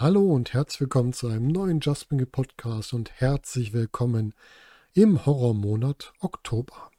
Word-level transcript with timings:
Hallo 0.00 0.22
und 0.32 0.54
herzlich 0.54 0.80
willkommen 0.80 1.12
zu 1.12 1.28
einem 1.28 1.48
neuen 1.48 1.80
Just 1.80 2.08
Podcast 2.32 2.94
und 2.94 3.10
herzlich 3.20 3.74
willkommen 3.74 4.32
im 4.94 5.26
Horrormonat 5.26 6.14
Oktober. 6.20 6.90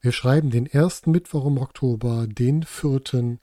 Wir 0.00 0.10
schreiben 0.10 0.50
den 0.50 0.66
ersten 0.66 1.12
Mittwoch 1.12 1.46
im 1.46 1.58
Oktober, 1.58 2.26
den 2.26 2.64
vierten, 2.64 3.38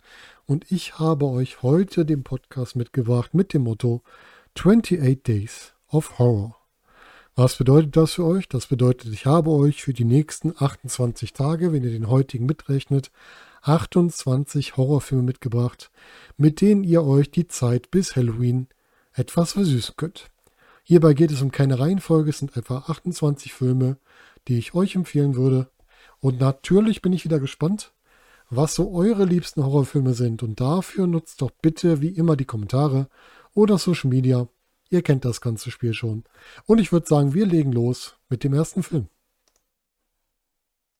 und 0.45 0.69
ich 0.69 0.99
habe 0.99 1.27
euch 1.27 1.63
heute 1.63 2.03
den 2.03 2.25
Podcast 2.25 2.75
mitgebracht 2.75 3.33
mit 3.33 3.53
dem 3.53 3.63
Motto 3.63 4.01
28 4.59 5.23
Days 5.23 5.71
of 5.87 6.19
Horror. 6.19 6.57
Was 7.35 7.55
bedeutet 7.55 7.95
das 7.95 8.15
für 8.15 8.25
euch? 8.25 8.49
Das 8.49 8.67
bedeutet, 8.67 9.13
ich 9.13 9.25
habe 9.25 9.51
euch 9.51 9.81
für 9.81 9.93
die 9.93 10.03
nächsten 10.03 10.53
28 10.59 11.31
Tage, 11.31 11.71
wenn 11.71 11.85
ihr 11.85 11.91
den 11.91 12.09
heutigen 12.09 12.47
mitrechnet, 12.47 13.11
28 13.61 14.75
Horrorfilme 14.75 15.23
mitgebracht, 15.23 15.89
mit 16.35 16.59
denen 16.59 16.83
ihr 16.83 17.05
euch 17.05 17.31
die 17.31 17.47
Zeit 17.47 17.91
bis 17.91 18.17
Halloween 18.17 18.67
etwas 19.15 19.53
versüßen 19.53 19.95
könnt. 19.97 20.29
Hierbei 20.83 21.13
geht 21.13 21.31
es 21.31 21.41
um 21.41 21.51
keine 21.51 21.79
Reihenfolge, 21.79 22.29
es 22.29 22.37
sind 22.37 22.55
etwa 22.55 22.77
28 22.87 23.53
Filme, 23.53 23.97
die 24.47 24.57
ich 24.57 24.75
euch 24.75 24.95
empfehlen 24.95 25.35
würde. 25.35 25.69
Und 26.19 26.39
natürlich 26.39 27.01
bin 27.01 27.13
ich 27.13 27.25
wieder 27.25 27.39
gespannt, 27.39 27.93
was 28.49 28.75
so 28.75 28.93
eure 28.93 29.25
liebsten 29.25 29.65
Horrorfilme 29.65 30.13
sind. 30.13 30.43
Und 30.43 30.61
dafür 30.61 31.07
nutzt 31.07 31.41
doch 31.41 31.51
bitte 31.61 32.01
wie 32.01 32.09
immer 32.09 32.35
die 32.35 32.45
Kommentare 32.45 33.09
oder 33.53 33.77
Social 33.79 34.09
Media 34.09 34.47
Ihr 34.89 35.01
kennt 35.01 35.25
das 35.25 35.41
ganze 35.41 35.71
Spiel 35.71 35.93
schon. 35.93 36.23
Und 36.65 36.79
ich 36.79 36.91
würde 36.91 37.07
sagen, 37.07 37.33
wir 37.33 37.45
legen 37.45 37.71
los 37.71 38.15
mit 38.29 38.43
dem 38.43 38.53
ersten 38.53 38.83
Film. 38.83 39.07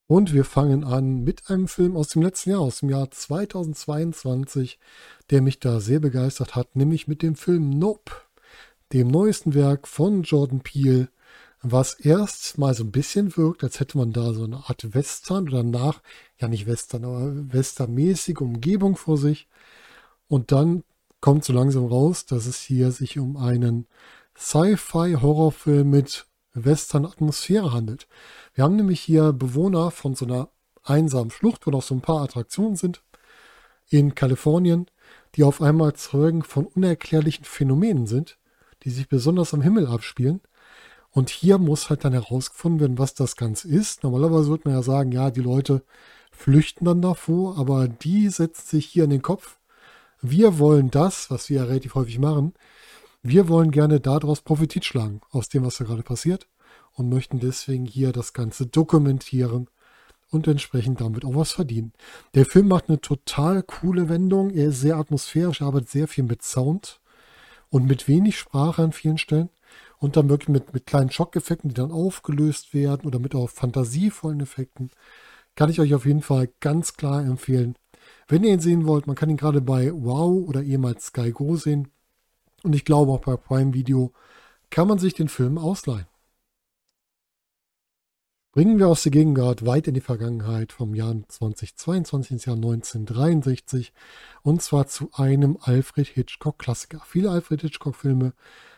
Und 0.08 0.34
wir 0.34 0.45
fangen 0.45 0.84
an 0.84 1.23
mit 1.23 1.50
einem 1.50 1.67
Film 1.67 1.98
aus 1.98 2.09
dem 2.09 2.22
letzten 2.22 2.52
Jahr, 2.52 2.59
aus 2.59 2.81
dem 2.81 2.89
Jahr 2.89 3.09
2022, 3.09 4.78
der 5.31 5.42
mich 5.42 5.59
da 5.59 5.80
sehr 5.80 6.00
begeistert 6.00 6.56
hat, 6.56 6.75
nämlich 6.75 7.08
mit 7.08 7.23
dem 7.23 7.36
Film 7.36 7.72
Nope, 7.72 8.11
dem 8.94 9.08
neuesten 9.08 9.56
Werk 9.56 9.88
von 9.88 10.22
Jordan 10.22 10.61
Peele, 10.61 11.09
was 11.64 11.95
erst 11.95 12.59
mal 12.59 12.76
so 12.76 12.83
ein 12.83 12.92
bisschen 12.92 13.36
wirkt, 13.36 13.64
als 13.64 13.80
hätte 13.80 13.98
man 13.98 14.14
da 14.14 14.33
so 14.33 14.44
eine 14.44 14.58
Art 14.70 14.94
Western 14.94 15.50
oder 15.50 15.64
nach, 15.64 16.02
ja 16.38 16.48
nicht 16.48 16.67
Western, 16.67 17.03
aber 17.06 17.31
Westernmäßige 17.52 18.42
Umgebung 18.42 18.95
vor 18.98 19.17
sich. 19.17 19.48
Und 20.28 20.52
dann 20.52 20.83
kommt 21.20 21.44
so 21.45 21.53
langsam 21.53 21.86
raus, 21.86 22.28
dass 22.28 22.45
es 22.45 22.61
hier 22.61 22.92
sich 22.92 23.17
um 23.17 23.38
einen 23.38 23.88
Sci-Fi-Horrorfilm 24.38 25.89
mit 25.89 26.28
Western-Atmosphäre 26.56 27.73
handelt. 27.73 28.08
Wir 28.53 28.64
haben 28.64 28.75
nämlich 28.75 29.02
hier 29.02 29.34
Bewohner 29.34 29.92
von 29.92 30.16
so 30.16 30.25
einer 30.25 30.50
einsamen 30.84 31.31
Schlucht, 31.31 31.67
wo 31.67 31.72
noch 31.72 31.84
so 31.84 31.94
ein 31.94 32.02
paar 32.02 32.22
Attraktionen 32.22 32.75
sind, 32.75 33.02
in 33.88 34.16
Kalifornien, 34.16 34.88
die 35.36 35.44
auf 35.44 35.61
einmal 35.61 35.94
Zeugen 35.94 36.44
von 36.44 36.66
unerklärlichen 36.66 37.45
Phänomenen 37.45 38.08
sind, 38.08 38.38
die 38.83 38.89
sich 38.89 39.08
besonders 39.08 39.53
am 39.53 39.61
Himmel 39.61 39.88
abspielen. 39.88 40.42
Und 41.11 41.30
hier 41.30 41.58
muss 41.58 41.89
halt 41.89 42.03
dann 42.03 42.14
herausgefunden 42.14 42.80
werden, 42.80 42.98
was 42.98 43.14
das 43.14 43.36
Ganze 43.36 43.67
ist. 43.67 44.03
Normalerweise 44.03 44.50
würde 44.50 44.67
man 44.67 44.78
ja 44.78 44.83
sagen, 44.83 45.11
ja, 45.11 45.31
die 45.31 45.42
Leute 45.42 45.83
flüchten 46.32 46.86
dann 46.86 47.02
davor, 47.02 47.58
aber 47.58 47.88
die 47.88 48.30
setzt 48.30 48.70
sich 48.70 48.86
hier 48.86 49.05
in 49.05 49.10
den 49.11 49.21
Kopf, 49.21 49.58
wir 50.21 50.60
wollen 50.60 50.92
das, 50.92 51.30
was 51.30 51.49
wir 51.49 51.58
ja 51.58 51.64
relativ 51.65 51.95
häufig 51.95 52.20
machen, 52.20 52.54
wir 53.27 53.49
wollen 53.49 53.71
gerne 53.71 53.99
daraus 53.99 54.41
Profit 54.41 54.86
schlagen, 54.86 55.19
aus 55.31 55.49
dem, 55.49 55.65
was 55.65 55.77
da 55.77 55.86
gerade 55.86 56.03
passiert 56.03 56.47
und 56.93 57.09
möchten 57.09 57.39
deswegen 57.39 57.86
hier 57.86 58.11
das 58.11 58.33
Ganze 58.33 58.67
dokumentieren 58.67 59.67
und 60.30 60.47
entsprechend 60.47 61.02
damit 61.02 61.25
auch 61.25 61.33
was 61.33 61.52
verdienen. 61.52 61.91
Der 62.35 62.45
Film 62.45 62.67
macht 62.67 62.87
eine 62.87 63.02
total 63.02 63.64
coole 63.64 64.09
Wendung, 64.09 64.52
er 64.52 64.67
ist 64.67 64.81
sehr 64.81 64.97
atmosphärisch, 64.97 65.64
arbeitet 65.64 65.89
sehr 65.89 66.08
viel 66.08 66.23
mit 66.23 66.43
Sound 66.43 67.02
und 67.69 67.87
mit 67.87 68.08
wenig 68.08 68.37
Sprache 68.37 68.83
an 68.83 68.91
vielen 68.91 69.17
Stellen 69.17 69.49
und 69.97 70.17
dann 70.17 70.30
wirklich 70.30 70.49
mit, 70.49 70.71
mit 70.75 70.85
kleinen 70.85 71.09
Schockeffekten, 71.09 71.69
die 71.69 71.75
dann 71.75 71.91
aufgelöst 71.91 72.75
werden 72.75 73.08
oder 73.08 73.17
mit 73.17 73.33
auch 73.33 73.49
fantasievollen 73.49 74.39
Effekten. 74.39 74.91
Kann 75.55 75.71
ich 75.71 75.80
euch 75.80 75.95
auf 75.95 76.05
jeden 76.05 76.21
Fall 76.21 76.49
ganz 76.59 76.93
klar 76.93 77.21
empfehlen. 77.25 77.75
Wenn 78.27 78.43
ihr 78.43 78.53
ihn 78.53 78.59
sehen 78.59 78.85
wollt, 78.85 79.08
man 79.08 79.15
kann 79.15 79.31
ihn 79.31 79.37
gerade 79.37 79.61
bei 79.61 79.91
Wow 79.91 80.47
oder 80.47 80.61
ehemals 80.61 81.08
Sky 81.08 81.31
Go 81.31 81.55
sehen. 81.55 81.87
Und 82.65 82.73
ich 82.73 82.83
glaube 82.83 83.11
auch 83.11 83.20
bei 83.20 83.37
Prime 83.37 83.76
Video 83.76 84.11
kann 84.71 84.87
man 84.87 84.98
sich 84.98 85.14
den 85.14 85.30
Film 85.30 85.59
ausleihen. 85.59 86.08
Bringen 88.53 88.80
wir 88.80 88.87
aus 88.87 89.03
der 89.03 89.11
Gegenwart 89.11 89.67
weit 89.67 89.87
in 89.87 89.93
die 89.93 90.02
Vergangenheit 90.02 90.71
vom 90.71 90.95
Jahr 90.95 91.15
2022 91.27 92.31
ins 92.31 92.45
Jahr 92.45 92.55
1963 92.55 93.93
und 94.42 94.64
zwar 94.64 94.87
zu 94.87 95.11
einem 95.14 95.59
Alfred 95.61 96.08
Hitchcock 96.08 96.58
Klassiker. 96.58 97.03
Viele 97.05 97.30
Alfred 97.30 97.61
Hitchcock 97.61 97.95
Filme 97.95 98.33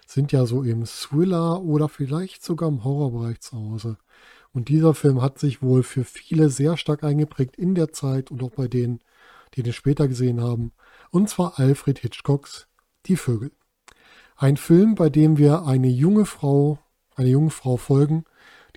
sind 0.05 0.33
ja 0.33 0.45
so 0.45 0.63
im 0.63 0.83
Thriller 0.85 1.61
oder 1.61 1.87
vielleicht 1.87 2.43
sogar 2.43 2.67
im 2.67 2.83
Horrorbereich 2.83 3.39
zu 3.39 3.55
Hause. 3.55 3.97
Und 4.51 4.67
dieser 4.67 4.95
Film 4.95 5.21
hat 5.21 5.39
sich 5.39 5.61
wohl 5.61 5.83
für 5.83 6.03
viele 6.03 6.49
sehr 6.49 6.75
stark 6.75 7.05
eingeprägt 7.05 7.55
in 7.55 7.73
der 7.73 7.93
Zeit 7.93 8.31
und 8.31 8.43
auch 8.43 8.51
bei 8.51 8.67
denen, 8.67 8.99
die 9.53 9.63
den 9.63 9.71
später 9.71 10.09
gesehen 10.09 10.41
haben, 10.41 10.73
und 11.09 11.29
zwar 11.29 11.57
Alfred 11.57 11.99
Hitchcocks 11.99 12.67
Die 13.05 13.15
Vögel. 13.15 13.51
Ein 14.37 14.57
Film, 14.57 14.95
bei 14.95 15.09
dem 15.09 15.37
wir 15.37 15.65
eine 15.65 15.87
junge 15.87 16.25
Frau, 16.25 16.79
eine 17.15 17.29
junge 17.29 17.49
Frau 17.49 17.77
folgen, 17.77 18.23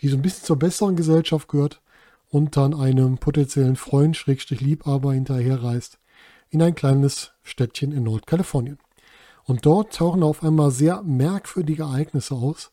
die 0.00 0.08
so 0.08 0.16
ein 0.16 0.22
bisschen 0.22 0.44
zur 0.44 0.58
besseren 0.58 0.96
Gesellschaft 0.96 1.48
gehört 1.48 1.82
und 2.28 2.56
dann 2.56 2.74
einem 2.74 3.18
potenziellen 3.18 3.76
Freund, 3.76 4.16
Schrägstrich 4.16 4.60
Liebhaber 4.60 5.12
hinterherreist, 5.12 5.98
in 6.48 6.62
ein 6.62 6.74
kleines 6.74 7.32
Städtchen 7.42 7.92
in 7.92 8.04
Nordkalifornien. 8.04 8.78
Und 9.44 9.66
dort 9.66 9.94
tauchen 9.94 10.22
auf 10.22 10.42
einmal 10.42 10.70
sehr 10.70 11.02
merkwürdige 11.02 11.82
Ereignisse 11.82 12.34
aus, 12.34 12.72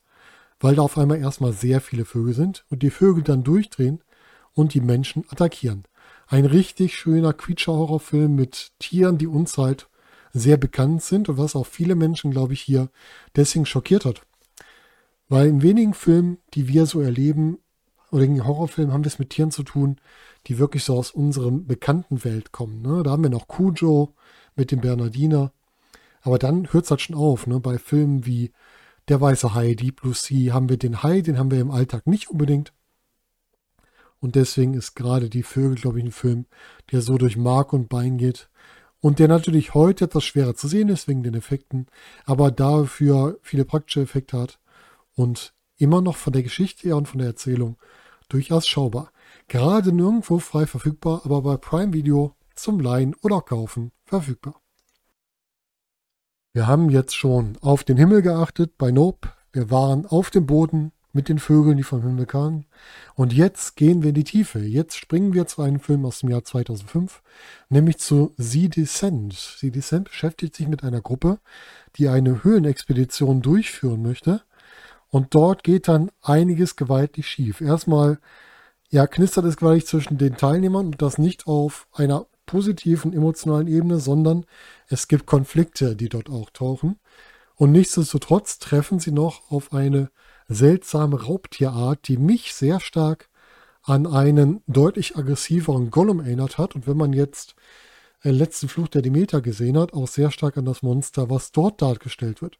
weil 0.60 0.76
da 0.76 0.84
auf 0.84 0.98
einmal 0.98 1.18
erstmal 1.18 1.54
sehr 1.54 1.82
viele 1.82 2.06
Vögel 2.06 2.34
sind 2.34 2.66
und 2.70 2.84
die 2.84 2.90
Vögel 2.90 3.24
dann 3.24 3.44
durchdrehen 3.44 4.02
und 4.54 4.74
die 4.74 4.82
Menschen 4.82 5.26
attackieren 5.30 5.84
ein 6.28 6.46
richtig 6.46 6.96
schöner 6.96 7.34
Creature-Horrorfilm 7.34 8.36
mit 8.36 8.72
Tieren, 8.80 9.18
die 9.18 9.28
halt 9.28 9.88
sehr 10.40 10.58
bekannt 10.58 11.04
sind 11.04 11.30
und 11.30 11.38
was 11.38 11.56
auch 11.56 11.66
viele 11.66 11.96
Menschen, 11.96 12.32
glaube 12.32 12.54
ich, 12.54 12.62
hier 12.62 12.90
deswegen 13.36 13.66
schockiert 13.66 14.06
hat. 14.06 14.22
Weil 15.30 15.48
in 15.48 15.62
wenigen 15.62 15.94
Filmen, 15.94 16.38
die 16.54 16.68
wir 16.68 16.86
so 16.86 17.02
erleben, 17.02 17.60
oder 18.12 18.24
in 18.24 18.46
Horrorfilmen 18.46 18.94
haben 18.94 19.04
wir 19.04 19.10
es 19.10 19.20
mit 19.20 19.32
Tieren 19.32 19.52
zu 19.52 19.64
tun, 19.64 19.98
die 20.48 20.60
wirklich 20.60 20.84
so 20.84 20.98
aus 20.98 21.12
unserem 21.12 21.66
bekannten 21.68 22.24
Welt 22.24 22.52
kommen. 22.52 22.82
Ne? 22.82 23.04
Da 23.04 23.12
haben 23.12 23.24
wir 23.24 23.30
noch 23.30 23.48
Cujo 23.48 24.14
mit 24.56 24.72
dem 24.72 24.80
Bernardiner. 24.80 25.52
Aber 26.22 26.40
dann 26.40 26.72
hört 26.72 26.86
es 26.86 26.92
halt 26.92 27.02
schon 27.02 27.16
auf. 27.16 27.48
Ne? 27.48 27.60
Bei 27.60 27.78
Filmen 27.78 28.26
wie 28.26 28.52
Der 29.10 29.22
weiße 29.22 29.54
Hai, 29.54 29.74
Deep 29.74 30.02
Blue 30.02 30.14
Sea 30.14 30.54
haben 30.54 30.70
wir 30.70 30.78
den 30.78 31.04
Hai, 31.04 31.22
den 31.22 31.38
haben 31.38 31.52
wir 31.52 31.62
im 31.62 31.72
Alltag 31.72 32.08
nicht 32.08 32.30
unbedingt. 32.30 32.74
Und 34.20 34.36
deswegen 34.36 34.74
ist 34.74 34.96
gerade 34.96 35.30
die 35.30 35.44
Vögel, 35.44 35.76
glaube 35.76 36.00
ich, 36.00 36.06
ein 36.06 36.12
Film, 36.12 36.46
der 36.92 37.02
so 37.02 37.18
durch 37.18 37.38
Mark 37.38 37.72
und 37.72 37.88
Bein 37.88 38.18
geht. 38.18 38.50
Und 39.00 39.20
der 39.20 39.28
natürlich 39.28 39.74
heute 39.74 40.06
etwas 40.06 40.24
schwerer 40.24 40.56
zu 40.56 40.68
sehen 40.68 40.90
ist 40.90 41.08
wegen 41.08 41.24
den 41.24 41.36
Effekten, 41.36 41.88
aber 42.26 42.52
dafür 42.52 43.38
viele 43.42 43.66
praktische 43.66 44.02
Effekte 44.02 44.40
hat 44.40 44.60
und 45.16 45.54
immer 45.78 46.02
noch 46.02 46.16
von 46.16 46.34
der 46.34 46.44
Geschichte 46.44 46.96
und 46.96 47.08
von 47.08 47.20
der 47.20 47.28
Erzählung 47.28 47.78
durchaus 48.30 48.68
schaubar. 48.68 49.12
Gerade 49.48 49.94
nirgendwo 49.94 50.40
frei 50.40 50.66
verfügbar, 50.66 51.22
aber 51.26 51.42
bei 51.42 51.58
Prime 51.58 51.94
Video 51.94 52.36
zum 52.56 52.80
Leihen 52.80 53.16
oder 53.22 53.42
Kaufen 53.42 53.92
verfügbar. 54.06 54.62
Wir 56.54 56.66
haben 56.66 56.90
jetzt 56.90 57.16
schon 57.16 57.58
auf 57.62 57.84
den 57.84 57.98
Himmel 57.98 58.24
geachtet 58.24 58.78
bei 58.78 58.92
Nope. 58.92 59.30
Wir 59.54 59.70
waren 59.70 60.06
auf 60.06 60.32
dem 60.32 60.48
Boden 60.48 60.92
mit 61.14 61.30
den 61.30 61.40
Vögeln, 61.40 61.78
die 61.78 61.84
vom 61.84 62.02
Himmel 62.02 62.26
kamen. 62.26 62.66
Und 63.16 63.34
jetzt 63.34 63.76
gehen 63.76 64.04
wir 64.04 64.10
in 64.10 64.16
die 64.16 64.24
Tiefe. 64.24 64.60
Jetzt 64.60 64.98
springen 64.98 65.34
wir 65.34 65.48
zu 65.48 65.62
einem 65.62 65.80
Film 65.80 66.06
aus 66.06 66.20
dem 66.20 66.30
Jahr 66.30 66.44
2005, 66.44 67.22
nämlich 67.70 67.98
zu 67.98 68.34
The 68.38 68.70
Descent. 68.70 69.34
The 69.60 69.72
Descent 69.72 70.06
beschäftigt 70.10 70.56
sich 70.56 70.68
mit 70.68 70.84
einer 70.84 71.02
Gruppe, 71.02 71.40
die 71.96 72.10
eine 72.10 72.44
Höhlenexpedition 72.44 73.42
durchführen 73.42 74.02
möchte. 74.02 74.44
Und 75.10 75.34
dort 75.34 75.64
geht 75.64 75.88
dann 75.88 76.12
einiges 76.22 76.76
gewaltig 76.76 77.28
schief. 77.28 77.62
Erstmal, 77.62 78.20
ja, 78.90 79.08
knistert 79.08 79.46
es 79.46 79.58
gewaltig 79.58 79.88
zwischen 79.88 80.18
den 80.18 80.38
Teilnehmern 80.38 80.88
und 80.88 81.02
das 81.02 81.18
nicht 81.18 81.48
auf 81.48 81.88
einer 81.94 82.28
positiven 82.46 83.14
emotionalen 83.14 83.68
Ebene, 83.68 84.00
sondern 84.00 84.46
es 84.88 85.08
gibt 85.08 85.26
Konflikte, 85.26 85.96
die 85.96 86.10
dort 86.10 86.30
auch 86.30 86.50
tauchen. 86.50 87.00
Und 87.56 87.72
nichtsdestotrotz 87.72 88.60
treffen 88.60 89.00
sie 89.00 89.12
noch 89.12 89.52
auf 89.52 89.74
eine 89.74 90.10
seltsame 90.48 91.24
Raubtierart, 91.24 92.08
die 92.08 92.18
mich 92.18 92.54
sehr 92.54 92.80
stark 92.80 93.30
an 93.84 94.06
einen 94.06 94.62
deutlich 94.68 95.16
aggressiveren 95.16 95.92
Gollum 95.92 96.20
erinnert 96.20 96.58
hat. 96.58 96.76
Und 96.76 96.88
wenn 96.88 96.98
man 96.98 97.14
jetzt 97.14 97.56
den 98.24 98.36
letzten 98.36 98.68
Fluch 98.68 98.88
der 98.88 99.02
Demeter 99.02 99.42
gesehen 99.42 99.78
hat, 99.78 99.94
auch 99.94 100.08
sehr 100.08 100.32
stark 100.32 100.58
an 100.58 100.66
das 100.66 100.82
Monster, 100.82 101.30
was 101.30 101.52
dort 101.52 101.82
dargestellt 101.82 102.42
wird. 102.42 102.60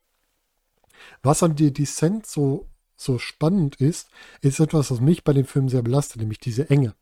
Was 1.24 1.44
an 1.44 1.56
die 1.56 1.74
Descent 1.74 2.26
so, 2.26 2.68
so 2.96 3.20
spannend 3.20 3.76
ist, 3.76 4.10
ist 4.42 4.60
etwas, 4.60 4.90
was 4.92 5.02
mich 5.02 5.24
bei 5.24 5.34
dem 5.34 5.46
Film 5.46 5.70
sehr 5.70 5.82
belastet, 5.82 6.22
nämlich 6.22 6.40
diese 6.40 6.70
Enge. 6.70 6.96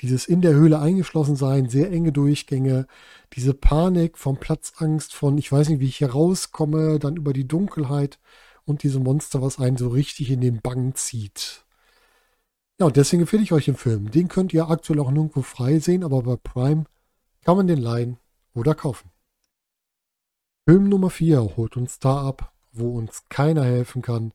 dieses 0.00 0.26
in 0.26 0.40
der 0.40 0.54
Höhle 0.54 0.80
eingeschlossen 0.80 1.36
sein, 1.36 1.68
sehr 1.68 1.90
enge 1.90 2.12
Durchgänge, 2.12 2.86
diese 3.34 3.54
Panik 3.54 4.18
vom 4.18 4.36
Platzangst, 4.38 5.14
von 5.14 5.38
ich 5.38 5.50
weiß 5.50 5.68
nicht, 5.68 5.80
wie 5.80 5.86
ich 5.86 5.98
hier 5.98 6.10
rauskomme, 6.10 6.98
dann 6.98 7.16
über 7.16 7.32
die 7.32 7.46
Dunkelheit 7.46 8.18
und 8.64 8.82
diese 8.82 9.00
Monster, 9.00 9.42
was 9.42 9.58
einen 9.58 9.76
so 9.76 9.88
richtig 9.88 10.30
in 10.30 10.40
den 10.40 10.60
Bann 10.60 10.94
zieht. 10.94 11.64
Ja, 12.80 12.86
und 12.86 12.96
deswegen 12.96 13.22
empfehle 13.22 13.42
ich 13.42 13.52
euch 13.52 13.66
den 13.66 13.76
Film. 13.76 14.10
Den 14.10 14.28
könnt 14.28 14.52
ihr 14.52 14.68
aktuell 14.68 14.98
auch 15.00 15.10
nirgendwo 15.10 15.42
frei 15.42 15.78
sehen, 15.78 16.02
aber 16.02 16.22
bei 16.22 16.36
Prime 16.36 16.84
kann 17.44 17.56
man 17.56 17.66
den 17.66 17.78
leihen 17.78 18.18
oder 18.54 18.74
kaufen. 18.74 19.10
Film 20.66 20.88
Nummer 20.88 21.10
4 21.10 21.56
holt 21.56 21.76
uns 21.76 21.98
da 21.98 22.26
ab, 22.26 22.52
wo 22.72 22.96
uns 22.96 23.24
keiner 23.28 23.64
helfen 23.64 24.02
kann. 24.02 24.32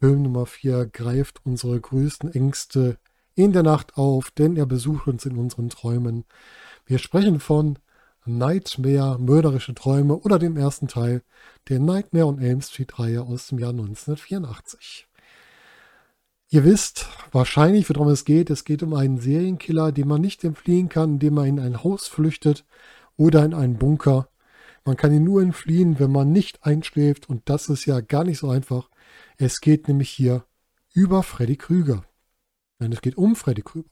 Film 0.00 0.22
Nummer 0.22 0.46
4 0.46 0.86
greift 0.86 1.44
unsere 1.44 1.78
größten 1.78 2.32
Ängste 2.32 2.98
in 3.34 3.52
der 3.52 3.62
Nacht 3.62 3.96
auf, 3.96 4.30
denn 4.30 4.56
er 4.56 4.66
besucht 4.66 5.06
uns 5.06 5.26
in 5.26 5.36
unseren 5.36 5.68
Träumen. 5.68 6.24
Wir 6.86 6.98
sprechen 6.98 7.40
von 7.40 7.78
Nightmare, 8.26 9.18
mörderische 9.18 9.74
Träume 9.74 10.16
oder 10.16 10.38
dem 10.38 10.56
ersten 10.56 10.88
Teil 10.88 11.22
der 11.68 11.78
Nightmare 11.78 12.26
on 12.26 12.38
Elm 12.38 12.60
Street 12.60 12.98
Reihe 12.98 13.22
aus 13.22 13.48
dem 13.48 13.58
Jahr 13.58 13.70
1984. 13.70 15.06
Ihr 16.52 16.64
wisst 16.64 17.06
wahrscheinlich, 17.30 17.88
worum 17.88 18.08
es 18.08 18.24
geht. 18.24 18.50
Es 18.50 18.64
geht 18.64 18.82
um 18.82 18.94
einen 18.94 19.18
Serienkiller, 19.18 19.92
den 19.92 20.08
man 20.08 20.20
nicht 20.20 20.42
entfliehen 20.42 20.88
kann, 20.88 21.12
indem 21.14 21.34
man 21.34 21.46
in 21.46 21.60
ein 21.60 21.84
Haus 21.84 22.08
flüchtet 22.08 22.64
oder 23.16 23.44
in 23.44 23.54
einen 23.54 23.78
Bunker. 23.78 24.28
Man 24.84 24.96
kann 24.96 25.12
ihn 25.12 25.24
nur 25.24 25.42
entfliehen, 25.42 25.98
wenn 25.98 26.10
man 26.10 26.32
nicht 26.32 26.64
einschläft 26.64 27.28
und 27.28 27.48
das 27.48 27.68
ist 27.68 27.86
ja 27.86 28.00
gar 28.00 28.24
nicht 28.24 28.38
so 28.38 28.50
einfach. 28.50 28.90
Es 29.36 29.60
geht 29.60 29.86
nämlich 29.86 30.10
hier 30.10 30.44
über 30.92 31.22
Freddy 31.22 31.56
Krüger. 31.56 32.04
Nein, 32.78 32.92
es 32.92 33.00
geht 33.00 33.16
um 33.16 33.36
Freddy 33.36 33.62
Krüger, 33.62 33.88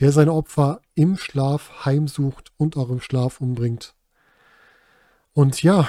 der 0.00 0.12
seine 0.12 0.32
Opfer 0.32 0.80
im 0.94 1.16
Schlaf 1.16 1.84
heimsucht 1.84 2.52
und 2.56 2.76
auch 2.76 2.88
im 2.90 3.00
Schlaf 3.00 3.40
umbringt. 3.40 3.94
Und 5.32 5.62
ja, 5.62 5.88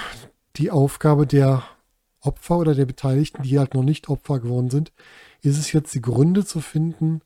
die 0.58 0.70
Aufgabe 0.70 1.26
der 1.26 1.64
Opfer 2.20 2.58
oder 2.58 2.76
der 2.76 2.86
Beteiligten, 2.86 3.44
die 3.44 3.58
halt 3.58 3.74
noch 3.74 3.84
nicht 3.84 4.10
Opfer 4.10 4.40
geworden 4.40 4.70
sind, 4.70 4.92
ist 5.42 5.58
es 5.58 5.72
jetzt 5.72 5.96
die 5.96 6.02
Gründe 6.02 6.46
zu 6.46 6.60
finden, 6.60 7.22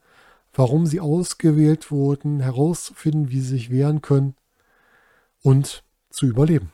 warum 0.54 0.86
sie 0.86 1.02
ausgewählt 1.02 1.92
wurden, 1.92 2.40
herauszufinden, 2.40 3.30
wie 3.30 3.42
sie 3.42 3.50
sich 3.50 3.70
wehren 3.72 4.02
können 4.02 4.36
und 5.42 5.84
zu 6.10 6.28
überleben. 6.28 6.72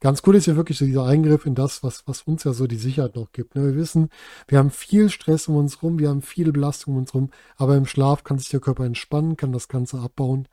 Ganz 0.00 0.22
cool 0.26 0.36
ist 0.36 0.46
ja 0.46 0.56
wirklich 0.56 0.76
so 0.78 0.84
dieser 0.84 1.04
Eingriff 1.06 1.46
in 1.46 1.54
das, 1.54 1.82
was, 1.82 2.06
was 2.06 2.22
uns 2.22 2.44
ja 2.44 2.52
so 2.52 2.66
die 2.66 2.76
Sicherheit 2.76 3.16
noch 3.16 3.32
gibt. 3.32 3.54
Ne? 3.54 3.64
Wir 3.64 3.76
wissen, 3.76 4.10
wir 4.46 4.58
haben 4.58 4.70
viel 4.70 5.08
Stress 5.08 5.48
um 5.48 5.56
uns 5.56 5.82
rum, 5.82 5.98
wir 5.98 6.10
haben 6.10 6.22
viel 6.22 6.52
Belastung 6.52 6.94
um 6.94 7.00
uns 7.00 7.14
rum, 7.14 7.30
aber 7.56 7.76
im 7.76 7.86
Schlaf 7.86 8.22
kann 8.22 8.38
sich 8.38 8.50
der 8.50 8.60
Körper 8.60 8.84
entspannen, 8.84 9.36
kann 9.36 9.52
das 9.52 9.68
Ganze 9.68 9.98
abbauen. 9.98 10.48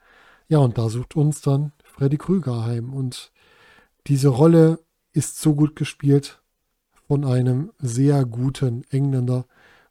Ja, 0.48 0.60
und 0.60 0.78
da 0.78 0.90
sucht 0.90 1.16
uns 1.16 1.42
dann 1.42 1.74
Freddy 1.84 2.18
Krüger 2.18 2.66
heim. 2.66 2.94
Und 2.94 3.31
diese 4.07 4.30
Rolle 4.30 4.80
ist 5.12 5.42
so 5.42 5.56
gut 5.56 5.75
gespielt 5.75 6.42
von 7.07 7.25
einem 7.25 7.72
sehr 7.80 8.25
guten 8.25 8.84
Engländer, 8.90 9.45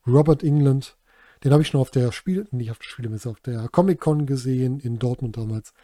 Robert 0.07 0.43
England. 0.43 0.97
Den 1.45 1.53
habe 1.53 1.63
ich 1.63 1.69
schon 1.69 1.81
auf 1.81 1.91
der 1.91 2.13
Spiel, 2.13 2.47
nicht 2.53 2.71
auf 2.71 2.79
der 2.79 2.89
Spielemesse, 2.89 3.31
auf 3.31 3.41
der 3.41 3.69
Comic-Con 3.69 4.27
gesehen 4.27 4.81
in 4.81 4.99
Dortmund 4.99 5.37
damals. 5.37 5.75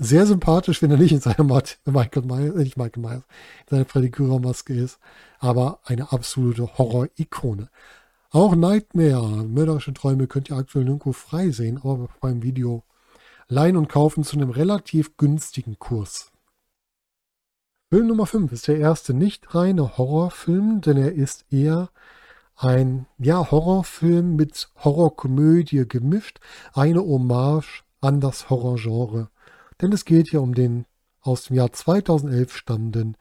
Sehr 0.00 0.26
sympathisch, 0.26 0.80
wenn 0.80 0.92
er 0.92 0.96
nicht 0.96 1.12
in 1.12 1.20
seiner 1.20 1.42
Michael 1.84 2.22
Myers, 2.22 2.54
nicht 2.54 2.76
Michael 2.76 3.02
Myers, 3.02 3.24
in 3.66 3.70
seiner 3.70 3.84
Freddy 3.84 4.10
Krueger 4.10 4.38
Maske 4.38 4.72
ist, 4.72 5.00
aber 5.40 5.80
eine 5.84 6.12
absolute 6.12 6.78
Horror-Ikone. 6.78 7.68
Auch 8.30 8.54
Nightmare, 8.54 9.44
mörderische 9.44 9.92
Träume 9.94 10.28
könnt 10.28 10.50
ihr 10.50 10.56
aktuell 10.56 10.84
nirgendwo 10.84 11.12
frei 11.12 11.50
sehen, 11.50 11.78
aber 11.82 12.08
beim 12.20 12.42
Video 12.42 12.84
leihen 13.48 13.76
und 13.76 13.88
kaufen 13.88 14.22
zu 14.22 14.36
einem 14.36 14.50
relativ 14.50 15.16
günstigen 15.16 15.78
Kurs. 15.80 16.30
Film 17.90 18.06
Nummer 18.06 18.26
5 18.26 18.52
ist 18.52 18.68
der 18.68 18.78
erste 18.78 19.14
nicht 19.14 19.54
reine 19.54 19.96
Horrorfilm, 19.96 20.80
denn 20.80 20.98
er 20.98 21.12
ist 21.12 21.46
eher 21.50 21.88
ein 22.54 23.06
ja, 23.18 23.50
Horrorfilm 23.50 24.36
mit 24.36 24.68
Horrorkomödie 24.84 25.88
gemischt, 25.88 26.38
eine 26.74 27.00
Hommage 27.00 27.84
an 28.00 28.20
das 28.20 28.50
Horrorgenre. 28.50 29.30
Denn 29.80 29.92
es 29.92 30.04
geht 30.04 30.30
hier 30.30 30.42
um 30.42 30.54
den 30.54 30.86
aus 31.20 31.44
dem 31.44 31.56
Jahr 31.56 31.72
2011 31.72 32.56
stammenden 32.56 33.16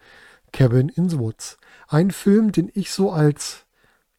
Cabin 0.52 0.90
in 0.90 1.10
the 1.10 1.20
Woods. 1.20 1.58
Ein 1.88 2.12
Film, 2.12 2.52
den 2.52 2.72
ich 2.74 2.92
so 2.92 3.12
als 3.12 3.66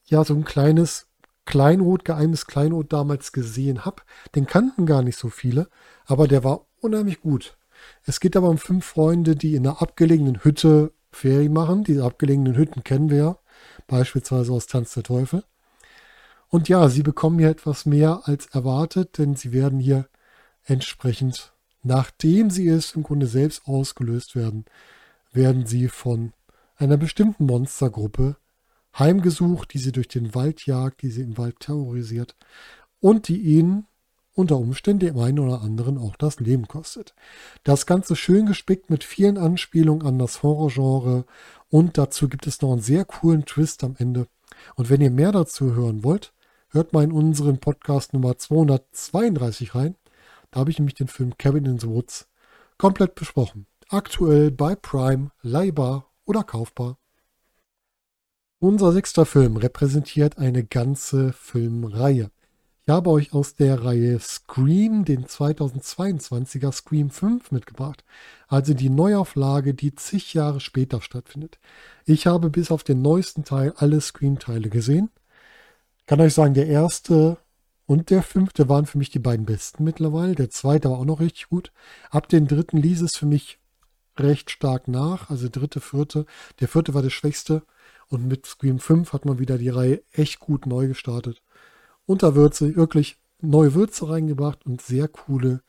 ja 0.05 0.25
so 0.25 0.35
ein 0.35 0.45
kleines 0.45 1.07
Kleinod, 1.47 2.05
geheimes 2.05 2.47
Kleinod 2.47 2.93
damals 2.93 3.33
gesehen 3.33 3.85
habe. 3.85 4.03
Den 4.35 4.47
kannten 4.47 4.85
gar 4.85 5.03
nicht 5.03 5.19
so 5.19 5.31
viele, 5.31 5.69
aber 6.05 6.29
der 6.29 6.45
war 6.45 6.67
unheimlich 6.81 7.21
gut. 7.21 7.57
Es 8.05 8.21
geht 8.21 8.37
aber 8.37 8.49
um 8.49 8.59
fünf 8.59 8.85
Freunde, 8.85 9.37
die 9.37 9.55
in 9.55 9.67
einer 9.67 9.81
abgelegenen 9.81 10.45
Hütte 10.45 10.93
Ferien 11.11 11.53
machen. 11.53 11.85
Diese 11.85 12.05
abgelegenen 12.05 12.57
Hütten 12.57 12.85
kennen 12.85 13.11
wir 13.11 13.17
ja 13.17 13.39
beispielsweise 13.87 14.53
aus 14.53 14.67
Tanz 14.67 14.95
der 14.95 15.05
Teufel. 15.05 15.45
Und 16.49 16.69
ja, 16.69 16.89
sie 16.89 17.03
bekommen 17.03 17.39
hier 17.39 17.51
etwas 17.51 17.87
mehr 17.87 18.23
als 18.25 18.47
erwartet, 18.47 19.19
denn 19.19 19.35
sie 19.35 19.53
werden 19.53 19.81
hier 19.81 20.09
entsprechend, 20.65 21.53
nachdem 21.83 22.51
sie 22.51 22.69
es 22.69 22.95
im 22.95 23.03
Grunde 23.03 23.27
selbst 23.27 23.67
ausgelöst 23.67 24.37
werden, 24.37 24.65
werden 25.33 25.67
sie 25.67 25.89
von 25.89 26.33
einer 26.77 26.97
bestimmten 26.97 27.47
Monstergruppe 27.47 28.37
heimgesucht, 28.99 29.73
die 29.75 29.79
sie 29.79 29.93
durch 29.93 30.09
den 30.09 30.35
Wald 30.35 30.67
jagt, 30.67 31.03
die 31.03 31.11
sie 31.11 31.23
im 31.23 31.39
Wald 31.39 31.61
terrorisiert 31.61 32.37
und 33.01 33.29
die 33.29 33.39
ihnen 33.39 33.87
unter 34.35 34.57
Umständen 34.57 35.01
dem 35.01 35.19
einen 35.19 35.41
oder 35.41 35.63
anderen 35.63 35.99
auch 35.99 36.17
das 36.17 36.39
Leben 36.39 36.69
kostet. 36.69 37.15
Das 37.65 37.87
Ganze 37.87 38.15
schön 38.15 38.47
gespickt 38.47 38.89
mit 38.89 39.03
vielen 39.03 39.37
Anspielungen 39.37 40.07
an 40.07 40.19
das 40.19 40.45
Horrorgenre 40.45 41.25
und 41.69 41.99
dazu 41.99 42.29
gibt 42.29 42.47
es 42.47 42.63
noch 42.63 42.73
einen 42.73 42.81
sehr 42.81 43.05
coolen 43.05 43.45
Twist 43.47 43.83
am 43.83 43.97
Ende. 43.99 44.29
Und 44.77 44.91
wenn 44.91 45.01
ihr 45.01 45.11
mehr 45.11 45.33
dazu 45.33 45.75
hören 45.75 46.05
wollt, 46.05 46.33
hört 46.71 46.93
mal 46.93 47.03
in 47.03 47.13
unseren 47.13 47.59
Podcast 47.59 48.13
Nummer 48.13 48.39
232 48.39 49.75
rein. 49.75 49.97
Da 50.51 50.61
habe 50.61 50.71
ich 50.71 50.79
nämlich 50.79 50.95
den 50.95 51.09
Film 51.09 51.37
Cabin 51.37 51.67
in 51.67 51.79
the 51.79 51.89
Woods 51.89 52.29
komplett 52.79 53.15
besprochen. 53.15 53.67
Aktuell 53.89 54.51
bei 54.51 54.75
Prime, 54.75 55.31
leihbar 55.43 56.11
oder 56.25 56.43
kaufbar. 56.43 56.99
Unser 58.61 58.93
sechster 58.93 59.25
Film 59.25 59.57
repräsentiert 59.57 60.39
eine 60.39 60.65
ganze 60.65 61.33
Filmreihe. 61.33 62.31
Ich 62.89 62.91
habe 62.91 63.11
euch 63.11 63.35
aus 63.35 63.55
der 63.55 63.85
Reihe 63.85 64.19
Scream 64.19 65.05
den 65.05 65.27
2022er 65.27 66.73
Scream 66.73 67.11
5 67.11 67.51
mitgebracht, 67.51 68.03
also 68.49 68.73
die 68.73 68.89
Neuauflage, 68.89 69.75
die 69.75 69.95
zig 69.95 70.33
Jahre 70.33 70.59
später 70.59 71.03
stattfindet. 71.03 71.59
Ich 72.07 72.27
habe 72.27 72.49
bis 72.49 72.71
auf 72.71 72.85
den 72.85 73.03
neuesten 73.03 73.45
Teil 73.45 73.75
alle 73.77 74.01
Scream-Teile 74.01 74.71
gesehen. 74.71 75.11
Kann 76.07 76.21
euch 76.23 76.33
sagen, 76.33 76.55
der 76.55 76.67
erste 76.67 77.37
und 77.89 78.11
der 78.11 78.23
fünfte 78.23 78.69
waren 78.69 78.85
für 78.85 78.99
mich 78.99 79.09
die 79.09 79.19
beiden 79.19 79.47
besten 79.47 79.83
mittlerweile. 79.83 80.35
Der 80.35 80.51
zweite 80.51 80.91
war 80.91 80.99
auch 80.99 81.07
noch 81.07 81.21
richtig 81.21 81.49
gut. 81.49 81.73
Ab 82.11 82.29
den 82.29 82.47
dritten 82.47 82.77
ließ 82.77 83.01
es 83.01 83.17
für 83.17 83.25
mich 83.25 83.59
recht 84.19 84.51
stark 84.51 84.89
nach, 84.89 85.31
also 85.31 85.49
dritte, 85.51 85.81
vierte. 85.81 86.27
Der 86.61 86.69
vierte 86.69 86.93
war 86.93 87.01
der 87.01 87.09
schwächste 87.09 87.63
und 88.09 88.29
mit 88.29 88.45
Scream 88.45 88.79
5 88.79 89.15
hat 89.15 89.25
man 89.25 89.39
wieder 89.39 89.57
die 89.57 89.71
Reihe 89.71 90.03
echt 90.13 90.39
gut 90.39 90.67
neu 90.67 90.89
gestartet 90.89 91.43
Unterwürze, 92.05 92.77
wirklich 92.77 93.17
neue 93.41 93.73
Würze 93.73 94.11
reingebracht 94.11 94.67
und 94.67 94.83
sehr 94.83 95.09
coole 95.09 95.63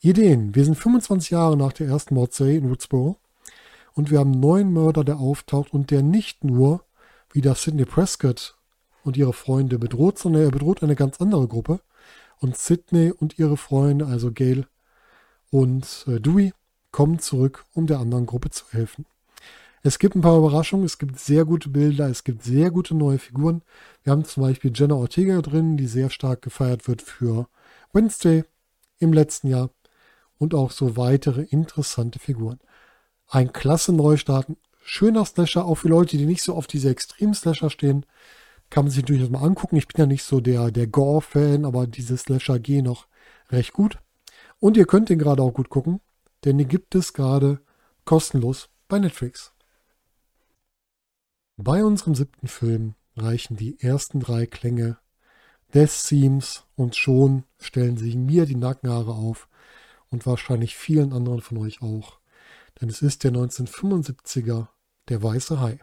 Ideen. 0.00 0.54
Wir 0.54 0.64
sind 0.64 0.76
25 0.76 1.30
Jahre 1.30 1.58
nach 1.58 1.74
der 1.74 1.88
ersten 1.88 2.14
Mordserie 2.14 2.56
in 2.56 2.70
Woodsboro 2.70 3.18
und 3.92 4.10
wir 4.10 4.20
haben 4.20 4.32
einen 4.32 4.40
neuen 4.40 4.72
Mörder, 4.72 5.04
der 5.04 5.18
auftaucht 5.18 5.74
und 5.74 5.90
der 5.90 6.02
nicht 6.02 6.44
nur 6.44 6.86
wieder 7.30 7.54
Sidney 7.54 7.84
Prescott 7.84 8.57
und 9.04 9.16
ihre 9.16 9.32
Freunde 9.32 9.78
bedroht, 9.78 10.18
sondern 10.18 10.42
er 10.42 10.50
bedroht 10.50 10.82
eine 10.82 10.96
ganz 10.96 11.20
andere 11.20 11.46
Gruppe. 11.48 11.80
Und 12.40 12.56
Sidney 12.56 13.10
und 13.10 13.38
ihre 13.38 13.56
Freunde, 13.56 14.06
also 14.06 14.30
Gail 14.32 14.66
und 15.50 16.04
äh, 16.06 16.20
Dewey, 16.20 16.52
kommen 16.92 17.18
zurück, 17.18 17.64
um 17.74 17.86
der 17.86 17.98
anderen 17.98 18.26
Gruppe 18.26 18.50
zu 18.50 18.64
helfen. 18.70 19.06
Es 19.82 19.98
gibt 19.98 20.16
ein 20.16 20.22
paar 20.22 20.36
Überraschungen, 20.36 20.84
es 20.84 20.98
gibt 20.98 21.18
sehr 21.18 21.44
gute 21.44 21.68
Bilder, 21.68 22.08
es 22.08 22.24
gibt 22.24 22.42
sehr 22.42 22.70
gute 22.70 22.94
neue 22.94 23.18
Figuren. 23.18 23.62
Wir 24.02 24.12
haben 24.12 24.24
zum 24.24 24.42
Beispiel 24.42 24.72
Jenna 24.74 24.96
Ortega 24.96 25.40
drin, 25.40 25.76
die 25.76 25.86
sehr 25.86 26.10
stark 26.10 26.42
gefeiert 26.42 26.88
wird 26.88 27.02
für 27.02 27.48
Wednesday 27.92 28.44
im 28.98 29.12
letzten 29.12 29.48
Jahr 29.48 29.70
und 30.38 30.54
auch 30.54 30.70
so 30.72 30.96
weitere 30.96 31.42
interessante 31.42 32.18
Figuren. 32.18 32.58
Ein 33.28 33.52
klasse 33.52 33.92
Neustart, 33.92 34.46
schöner 34.82 35.24
Slasher, 35.24 35.64
auch 35.64 35.76
für 35.76 35.88
Leute, 35.88 36.16
die 36.16 36.26
nicht 36.26 36.42
so 36.42 36.54
auf 36.54 36.66
diese 36.66 36.90
Extrem-Slasher 36.90 37.70
stehen, 37.70 38.04
kann 38.70 38.84
man 38.84 38.90
sich 38.90 39.04
durchaus 39.04 39.30
mal 39.30 39.42
angucken. 39.42 39.76
Ich 39.76 39.88
bin 39.88 40.00
ja 40.00 40.06
nicht 40.06 40.24
so 40.24 40.40
der, 40.40 40.70
der 40.70 40.86
Gore-Fan, 40.86 41.64
aber 41.64 41.86
diese 41.86 42.16
Slasher 42.16 42.58
gehen 42.58 42.84
noch 42.84 43.06
recht 43.50 43.72
gut. 43.72 43.98
Und 44.60 44.76
ihr 44.76 44.86
könnt 44.86 45.08
den 45.08 45.18
gerade 45.18 45.42
auch 45.42 45.52
gut 45.52 45.70
gucken, 45.70 46.00
denn 46.44 46.58
den 46.58 46.68
gibt 46.68 46.94
es 46.94 47.12
gerade 47.12 47.60
kostenlos 48.04 48.68
bei 48.88 48.98
Netflix. 48.98 49.52
Bei 51.56 51.84
unserem 51.84 52.14
siebten 52.14 52.48
Film 52.48 52.94
reichen 53.16 53.56
die 53.56 53.80
ersten 53.80 54.20
drei 54.20 54.46
Klänge 54.46 54.98
Death 55.74 56.06
Themes 56.06 56.64
und 56.76 56.96
schon 56.96 57.44
stellen 57.58 57.96
sich 57.98 58.16
mir 58.16 58.46
die 58.46 58.56
Nackenhaare 58.56 59.12
auf 59.12 59.48
und 60.08 60.24
wahrscheinlich 60.24 60.76
vielen 60.76 61.12
anderen 61.12 61.40
von 61.40 61.58
euch 61.58 61.82
auch. 61.82 62.20
Denn 62.80 62.88
es 62.88 63.02
ist 63.02 63.24
der 63.24 63.32
1975er, 63.32 64.68
der 65.08 65.22
weiße 65.22 65.60
Hai. 65.60 65.78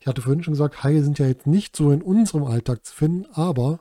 Ich 0.00 0.06
hatte 0.06 0.22
vorhin 0.22 0.42
schon 0.42 0.54
gesagt, 0.54 0.82
Haie 0.82 1.02
sind 1.02 1.18
ja 1.18 1.26
jetzt 1.26 1.46
nicht 1.46 1.76
so 1.76 1.90
in 1.90 2.02
unserem 2.02 2.44
Alltag 2.44 2.84
zu 2.84 2.94
finden, 2.94 3.26
aber 3.32 3.80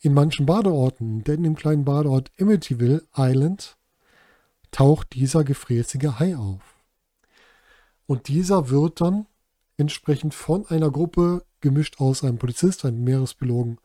in 0.00 0.14
manchen 0.14 0.46
Badeorten, 0.46 1.24
denn 1.24 1.44
im 1.44 1.54
kleinen 1.54 1.84
Badeort 1.84 2.30
Amityville 2.40 3.02
Island 3.16 3.76
taucht 4.70 5.14
dieser 5.14 5.44
gefräßige 5.44 6.18
Hai 6.18 6.36
auf. 6.36 6.60
Und 8.06 8.28
dieser 8.28 8.68
wird 8.68 9.00
dann 9.00 9.26
entsprechend 9.76 10.34
von 10.34 10.66
einer 10.66 10.90
Gruppe, 10.90 11.44
gemischt 11.60 12.00
aus 12.00 12.24
einem 12.24 12.38
Polizist, 12.38 12.84
einem 12.84 13.04
Meeresbiologen 13.04 13.78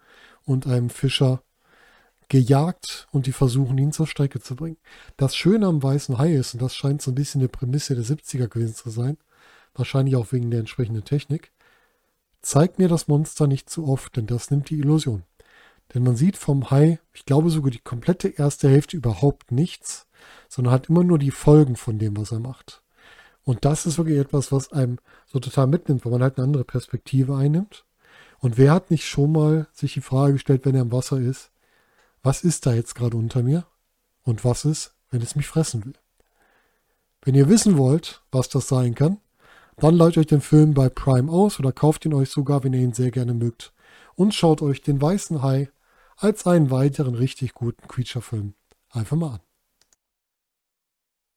und 0.43 0.65
einem 0.67 0.89
Fischer, 0.89 1.43
gejagt 2.29 3.07
und 3.11 3.25
die 3.25 3.31
versuchen, 3.31 3.77
ihn 3.77 3.91
zur 3.91 4.07
Strecke 4.07 4.41
zu 4.41 4.55
bringen. 4.55 4.77
Das 5.15 5.35
Schöne 5.35 5.67
am 5.67 5.81
weißen 5.81 6.17
Hai 6.17 6.33
ist, 6.33 6.53
und 6.53 6.61
das 6.61 6.75
scheint 6.75 7.01
so 7.01 7.11
ein 7.11 7.15
bisschen 7.15 7.41
eine 7.41 7.47
Prämisse 7.47 7.95
der 7.95 8.03
70er 8.03 8.47
gewesen 8.47 8.75
zu 8.75 8.89
sein, 8.89 9.17
wahrscheinlich 9.77 10.15
auch 10.15 10.31
wegen 10.31 10.51
der 10.51 10.61
entsprechenden 10.61 11.03
Technik, 11.03 11.51
zeigt 12.41 12.79
mir 12.79 12.87
das 12.87 13.07
Monster 13.07 13.47
nicht 13.47 13.69
zu 13.69 13.87
oft, 13.87 14.15
denn 14.15 14.27
das 14.27 14.51
nimmt 14.51 14.69
die 14.69 14.79
Illusion. 14.79 15.23
Denn 15.93 16.03
man 16.03 16.15
sieht 16.15 16.37
vom 16.37 16.69
Hai, 16.69 16.99
ich 17.13 17.25
glaube 17.25 17.49
sogar 17.49 17.71
die 17.71 17.79
komplette 17.79 18.27
erste 18.27 18.69
Hälfte 18.69 18.97
überhaupt 18.97 19.51
nichts, 19.51 20.07
sondern 20.49 20.73
hat 20.73 20.89
immer 20.89 21.03
nur 21.03 21.19
die 21.19 21.31
Folgen 21.31 21.75
von 21.75 21.97
dem, 21.99 22.17
was 22.17 22.31
er 22.31 22.39
macht. 22.39 22.81
Und 23.43 23.63
das 23.63 23.85
ist 23.85 23.97
wirklich 23.97 24.17
etwas, 24.17 24.51
was 24.51 24.73
einem 24.73 24.99
so 25.25 25.39
total 25.39 25.67
mitnimmt, 25.67 26.03
weil 26.03 26.11
man 26.11 26.21
halt 26.21 26.37
eine 26.37 26.45
andere 26.45 26.65
Perspektive 26.65 27.37
einnimmt. 27.37 27.85
Und 28.39 28.57
wer 28.57 28.73
hat 28.73 28.91
nicht 28.91 29.07
schon 29.07 29.31
mal 29.31 29.67
sich 29.71 29.93
die 29.93 30.01
Frage 30.01 30.33
gestellt, 30.33 30.65
wenn 30.65 30.75
er 30.75 30.81
im 30.81 30.91
Wasser 30.91 31.19
ist, 31.19 31.51
was 32.21 32.43
ist 32.43 32.65
da 32.65 32.73
jetzt 32.73 32.95
gerade 32.95 33.15
unter 33.15 33.43
mir? 33.43 33.65
Und 34.23 34.43
was 34.43 34.65
ist, 34.65 34.93
wenn 35.09 35.21
es 35.21 35.37
mich 35.37 35.47
fressen 35.47 35.85
will? 35.85 35.93
Wenn 37.21 37.35
ihr 37.35 37.47
wissen 37.47 37.77
wollt, 37.77 38.21
was 38.31 38.49
das 38.49 38.67
sein 38.67 38.95
kann, 38.95 39.21
dann 39.77 39.95
leitet 39.95 40.17
euch 40.17 40.27
den 40.27 40.41
Film 40.41 40.73
bei 40.73 40.89
Prime 40.89 41.31
aus 41.31 41.59
oder 41.59 41.71
kauft 41.71 42.05
ihn 42.05 42.13
euch 42.13 42.29
sogar, 42.29 42.63
wenn 42.63 42.73
ihr 42.73 42.81
ihn 42.81 42.93
sehr 42.93 43.11
gerne 43.11 43.33
mögt. 43.33 43.73
Und 44.15 44.33
schaut 44.33 44.61
euch 44.61 44.81
den 44.81 45.01
Weißen 45.01 45.41
Hai 45.43 45.69
als 46.17 46.47
einen 46.47 46.71
weiteren 46.71 47.13
richtig 47.13 47.53
guten 47.53 47.87
Creature-Film 47.87 48.55
einfach 48.89 49.15
mal 49.15 49.35
an. 49.35 49.39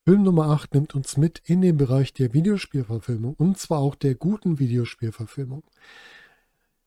Film 0.07 0.23
Nummer 0.23 0.47
8 0.47 0.75
nimmt 0.75 0.95
uns 0.95 1.19
mit 1.19 1.43
in 1.45 1.61
den 1.61 1.77
Bereich 1.77 2.15
der 2.15 2.33
Videospielverfilmung 2.33 3.35
und 3.35 3.59
zwar 3.59 3.81
auch 3.81 3.95
der 3.95 4.15
guten 4.15 4.59
Videospielverfilmung. 4.59 5.63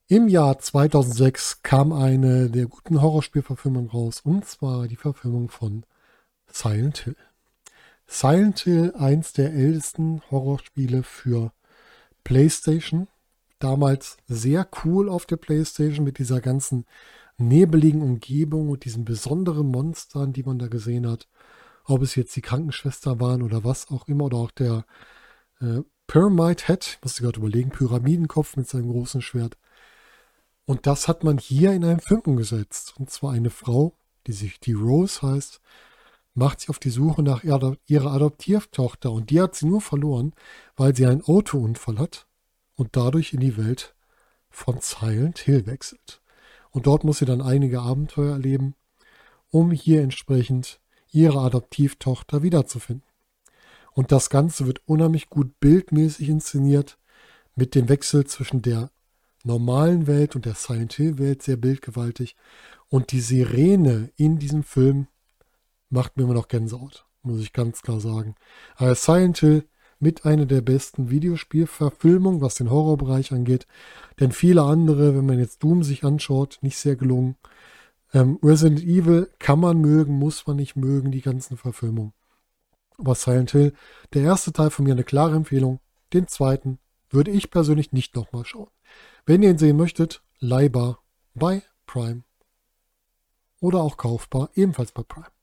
Im 0.08 0.28
Jahr 0.28 0.58
2006 0.58 1.62
kam 1.62 1.92
eine 1.92 2.50
der 2.50 2.66
guten 2.66 3.00
Horrorspielverfilmungen 3.00 3.88
raus 3.88 4.20
und 4.22 4.44
zwar 4.44 4.88
die 4.88 4.96
Verfilmung 4.96 5.48
von 5.48 5.86
Silent 6.48 6.98
Hill. 6.98 7.16
Silent 8.14 8.60
Hill, 8.60 8.94
eins 8.96 9.32
der 9.32 9.52
ältesten 9.52 10.22
Horrorspiele 10.30 11.02
für 11.02 11.52
PlayStation. 12.22 13.08
Damals 13.58 14.18
sehr 14.28 14.68
cool 14.84 15.08
auf 15.08 15.26
der 15.26 15.36
PlayStation 15.36 16.04
mit 16.04 16.18
dieser 16.18 16.40
ganzen 16.40 16.84
nebeligen 17.38 18.02
Umgebung 18.02 18.68
und 18.68 18.84
diesen 18.84 19.04
besonderen 19.04 19.66
Monstern, 19.66 20.32
die 20.32 20.44
man 20.44 20.60
da 20.60 20.68
gesehen 20.68 21.10
hat. 21.10 21.26
Ob 21.86 22.02
es 22.02 22.14
jetzt 22.14 22.36
die 22.36 22.40
Krankenschwester 22.40 23.18
waren 23.18 23.42
oder 23.42 23.64
was 23.64 23.90
auch 23.90 24.06
immer, 24.06 24.26
oder 24.26 24.36
auch 24.36 24.52
der 24.52 24.84
äh, 25.60 25.80
Pyramid 26.06 26.68
Head, 26.68 27.00
musste 27.02 27.24
gerade 27.24 27.40
überlegen, 27.40 27.70
Pyramidenkopf 27.70 28.56
mit 28.56 28.68
seinem 28.68 28.92
großen 28.92 29.22
Schwert. 29.22 29.58
Und 30.66 30.86
das 30.86 31.08
hat 31.08 31.24
man 31.24 31.38
hier 31.38 31.72
in 31.72 31.84
einem 31.84 31.98
Film 31.98 32.20
umgesetzt. 32.20 32.94
Und 32.96 33.10
zwar 33.10 33.32
eine 33.32 33.50
Frau, 33.50 33.98
die 34.28 34.32
sich 34.32 34.60
die 34.60 34.72
Rose 34.72 35.20
heißt, 35.20 35.60
macht 36.34 36.60
sich 36.60 36.70
auf 36.70 36.78
die 36.78 36.90
Suche 36.90 37.22
nach 37.22 37.44
ihrer 37.44 38.12
Adoptivtochter 38.12 39.10
und 39.10 39.30
die 39.30 39.40
hat 39.40 39.54
sie 39.54 39.66
nur 39.66 39.80
verloren, 39.80 40.34
weil 40.76 40.94
sie 40.94 41.06
einen 41.06 41.22
Autounfall 41.22 41.98
hat 41.98 42.26
und 42.74 42.96
dadurch 42.96 43.32
in 43.32 43.40
die 43.40 43.56
Welt 43.56 43.94
von 44.50 44.78
Silent 44.80 45.38
Hill 45.38 45.66
wechselt. 45.66 46.20
Und 46.70 46.86
dort 46.86 47.04
muss 47.04 47.18
sie 47.18 47.24
dann 47.24 47.40
einige 47.40 47.80
Abenteuer 47.80 48.32
erleben, 48.32 48.74
um 49.50 49.70
hier 49.70 50.02
entsprechend 50.02 50.80
ihre 51.12 51.38
Adoptivtochter 51.40 52.42
wiederzufinden. 52.42 53.06
Und 53.92 54.10
das 54.10 54.28
Ganze 54.28 54.66
wird 54.66 54.80
unheimlich 54.86 55.30
gut 55.30 55.60
bildmäßig 55.60 56.28
inszeniert, 56.28 56.98
mit 57.54 57.76
dem 57.76 57.88
Wechsel 57.88 58.26
zwischen 58.26 58.62
der 58.62 58.90
normalen 59.44 60.08
Welt 60.08 60.34
und 60.34 60.46
der 60.46 60.54
Silent 60.54 60.94
Hill 60.94 61.18
Welt 61.18 61.42
sehr 61.42 61.56
bildgewaltig. 61.56 62.34
Und 62.88 63.12
die 63.12 63.20
Sirene 63.20 64.10
in 64.16 64.40
diesem 64.40 64.64
Film 64.64 65.06
macht 65.90 66.16
mir 66.16 66.24
immer 66.24 66.34
noch 66.34 66.48
Gänsehaut, 66.48 67.06
muss 67.22 67.40
ich 67.40 67.52
ganz 67.52 67.82
klar 67.82 68.00
sagen. 68.00 68.34
Aber 68.76 68.94
Silent 68.94 69.38
Hill 69.38 69.68
mit 70.00 70.24
einer 70.24 70.46
der 70.46 70.60
besten 70.60 71.10
Videospielverfilmungen, 71.10 72.40
was 72.40 72.56
den 72.56 72.70
Horrorbereich 72.70 73.32
angeht. 73.32 73.66
Denn 74.20 74.32
viele 74.32 74.62
andere, 74.62 75.16
wenn 75.16 75.26
man 75.26 75.38
jetzt 75.38 75.62
Doom 75.62 75.82
sich 75.82 76.04
anschaut, 76.04 76.58
nicht 76.62 76.76
sehr 76.76 76.96
gelungen. 76.96 77.36
Ähm, 78.12 78.38
Resident 78.42 78.82
Evil 78.82 79.30
kann 79.38 79.60
man 79.60 79.80
mögen, 79.80 80.14
muss 80.14 80.46
man 80.46 80.56
nicht 80.56 80.76
mögen, 80.76 81.10
die 81.10 81.22
ganzen 81.22 81.56
Verfilmungen. 81.56 82.12
Aber 82.98 83.14
Silent 83.14 83.50
Hill, 83.52 83.72
der 84.12 84.22
erste 84.22 84.52
Teil 84.52 84.70
von 84.70 84.84
mir 84.84 84.92
eine 84.92 85.04
klare 85.04 85.34
Empfehlung. 85.34 85.80
Den 86.12 86.28
zweiten 86.28 86.78
würde 87.10 87.30
ich 87.30 87.50
persönlich 87.50 87.92
nicht 87.92 88.14
nochmal 88.14 88.44
schauen. 88.44 88.70
Wenn 89.26 89.42
ihr 89.42 89.50
ihn 89.50 89.58
sehen 89.58 89.76
möchtet, 89.76 90.22
leihbar 90.38 91.02
bei 91.34 91.62
Prime. 91.86 92.22
Oder 93.60 93.80
auch 93.80 93.96
kaufbar, 93.96 94.50
ebenfalls 94.54 94.92
bei 94.92 95.02
Prime. 95.02 95.33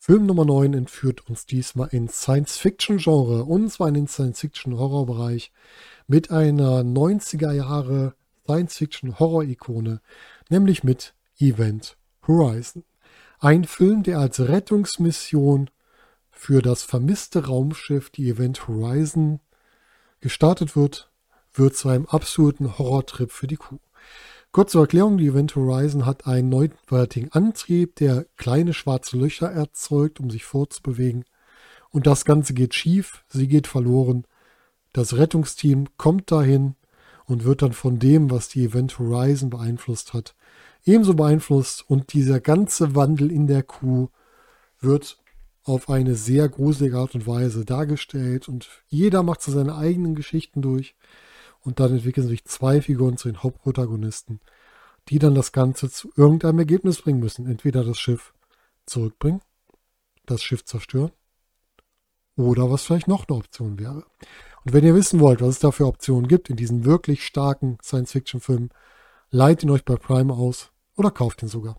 Film 0.00 0.26
Nummer 0.26 0.44
9 0.44 0.74
entführt 0.74 1.28
uns 1.28 1.44
diesmal 1.44 1.88
ins 1.88 2.22
Science-Fiction-Genre 2.22 3.44
und 3.44 3.68
zwar 3.70 3.88
in 3.88 3.94
den 3.94 4.06
Science-Fiction-Horror-Bereich 4.06 5.52
mit 6.06 6.30
einer 6.30 6.80
90er 6.82 7.52
Jahre 7.52 8.14
Science-Fiction-Horror-Ikone, 8.44 10.00
nämlich 10.48 10.84
mit 10.84 11.14
Event 11.38 11.96
Horizon. 12.26 12.84
Ein 13.40 13.64
Film, 13.64 14.04
der 14.04 14.20
als 14.20 14.40
Rettungsmission 14.40 15.68
für 16.30 16.62
das 16.62 16.84
vermisste 16.84 17.46
Raumschiff, 17.46 18.08
die 18.10 18.30
Event 18.30 18.68
Horizon, 18.68 19.40
gestartet 20.20 20.76
wird, 20.76 21.10
wird 21.52 21.76
zu 21.76 21.88
einem 21.88 22.06
absurden 22.06 22.78
Horrortrip 22.78 23.32
für 23.32 23.48
die 23.48 23.56
Crew. 23.56 23.78
Kurz 24.50 24.72
zur 24.72 24.82
Erklärung, 24.82 25.18
die 25.18 25.26
Event 25.26 25.54
Horizon 25.56 26.06
hat 26.06 26.26
einen 26.26 26.48
neuwertigen 26.48 27.30
Antrieb, 27.32 27.96
der 27.96 28.24
kleine 28.36 28.72
schwarze 28.72 29.18
Löcher 29.18 29.50
erzeugt, 29.50 30.20
um 30.20 30.30
sich 30.30 30.44
fortzubewegen. 30.44 31.24
Und 31.90 32.06
das 32.06 32.24
Ganze 32.24 32.54
geht 32.54 32.74
schief, 32.74 33.24
sie 33.28 33.46
geht 33.46 33.66
verloren. 33.66 34.26
Das 34.94 35.16
Rettungsteam 35.16 35.88
kommt 35.98 36.32
dahin 36.32 36.76
und 37.26 37.44
wird 37.44 37.60
dann 37.60 37.74
von 37.74 37.98
dem, 37.98 38.30
was 38.30 38.48
die 38.48 38.64
Event 38.64 38.98
Horizon 38.98 39.50
beeinflusst 39.50 40.14
hat, 40.14 40.34
ebenso 40.84 41.12
beeinflusst. 41.12 41.84
Und 41.88 42.14
dieser 42.14 42.40
ganze 42.40 42.94
Wandel 42.94 43.30
in 43.30 43.46
der 43.46 43.62
Crew 43.62 44.08
wird 44.80 45.18
auf 45.64 45.90
eine 45.90 46.14
sehr 46.14 46.48
gruselige 46.48 46.96
Art 46.96 47.14
und 47.14 47.26
Weise 47.26 47.66
dargestellt 47.66 48.48
und 48.48 48.70
jeder 48.86 49.22
macht 49.22 49.42
so 49.42 49.52
seine 49.52 49.76
eigenen 49.76 50.14
Geschichten 50.14 50.62
durch. 50.62 50.96
Und 51.68 51.80
dann 51.80 51.92
entwickeln 51.92 52.26
sich 52.26 52.46
zwei 52.46 52.80
Figuren 52.80 53.18
zu 53.18 53.28
den 53.28 53.42
Hauptprotagonisten, 53.42 54.40
die 55.10 55.18
dann 55.18 55.34
das 55.34 55.52
Ganze 55.52 55.90
zu 55.90 56.10
irgendeinem 56.16 56.60
Ergebnis 56.60 57.02
bringen 57.02 57.20
müssen. 57.20 57.46
Entweder 57.46 57.84
das 57.84 57.98
Schiff 57.98 58.32
zurückbringen, 58.86 59.42
das 60.24 60.42
Schiff 60.42 60.64
zerstören 60.64 61.12
oder 62.36 62.70
was 62.70 62.84
vielleicht 62.84 63.06
noch 63.06 63.28
eine 63.28 63.36
Option 63.36 63.78
wäre. 63.78 64.06
Und 64.64 64.72
wenn 64.72 64.82
ihr 64.82 64.94
wissen 64.94 65.20
wollt, 65.20 65.42
was 65.42 65.50
es 65.50 65.58
da 65.58 65.70
für 65.70 65.86
Optionen 65.86 66.26
gibt 66.26 66.48
in 66.48 66.56
diesen 66.56 66.86
wirklich 66.86 67.22
starken 67.26 67.76
Science-Fiction-Filmen, 67.82 68.70
leiht 69.30 69.62
ihn 69.62 69.68
euch 69.68 69.84
bei 69.84 69.96
Prime 69.96 70.32
aus 70.32 70.72
oder 70.96 71.10
kauft 71.10 71.42
ihn 71.42 71.50
sogar. 71.50 71.78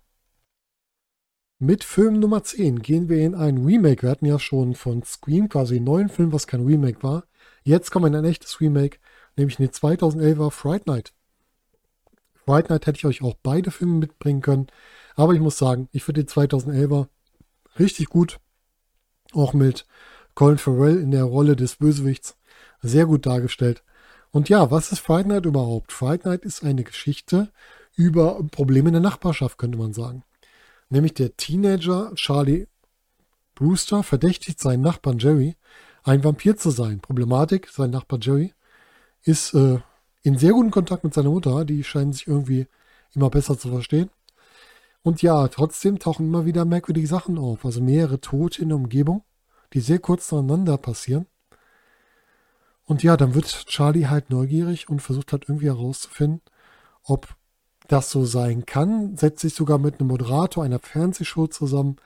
Mit 1.58 1.84
Film 1.84 2.19
Nummer 2.19 2.43
10 2.43 2.84
gehen 2.84 3.10
wir 3.10 3.25
in 3.25 3.34
ein 3.34 3.65
Remake. 3.65 4.03
Wir 4.03 4.12
hatten 4.12 4.27
ja 4.27 4.38
schon 4.38 4.75
von 4.75 5.01
Scream 5.01 5.50
quasi 5.50 5.77
einen 5.77 5.86
neuen 5.86 6.10
Film, 6.10 6.31
was 6.31 6.46
kein 6.46 6.63
Remake 6.63 7.01
war. 7.01 7.24
Jetzt 7.63 7.89
kommen 7.89 8.05
wir 8.05 8.19
in 8.19 8.24
ein 8.24 8.29
echtes 8.29 8.62
Remake 8.62 9.00
nämlich 9.39 9.60
eine 9.60 9.69
2011er 9.69 10.51
Fright 10.51 10.86
Night. 10.86 11.13
Fright 12.46 12.69
Night 12.69 12.86
hätte 12.86 12.98
ich 12.98 13.05
euch 13.05 13.24
auch 13.24 13.36
beide 13.41 13.72
Filme 13.72 13.96
mitbringen 13.96 14.41
können, 14.41 14.67
aber 15.15 15.34
ich 15.34 15.39
muss 15.39 15.58
sagen, 15.58 15.89
ich 15.91 16.03
finde 16.03 16.24
die 16.24 16.29
2011er 16.29 17.08
richtig 17.79 18.08
gut. 18.08 18.39
Auch 19.34 19.53
mit 19.53 19.86
Colin 20.36 20.58
Farrell 20.58 21.00
in 21.00 21.12
der 21.12 21.24
Rolle 21.24 21.55
des 21.55 21.77
Bösewichts 21.77 22.38
sehr 22.81 23.05
gut 23.05 23.25
dargestellt. 23.25 23.84
Und 24.31 24.50
ja, 24.50 24.72
was 24.72 24.91
ist 24.91 25.00
Fright 25.00 25.27
Night 25.27 25.46
überhaupt? 25.46 25.91
Fright 25.91 26.25
Night 26.25 26.43
ist 26.43 26.63
eine 26.63 26.84
Geschichte 26.84 27.51
über 27.96 28.43
Probleme 28.51 28.89
in 28.89 28.93
der 28.93 29.01
Nachbarschaft, 29.01 29.58
könnte 29.58 29.77
man 29.77 29.93
sagen. 29.93 30.24
Nämlich 30.89 31.13
der 31.13 31.36
Teenager 31.36 32.12
Charlie 32.15 32.67
Brewster 33.55 34.03
verdächtigt 34.03 34.60
seinen 34.60 34.81
Nachbarn 34.81 35.19
Jerry, 35.19 35.55
ein 36.03 36.24
Vampir 36.24 36.58
zu 36.58 36.72
sein. 36.72 37.01
Problematik, 37.01 37.67
sein 37.69 37.91
Nachbar 37.91 38.19
Jerry 38.22 38.53
ist 39.24 39.54
äh, 39.54 39.80
in 40.24 40.38
sehr 40.38 40.54
guten 40.54 40.72
Kontakt 40.72 41.04
mit 41.04 41.14
seiner 41.14 41.30
Mutter. 41.30 41.66
Die 41.66 41.84
scheinen 41.84 42.14
sich 42.14 42.28
irgendwie 42.28 42.68
immer 43.14 43.30
besser 43.30 43.58
zu 43.58 43.70
verstehen. 43.70 44.10
Und 45.02 45.22
ja, 45.22 45.48
trotzdem 45.48 46.00
tauchen 46.00 46.28
immer 46.28 46.46
wieder 46.46 46.66
merkwürdige 46.66 47.08
Sachen 47.08 47.38
auf. 47.38 47.66
Also 47.66 47.82
mehrere 47.82 48.20
Tote 48.20 48.62
in 48.62 48.70
der 48.70 48.78
Umgebung, 48.78 49.24
die 49.74 49.80
sehr 49.80 50.00
kurz 50.00 50.32
nacheinander 50.32 50.78
passieren. 50.78 51.26
Und 52.86 53.04
ja, 53.04 53.18
dann 53.18 53.36
wird 53.36 53.68
Charlie 53.68 54.08
halt 54.08 54.30
neugierig 54.30 54.90
und 54.90 55.02
versucht 55.02 55.32
halt 55.32 55.44
irgendwie 55.48 55.68
herauszufinden, 55.68 56.42
ob 57.04 57.36
das 57.88 58.10
so 58.10 58.26
sein 58.26 58.66
kann. 58.66 59.16
Setzt 59.16 59.42
sich 59.42 59.54
sogar 59.54 59.78
mit 59.78 60.00
einem 60.00 60.10
Moderator 60.10 60.64
einer 60.64 60.80
Fernsehshow 60.80 61.48
zusammen, 61.48 61.98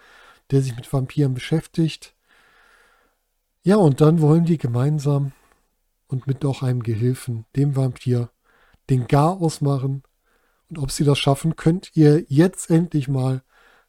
der 0.52 0.62
sich 0.62 0.76
mit 0.76 0.92
Vampiren 0.92 1.34
beschäftigt. 1.34 2.14
Ja, 3.64 3.78
und 3.78 4.02
dann 4.02 4.20
wollen 4.20 4.46
die 4.46 4.58
gemeinsam 4.58 5.32
und 6.08 6.28
mit 6.28 6.44
noch 6.44 6.64
einem 6.64 6.84
Gehilfen, 6.84 7.46
dem 7.56 7.76
Vampir, 7.76 8.30
den 8.90 9.08
Gar 9.08 9.42
ausmachen. 9.42 10.04
Und 10.70 10.78
ob 10.78 10.92
sie 10.92 11.04
das 11.04 11.20
schaffen, 11.20 11.56
könnt 11.56 11.92
ihr 11.96 12.26
jetzt 12.28 12.70
endlich 12.70 13.08
mal 13.08 13.44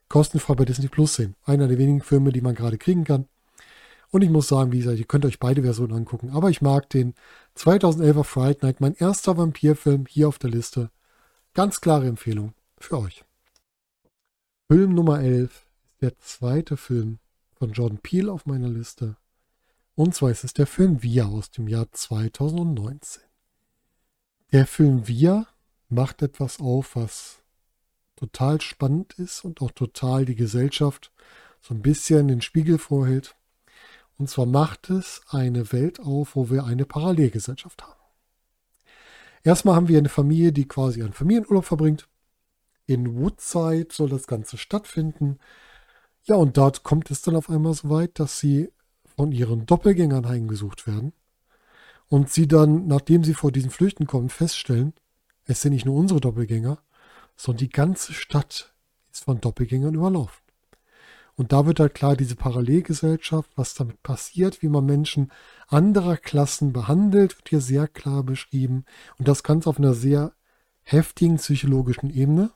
kostenfrei 0.08 0.54
bei 0.54 0.64
Disney 0.64 0.88
Plus 0.88 1.14
sehen. 1.16 1.34
Einer 1.44 1.68
der 1.68 1.78
wenigen 1.78 2.02
Filme, 2.02 2.32
die 2.32 2.40
man 2.40 2.54
gerade 2.54 2.78
kriegen 2.78 3.04
kann. 3.04 3.26
Und 4.10 4.22
ich 4.22 4.30
muss 4.30 4.46
sagen, 4.46 4.70
wie 4.70 4.78
gesagt, 4.78 4.98
ihr 4.98 5.06
könnt 5.06 5.24
euch 5.24 5.40
beide 5.40 5.62
Versionen 5.62 5.92
angucken. 5.92 6.30
Aber 6.30 6.48
ich 6.48 6.62
mag 6.62 6.88
den 6.90 7.14
2011er 7.56 8.22
Fright 8.22 8.62
Night, 8.62 8.80
mein 8.80 8.94
erster 8.94 9.36
Vampirfilm 9.36 10.06
hier 10.08 10.28
auf 10.28 10.38
der 10.38 10.50
Liste. 10.50 10.90
Ganz 11.52 11.80
klare 11.80 12.06
Empfehlung 12.06 12.54
für 12.78 12.98
euch. 12.98 13.24
Film 14.70 14.94
Nummer 14.94 15.20
11 15.20 15.50
ist 15.50 16.02
der 16.02 16.16
zweite 16.18 16.76
Film 16.76 17.18
von 17.54 17.72
Jordan 17.72 17.98
Peele 17.98 18.30
auf 18.30 18.46
meiner 18.46 18.68
Liste. 18.68 19.16
Und 19.96 20.14
zwar 20.14 20.30
ist 20.30 20.44
es 20.44 20.54
der 20.54 20.66
Film 20.66 21.02
Via 21.02 21.26
aus 21.26 21.50
dem 21.50 21.68
Jahr 21.68 21.90
2019. 21.90 23.22
Der 24.52 24.66
Film 24.66 25.06
Via 25.06 25.46
macht 25.88 26.22
etwas 26.22 26.60
auf, 26.60 26.96
was 26.96 27.42
total 28.16 28.60
spannend 28.60 29.14
ist 29.14 29.44
und 29.44 29.60
auch 29.60 29.70
total 29.70 30.24
die 30.24 30.34
Gesellschaft 30.34 31.12
so 31.60 31.74
ein 31.74 31.82
bisschen 31.82 32.28
den 32.28 32.40
Spiegel 32.40 32.78
vorhält. 32.78 33.36
Und 34.18 34.28
zwar 34.28 34.46
macht 34.46 34.90
es 34.90 35.22
eine 35.28 35.72
Welt 35.72 36.00
auf, 36.00 36.36
wo 36.36 36.50
wir 36.50 36.64
eine 36.64 36.84
Parallelgesellschaft 36.84 37.82
haben. 37.82 38.00
Erstmal 39.42 39.76
haben 39.76 39.88
wir 39.88 39.98
eine 39.98 40.08
Familie, 40.08 40.52
die 40.52 40.66
quasi 40.66 41.02
einen 41.02 41.12
Familienurlaub 41.12 41.64
verbringt. 41.64 42.08
In 42.86 43.16
Woodside 43.16 43.88
soll 43.90 44.08
das 44.08 44.26
Ganze 44.26 44.56
stattfinden. 44.56 45.38
Ja, 46.24 46.36
und 46.36 46.56
dort 46.56 46.82
kommt 46.82 47.10
es 47.10 47.22
dann 47.22 47.36
auf 47.36 47.50
einmal 47.50 47.74
so 47.74 47.90
weit, 47.90 48.18
dass 48.18 48.38
sie 48.38 48.70
von 49.16 49.32
ihren 49.32 49.66
Doppelgängern 49.66 50.28
heimgesucht 50.28 50.86
werden. 50.86 51.12
Und 52.08 52.30
sie 52.30 52.46
dann, 52.46 52.86
nachdem 52.86 53.24
sie 53.24 53.34
vor 53.34 53.52
diesen 53.52 53.70
Flüchten 53.70 54.06
kommen, 54.06 54.28
feststellen, 54.28 54.92
es 55.46 55.60
sind 55.60 55.72
nicht 55.72 55.86
nur 55.86 55.96
unsere 55.96 56.20
Doppelgänger, 56.20 56.78
sondern 57.36 57.58
die 57.58 57.70
ganze 57.70 58.12
Stadt 58.12 58.72
ist 59.12 59.24
von 59.24 59.40
Doppelgängern 59.40 59.94
überlaufen. 59.94 60.44
Und 61.36 61.52
da 61.52 61.66
wird 61.66 61.80
halt 61.80 61.94
klar, 61.94 62.16
diese 62.16 62.36
Parallelgesellschaft, 62.36 63.50
was 63.56 63.74
damit 63.74 64.02
passiert, 64.02 64.62
wie 64.62 64.68
man 64.68 64.86
Menschen 64.86 65.32
anderer 65.66 66.16
Klassen 66.16 66.72
behandelt, 66.72 67.36
wird 67.36 67.48
hier 67.48 67.60
sehr 67.60 67.88
klar 67.88 68.22
beschrieben. 68.22 68.84
Und 69.18 69.26
das 69.26 69.42
Ganze 69.42 69.68
auf 69.68 69.78
einer 69.78 69.94
sehr 69.94 70.32
heftigen 70.82 71.36
psychologischen 71.36 72.10
Ebene. 72.10 72.52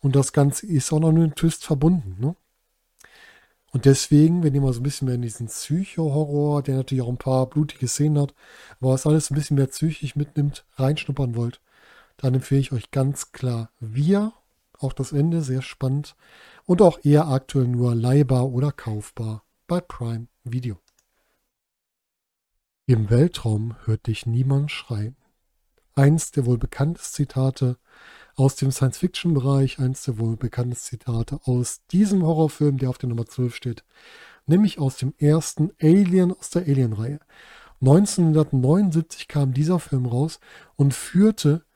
Und 0.00 0.14
das 0.14 0.32
Ganze 0.32 0.66
ist 0.66 0.92
auch 0.92 1.00
noch 1.00 1.10
mit 1.10 1.22
einem 1.22 1.34
Twist 1.34 1.64
verbunden. 1.64 2.16
Ne? 2.20 2.36
Und 3.72 3.84
deswegen, 3.84 4.42
wenn 4.42 4.54
ihr 4.54 4.60
mal 4.60 4.72
so 4.72 4.80
ein 4.80 4.84
bisschen 4.84 5.06
mehr 5.06 5.14
in 5.14 5.22
diesen 5.22 5.46
Psycho-Horror, 5.46 6.62
der 6.62 6.76
natürlich 6.76 7.02
auch 7.02 7.08
ein 7.08 7.18
paar 7.18 7.46
blutige 7.46 7.86
Szenen 7.86 8.20
hat, 8.20 8.34
aber 8.80 8.92
was 8.92 9.06
alles 9.06 9.30
ein 9.30 9.34
bisschen 9.34 9.56
mehr 9.56 9.68
psychisch 9.68 10.16
mitnimmt, 10.16 10.64
reinschnuppern 10.74 11.36
wollt, 11.36 11.60
dann 12.16 12.34
empfehle 12.34 12.60
ich 12.60 12.72
euch 12.72 12.90
ganz 12.90 13.32
klar 13.32 13.70
Wir. 13.78 14.32
Auch 14.78 14.92
das 14.92 15.12
Ende 15.12 15.42
sehr 15.42 15.62
spannend 15.62 16.16
und 16.64 16.80
auch 16.80 17.04
eher 17.04 17.28
aktuell 17.28 17.68
nur 17.68 17.94
leihbar 17.94 18.48
oder 18.48 18.72
kaufbar 18.72 19.44
bei 19.66 19.80
Prime 19.80 20.26
Video. 20.42 20.78
Im 22.86 23.10
Weltraum 23.10 23.76
hört 23.84 24.06
dich 24.06 24.26
niemand 24.26 24.72
schreien. 24.72 25.16
Eins 25.94 26.32
der 26.32 26.46
wohl 26.46 26.58
bekanntesten 26.58 27.14
Zitate 27.14 27.76
aus 28.40 28.56
dem 28.56 28.72
Science-Fiction-Bereich, 28.72 29.78
eins 29.78 30.04
der 30.04 30.18
wohl 30.18 30.34
bekanntesten 30.36 30.98
Zitate 30.98 31.40
aus 31.44 31.82
diesem 31.92 32.24
Horrorfilm, 32.24 32.78
der 32.78 32.88
auf 32.88 32.96
der 32.96 33.10
Nummer 33.10 33.26
12 33.26 33.54
steht, 33.54 33.84
nämlich 34.46 34.78
aus 34.78 34.96
dem 34.96 35.12
ersten 35.18 35.72
Alien 35.80 36.32
aus 36.32 36.48
der 36.48 36.62
Alien-Reihe. 36.62 37.20
1979 37.82 39.28
kam 39.28 39.52
dieser 39.52 39.78
Film 39.78 40.06
raus 40.06 40.40
und 40.76 40.94
führte 40.94 41.66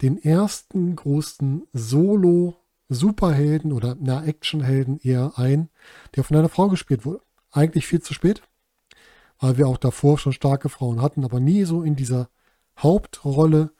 den 0.00 0.16
ersten 0.16 0.96
großen 0.96 1.68
Solo-Superhelden 1.74 3.72
oder 3.72 3.94
na, 4.00 4.24
Actionhelden 4.24 4.98
eher 5.02 5.32
ein, 5.36 5.68
der 6.14 6.24
von 6.24 6.38
einer 6.38 6.48
Frau 6.48 6.68
gespielt 6.68 7.04
wurde. 7.04 7.20
Eigentlich 7.52 7.86
viel 7.86 8.00
zu 8.00 8.14
spät, 8.14 8.40
weil 9.38 9.58
wir 9.58 9.68
auch 9.68 9.78
davor 9.78 10.16
schon 10.18 10.32
starke 10.32 10.70
Frauen 10.70 11.02
hatten, 11.02 11.26
aber 11.26 11.40
nie 11.40 11.64
so 11.64 11.82
in 11.82 11.94
dieser 11.94 12.30
Hauptrolle, 12.78 13.75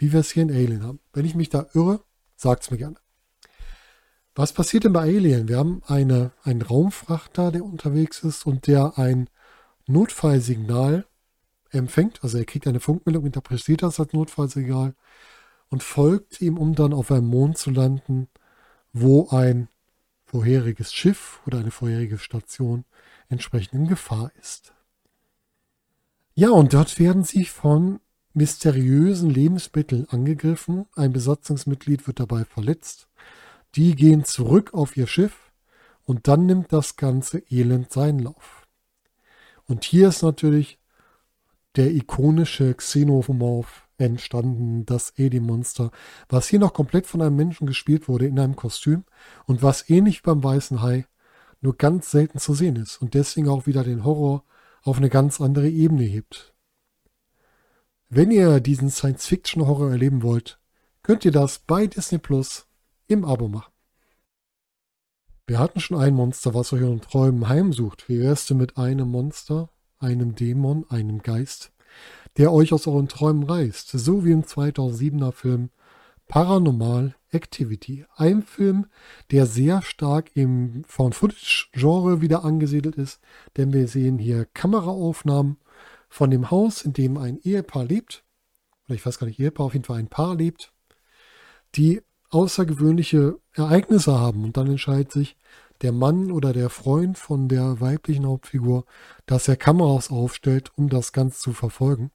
wie 0.00 0.12
wir 0.12 0.20
es 0.20 0.30
hier 0.30 0.42
in 0.42 0.50
Alien 0.50 0.82
haben. 0.82 1.00
Wenn 1.12 1.26
ich 1.26 1.34
mich 1.34 1.50
da 1.50 1.66
irre, 1.74 2.02
sagt 2.34 2.64
es 2.64 2.70
mir 2.70 2.78
gerne. 2.78 2.96
Was 4.34 4.54
passiert 4.54 4.84
denn 4.84 4.94
bei 4.94 5.02
Alien? 5.02 5.46
Wir 5.48 5.58
haben 5.58 5.82
eine, 5.86 6.32
einen 6.42 6.62
Raumfrachter, 6.62 7.52
der 7.52 7.64
unterwegs 7.64 8.24
ist 8.24 8.46
und 8.46 8.66
der 8.66 8.96
ein 8.96 9.28
Notfallsignal 9.86 11.06
empfängt. 11.70 12.24
Also 12.24 12.38
er 12.38 12.46
kriegt 12.46 12.66
eine 12.66 12.80
Funkmeldung, 12.80 13.26
interpretiert 13.26 13.82
das 13.82 14.00
als 14.00 14.14
Notfallsignal 14.14 14.94
und 15.68 15.82
folgt 15.82 16.40
ihm, 16.40 16.56
um 16.56 16.74
dann 16.74 16.94
auf 16.94 17.12
einem 17.12 17.26
Mond 17.26 17.58
zu 17.58 17.70
landen, 17.70 18.28
wo 18.94 19.28
ein 19.28 19.68
vorheriges 20.24 20.94
Schiff 20.94 21.42
oder 21.46 21.58
eine 21.58 21.70
vorherige 21.70 22.16
Station 22.16 22.84
entsprechend 23.28 23.74
in 23.74 23.86
Gefahr 23.86 24.32
ist. 24.40 24.72
Ja, 26.34 26.50
und 26.50 26.72
dort 26.72 26.98
werden 26.98 27.24
sie 27.24 27.44
von 27.44 28.00
mysteriösen 28.32 29.30
Lebensmitteln 29.30 30.06
angegriffen. 30.08 30.86
Ein 30.94 31.12
Besatzungsmitglied 31.12 32.06
wird 32.06 32.20
dabei 32.20 32.44
verletzt. 32.44 33.08
Die 33.74 33.94
gehen 33.94 34.24
zurück 34.24 34.74
auf 34.74 34.96
ihr 34.96 35.06
Schiff 35.06 35.50
und 36.04 36.26
dann 36.28 36.46
nimmt 36.46 36.72
das 36.72 36.96
ganze 36.96 37.38
Elend 37.50 37.92
seinen 37.92 38.18
Lauf. 38.18 38.66
Und 39.66 39.84
hier 39.84 40.08
ist 40.08 40.22
natürlich 40.22 40.80
der 41.76 41.92
ikonische 41.92 42.74
Xenomorph 42.74 43.86
entstanden, 43.98 44.86
das 44.86 45.12
Alien-Monster, 45.18 45.90
was 46.28 46.48
hier 46.48 46.58
noch 46.58 46.72
komplett 46.72 47.06
von 47.06 47.22
einem 47.22 47.36
Menschen 47.36 47.66
gespielt 47.66 48.08
wurde 48.08 48.26
in 48.26 48.38
einem 48.40 48.56
Kostüm 48.56 49.04
und 49.46 49.62
was 49.62 49.88
ähnlich 49.88 50.22
beim 50.22 50.42
Weißen 50.42 50.82
Hai 50.82 51.06
nur 51.60 51.76
ganz 51.76 52.10
selten 52.10 52.38
zu 52.38 52.54
sehen 52.54 52.76
ist 52.76 53.00
und 53.00 53.14
deswegen 53.14 53.48
auch 53.48 53.66
wieder 53.66 53.84
den 53.84 54.04
Horror 54.04 54.44
auf 54.82 54.96
eine 54.96 55.10
ganz 55.10 55.40
andere 55.40 55.68
Ebene 55.68 56.04
hebt. 56.04 56.54
Wenn 58.12 58.32
ihr 58.32 58.58
diesen 58.58 58.90
Science-Fiction-Horror 58.90 59.92
erleben 59.92 60.24
wollt, 60.24 60.58
könnt 61.04 61.24
ihr 61.24 61.30
das 61.30 61.60
bei 61.60 61.86
Disney 61.86 62.18
Plus 62.18 62.66
im 63.06 63.24
Abo 63.24 63.46
machen. 63.46 63.70
Wir 65.46 65.60
hatten 65.60 65.78
schon 65.78 65.96
ein 65.96 66.14
Monster, 66.14 66.52
was 66.52 66.72
euch 66.72 66.80
in 66.80 67.00
Träumen 67.00 67.48
heimsucht. 67.48 68.08
Wie 68.08 68.18
wär's 68.18 68.46
denn 68.46 68.56
mit 68.56 68.76
einem 68.76 69.08
Monster, 69.08 69.70
einem 70.00 70.34
Dämon, 70.34 70.86
einem 70.88 71.22
Geist, 71.22 71.70
der 72.36 72.52
euch 72.52 72.72
aus 72.72 72.88
euren 72.88 73.06
Träumen 73.06 73.44
reißt, 73.44 73.90
so 73.90 74.24
wie 74.24 74.32
im 74.32 74.42
2007er 74.42 75.30
Film 75.30 75.70
Paranormal 76.26 77.14
Activity. 77.30 78.06
Ein 78.16 78.42
Film, 78.42 78.86
der 79.30 79.46
sehr 79.46 79.82
stark 79.82 80.32
im 80.34 80.82
Found-Footage-Genre 80.88 82.20
wieder 82.20 82.44
angesiedelt 82.44 82.96
ist, 82.96 83.20
denn 83.56 83.72
wir 83.72 83.86
sehen 83.86 84.18
hier 84.18 84.46
Kameraaufnahmen 84.46 85.58
von 86.10 86.30
dem 86.30 86.50
Haus, 86.50 86.82
in 86.82 86.92
dem 86.92 87.16
ein 87.16 87.38
Ehepaar 87.38 87.84
lebt, 87.84 88.24
oder 88.86 88.96
ich 88.96 89.06
weiß 89.06 89.18
gar 89.18 89.26
nicht, 89.26 89.38
Ehepaar, 89.38 89.66
auf 89.66 89.72
jeden 89.72 89.84
Fall 89.86 89.98
ein 89.98 90.08
Paar 90.08 90.34
lebt, 90.34 90.72
die 91.76 92.02
außergewöhnliche 92.30 93.38
Ereignisse 93.54 94.18
haben 94.18 94.44
und 94.44 94.56
dann 94.56 94.66
entscheidet 94.66 95.12
sich 95.12 95.36
der 95.82 95.92
Mann 95.92 96.30
oder 96.30 96.52
der 96.52 96.68
Freund 96.68 97.16
von 97.16 97.48
der 97.48 97.80
weiblichen 97.80 98.26
Hauptfigur, 98.26 98.84
dass 99.24 99.48
er 99.48 99.56
Kameras 99.56 100.10
aufstellt, 100.10 100.72
um 100.76 100.88
das 100.88 101.12
Ganze 101.12 101.40
zu 101.40 101.52
verfolgen. 101.52 102.10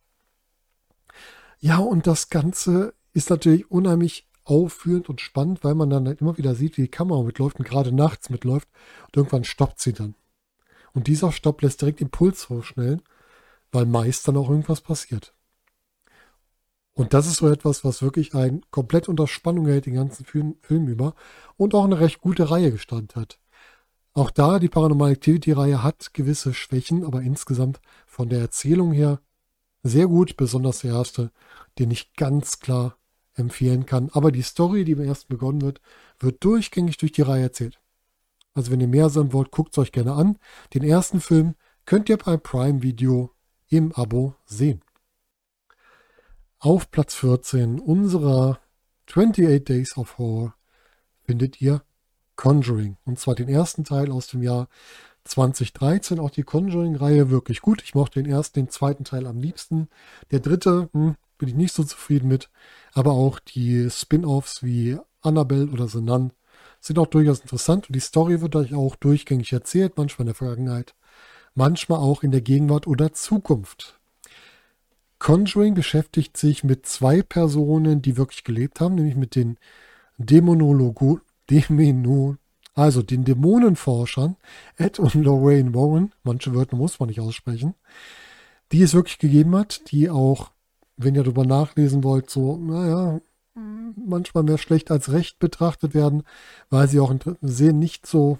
Ja, 1.59 1.77
und 1.79 2.05
das 2.05 2.29
Ganze 2.29 2.93
ist 3.13 3.29
natürlich 3.29 3.71
unheimlich 3.71 4.27
aufführend 4.43 5.09
und 5.09 5.21
spannend, 5.21 5.63
weil 5.63 5.73
man 5.73 5.89
dann 5.89 6.05
halt 6.05 6.21
immer 6.21 6.37
wieder 6.37 6.53
sieht, 6.53 6.77
wie 6.77 6.83
die 6.83 6.87
Kamera 6.91 7.23
mitläuft 7.23 7.57
und 7.57 7.67
gerade 7.67 7.91
nachts 7.91 8.29
mitläuft 8.29 8.67
und 9.07 9.17
irgendwann 9.17 9.45
stoppt 9.45 9.79
sie 9.79 9.93
dann. 9.93 10.15
Und 10.93 11.07
dieser 11.07 11.31
Stopp 11.31 11.61
lässt 11.61 11.81
direkt 11.81 12.01
Impuls 12.01 12.49
hochschnellen, 12.49 13.01
weil 13.75 13.85
meist 13.85 14.27
dann 14.27 14.37
auch 14.37 14.49
irgendwas 14.49 14.81
passiert. 14.81 15.33
Und 16.93 17.13
das 17.13 17.27
ist 17.27 17.37
so 17.37 17.49
etwas, 17.49 17.83
was 17.83 18.01
wirklich 18.01 18.33
ein 18.33 18.61
komplett 18.71 19.09
unter 19.09 19.27
Spannung 19.27 19.67
hält, 19.67 19.85
den 19.85 19.95
ganzen 19.95 20.25
Film, 20.25 20.55
Film 20.61 20.87
über 20.87 21.13
und 21.57 21.75
auch 21.75 21.83
eine 21.83 21.99
recht 21.99 22.21
gute 22.21 22.49
Reihe 22.49 22.71
gestanden 22.71 23.21
hat. 23.21 23.37
Auch 24.13 24.31
da, 24.31 24.59
die 24.59 24.69
Paranormal 24.69 25.11
Activity-Reihe 25.11 25.83
hat 25.83 26.13
gewisse 26.13 26.53
Schwächen, 26.53 27.03
aber 27.03 27.21
insgesamt 27.21 27.81
von 28.07 28.29
der 28.29 28.39
Erzählung 28.39 28.93
her 28.93 29.19
sehr 29.83 30.07
gut, 30.07 30.37
besonders 30.37 30.79
der 30.79 30.93
erste, 30.93 31.31
den 31.77 31.91
ich 31.91 32.13
ganz 32.13 32.61
klar 32.61 32.97
empfehlen 33.33 33.85
kann. 33.85 34.09
Aber 34.13 34.31
die 34.31 34.41
Story, 34.41 34.85
die 34.85 34.93
im 34.93 35.01
ersten 35.01 35.27
begonnen 35.27 35.61
wird, 35.61 35.81
wird 36.19 36.41
durchgängig 36.45 36.95
durch 36.95 37.11
die 37.11 37.23
Reihe 37.23 37.43
erzählt. 37.43 37.81
Also 38.53 38.71
wenn 38.71 38.79
ihr 38.79 38.87
mehr 38.87 39.09
sein 39.09 39.33
wollt, 39.33 39.51
guckt 39.51 39.73
es 39.73 39.77
euch 39.79 39.91
gerne 39.91 40.13
an. 40.13 40.39
Den 40.73 40.83
ersten 40.83 41.19
Film 41.19 41.55
könnt 41.85 42.07
ihr 42.07 42.15
bei 42.17 42.37
Prime 42.37 42.81
Video 42.81 43.34
im 43.69 43.91
Abo 43.93 44.35
sehen. 44.45 44.81
Auf 46.59 46.89
Platz 46.91 47.15
14 47.15 47.79
unserer 47.79 48.59
28 49.07 49.63
Days 49.63 49.97
of 49.97 50.17
Horror 50.17 50.55
findet 51.23 51.61
ihr 51.61 51.83
Conjuring. 52.35 52.97
Und 53.05 53.19
zwar 53.19 53.35
den 53.35 53.49
ersten 53.49 53.83
Teil 53.83 54.11
aus 54.11 54.27
dem 54.27 54.41
Jahr 54.41 54.67
2013. 55.25 56.19
Auch 56.19 56.31
die 56.31 56.43
Conjuring-Reihe 56.43 57.29
wirklich 57.29 57.61
gut. 57.61 57.81
Ich 57.83 57.95
mochte 57.95 58.21
den 58.21 58.31
ersten, 58.31 58.59
den 58.61 58.69
zweiten 58.69 59.03
Teil 59.03 59.25
am 59.27 59.39
liebsten. 59.39 59.89
Der 60.31 60.39
dritte 60.39 60.89
hm, 60.93 61.15
bin 61.37 61.49
ich 61.49 61.55
nicht 61.55 61.73
so 61.73 61.83
zufrieden 61.83 62.27
mit. 62.27 62.49
Aber 62.93 63.11
auch 63.11 63.39
die 63.39 63.89
Spin-offs 63.89 64.63
wie 64.63 64.97
Annabelle 65.21 65.67
oder 65.67 65.87
The 65.87 66.01
Nun 66.01 66.33
sind 66.79 66.99
auch 66.99 67.07
durchaus 67.07 67.39
interessant. 67.39 67.89
Und 67.89 67.95
die 67.95 67.99
Story 68.01 68.41
wird 68.41 68.55
euch 68.55 68.73
auch 68.73 68.95
durchgängig 68.95 69.51
erzählt, 69.53 69.93
manchmal 69.97 70.23
in 70.23 70.27
der 70.27 70.35
Vergangenheit, 70.35 70.95
manchmal 71.55 71.99
auch 71.99 72.21
in 72.21 72.31
der 72.31 72.41
Gegenwart 72.41 72.85
oder 72.85 73.13
Zukunft. 73.13 73.99
Conjuring 75.17 75.73
beschäftigt 75.73 76.37
sich 76.37 76.63
mit 76.63 76.85
zwei 76.85 77.21
Personen, 77.21 78.01
die 78.01 78.17
wirklich 78.17 78.43
gelebt 78.43 78.79
haben, 78.81 78.95
nämlich 78.95 79.15
mit 79.15 79.35
den 79.35 79.57
Dämonologo, 80.17 81.19
Dämono, 81.49 82.35
also 82.73 83.01
den 83.01 83.23
Dämonenforschern 83.23 84.35
Ed 84.77 84.99
und 84.99 85.13
Lorraine 85.15 85.73
Warren, 85.73 86.13
manche 86.23 86.53
Wörter 86.53 86.75
muss 86.75 86.99
man 86.99 87.07
nicht 87.07 87.21
aussprechen, 87.21 87.73
die 88.71 88.81
es 88.81 88.93
wirklich 88.93 89.17
gegeben 89.17 89.55
hat, 89.55 89.89
die 89.91 90.09
auch, 90.09 90.51
wenn 90.97 91.15
ihr 91.15 91.23
darüber 91.23 91.45
nachlesen 91.45 92.03
wollt, 92.03 92.29
so, 92.29 92.57
naja, 92.57 93.21
manchmal 93.95 94.43
mehr 94.43 94.57
schlecht 94.57 94.91
als 94.91 95.11
recht 95.11 95.39
betrachtet 95.39 95.93
werden, 95.93 96.23
weil 96.69 96.89
sie 96.89 96.99
auch 96.99 97.13
sehr 97.41 97.71
nicht 97.71 98.05
so 98.05 98.37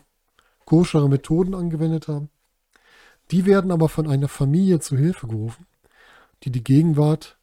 koschere 0.65 1.08
Methoden 1.08 1.56
angewendet 1.56 2.08
haben. 2.08 2.30
Die 3.31 3.45
werden 3.45 3.71
aber 3.71 3.89
von 3.89 4.07
einer 4.07 4.27
Familie 4.27 4.79
zu 4.79 4.97
Hilfe 4.97 5.27
gerufen, 5.27 5.65
die 6.43 6.51
die 6.51 6.63
Gegenwart, 6.63 7.38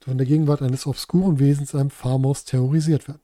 von 0.00 0.18
der 0.18 0.26
Gegenwart 0.26 0.62
eines 0.62 0.86
obskuren 0.86 1.38
Wesens, 1.38 1.74
einem 1.74 1.90
Farmhaus, 1.90 2.44
terrorisiert 2.44 3.08
werden. 3.08 3.20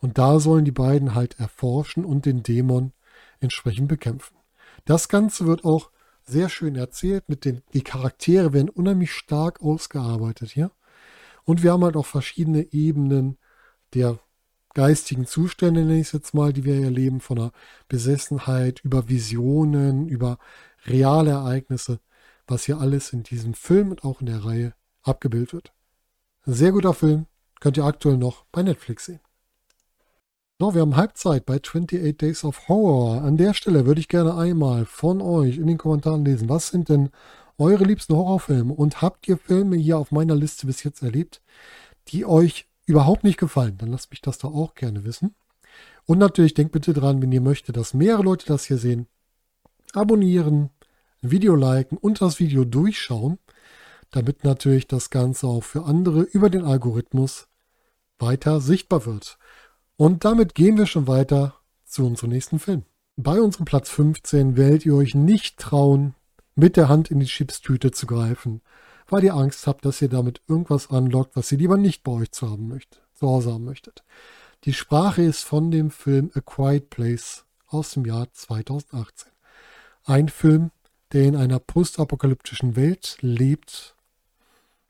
Und 0.00 0.18
da 0.18 0.38
sollen 0.38 0.64
die 0.64 0.72
beiden 0.72 1.14
halt 1.14 1.40
erforschen 1.40 2.04
und 2.04 2.26
den 2.26 2.42
Dämon 2.42 2.92
entsprechend 3.40 3.88
bekämpfen. 3.88 4.36
Das 4.84 5.08
Ganze 5.08 5.46
wird 5.46 5.64
auch 5.64 5.90
sehr 6.24 6.48
schön 6.48 6.76
erzählt. 6.76 7.28
Mit 7.28 7.44
den, 7.44 7.62
die 7.72 7.82
Charaktere 7.82 8.52
werden 8.52 8.68
unheimlich 8.68 9.12
stark 9.12 9.60
ausgearbeitet 9.62 10.50
hier. 10.50 10.70
Und 11.44 11.62
wir 11.62 11.72
haben 11.72 11.84
halt 11.84 11.96
auch 11.96 12.06
verschiedene 12.06 12.72
Ebenen 12.72 13.38
der 13.94 14.18
geistigen 14.74 15.26
Zustände, 15.26 15.80
nenne 15.80 16.00
ich 16.00 16.08
es 16.08 16.12
jetzt 16.12 16.34
mal, 16.34 16.52
die 16.52 16.64
wir 16.64 16.80
erleben, 16.80 17.20
von 17.20 17.36
der 17.38 17.52
Besessenheit 17.88 18.80
über 18.84 19.08
Visionen, 19.08 20.08
über 20.08 20.38
reale 20.86 21.30
Ereignisse, 21.30 22.00
was 22.46 22.64
hier 22.64 22.78
alles 22.78 23.12
in 23.12 23.22
diesem 23.22 23.54
Film 23.54 23.90
und 23.90 24.04
auch 24.04 24.20
in 24.20 24.26
der 24.26 24.44
Reihe 24.44 24.74
abgebildet 25.02 25.52
wird. 25.52 25.72
Ein 26.46 26.54
sehr 26.54 26.72
guter 26.72 26.94
Film, 26.94 27.26
könnt 27.60 27.76
ihr 27.76 27.84
aktuell 27.84 28.16
noch 28.16 28.44
bei 28.52 28.62
Netflix 28.62 29.06
sehen. 29.06 29.20
So, 30.60 30.74
wir 30.74 30.80
haben 30.80 30.96
Halbzeit 30.96 31.46
bei 31.46 31.56
28 31.56 32.16
Days 32.16 32.42
of 32.42 32.68
Horror. 32.68 33.22
An 33.22 33.36
der 33.36 33.54
Stelle 33.54 33.86
würde 33.86 34.00
ich 34.00 34.08
gerne 34.08 34.34
einmal 34.34 34.86
von 34.86 35.20
euch 35.20 35.56
in 35.56 35.68
den 35.68 35.78
Kommentaren 35.78 36.24
lesen, 36.24 36.48
was 36.48 36.68
sind 36.68 36.88
denn 36.88 37.10
eure 37.58 37.84
liebsten 37.84 38.16
Horrorfilme 38.16 38.72
und 38.72 39.00
habt 39.02 39.28
ihr 39.28 39.38
Filme 39.38 39.76
hier 39.76 39.98
auf 39.98 40.10
meiner 40.10 40.34
Liste 40.34 40.66
bis 40.66 40.82
jetzt 40.82 41.02
erlebt, 41.02 41.42
die 42.08 42.24
euch 42.24 42.66
überhaupt 42.86 43.22
nicht 43.22 43.38
gefallen? 43.38 43.78
Dann 43.78 43.90
lasst 43.90 44.10
mich 44.10 44.20
das 44.20 44.38
doch 44.38 44.52
auch 44.52 44.74
gerne 44.74 45.04
wissen. 45.04 45.34
Und 46.06 46.18
natürlich 46.18 46.54
denkt 46.54 46.72
bitte 46.72 46.92
dran, 46.92 47.22
wenn 47.22 47.30
ihr 47.30 47.40
möchtet, 47.40 47.76
dass 47.76 47.94
mehrere 47.94 48.22
Leute 48.22 48.46
das 48.46 48.64
hier 48.64 48.78
sehen, 48.78 49.06
abonnieren, 49.94 50.70
Video 51.20 51.54
liken 51.54 51.98
und 51.98 52.20
das 52.20 52.38
Video 52.38 52.64
durchschauen, 52.64 53.38
damit 54.10 54.44
natürlich 54.44 54.86
das 54.86 55.10
Ganze 55.10 55.46
auch 55.46 55.64
für 55.64 55.84
andere 55.84 56.22
über 56.22 56.50
den 56.50 56.64
Algorithmus 56.64 57.48
weiter 58.18 58.60
sichtbar 58.60 59.06
wird. 59.06 59.38
Und 59.96 60.24
damit 60.24 60.54
gehen 60.54 60.76
wir 60.78 60.86
schon 60.86 61.06
weiter 61.06 61.54
zu 61.84 62.06
unserem 62.06 62.30
nächsten 62.30 62.58
Film. 62.58 62.84
Bei 63.16 63.40
unserem 63.40 63.64
Platz 63.64 63.90
15 63.90 64.56
werdet 64.56 64.86
ihr 64.86 64.94
euch 64.94 65.14
nicht 65.14 65.58
trauen, 65.58 66.14
mit 66.54 66.76
der 66.76 66.88
Hand 66.88 67.10
in 67.10 67.20
die 67.20 67.26
Chipstüte 67.26 67.90
zu 67.90 68.06
greifen, 68.06 68.62
weil 69.08 69.24
ihr 69.24 69.34
Angst 69.34 69.66
habt, 69.66 69.84
dass 69.84 70.02
ihr 70.02 70.08
damit 70.08 70.40
irgendwas 70.48 70.90
anlockt, 70.90 71.34
was 71.36 71.50
ihr 71.50 71.58
lieber 71.58 71.76
nicht 71.76 72.02
bei 72.02 72.12
euch 72.12 72.32
zu, 72.32 72.50
haben 72.50 72.68
möchtet, 72.68 73.00
zu 73.14 73.26
Hause 73.26 73.52
haben 73.52 73.64
möchtet. 73.64 74.04
Die 74.64 74.72
Sprache 74.72 75.22
ist 75.22 75.44
von 75.44 75.70
dem 75.70 75.90
Film 75.90 76.30
A 76.34 76.40
Quiet 76.40 76.90
Place 76.90 77.44
aus 77.68 77.92
dem 77.92 78.04
Jahr 78.04 78.32
2018. 78.32 79.30
Ein 80.08 80.30
Film, 80.30 80.70
der 81.12 81.24
in 81.24 81.36
einer 81.36 81.58
postapokalyptischen 81.58 82.76
Welt 82.76 83.18
lebt 83.20 83.94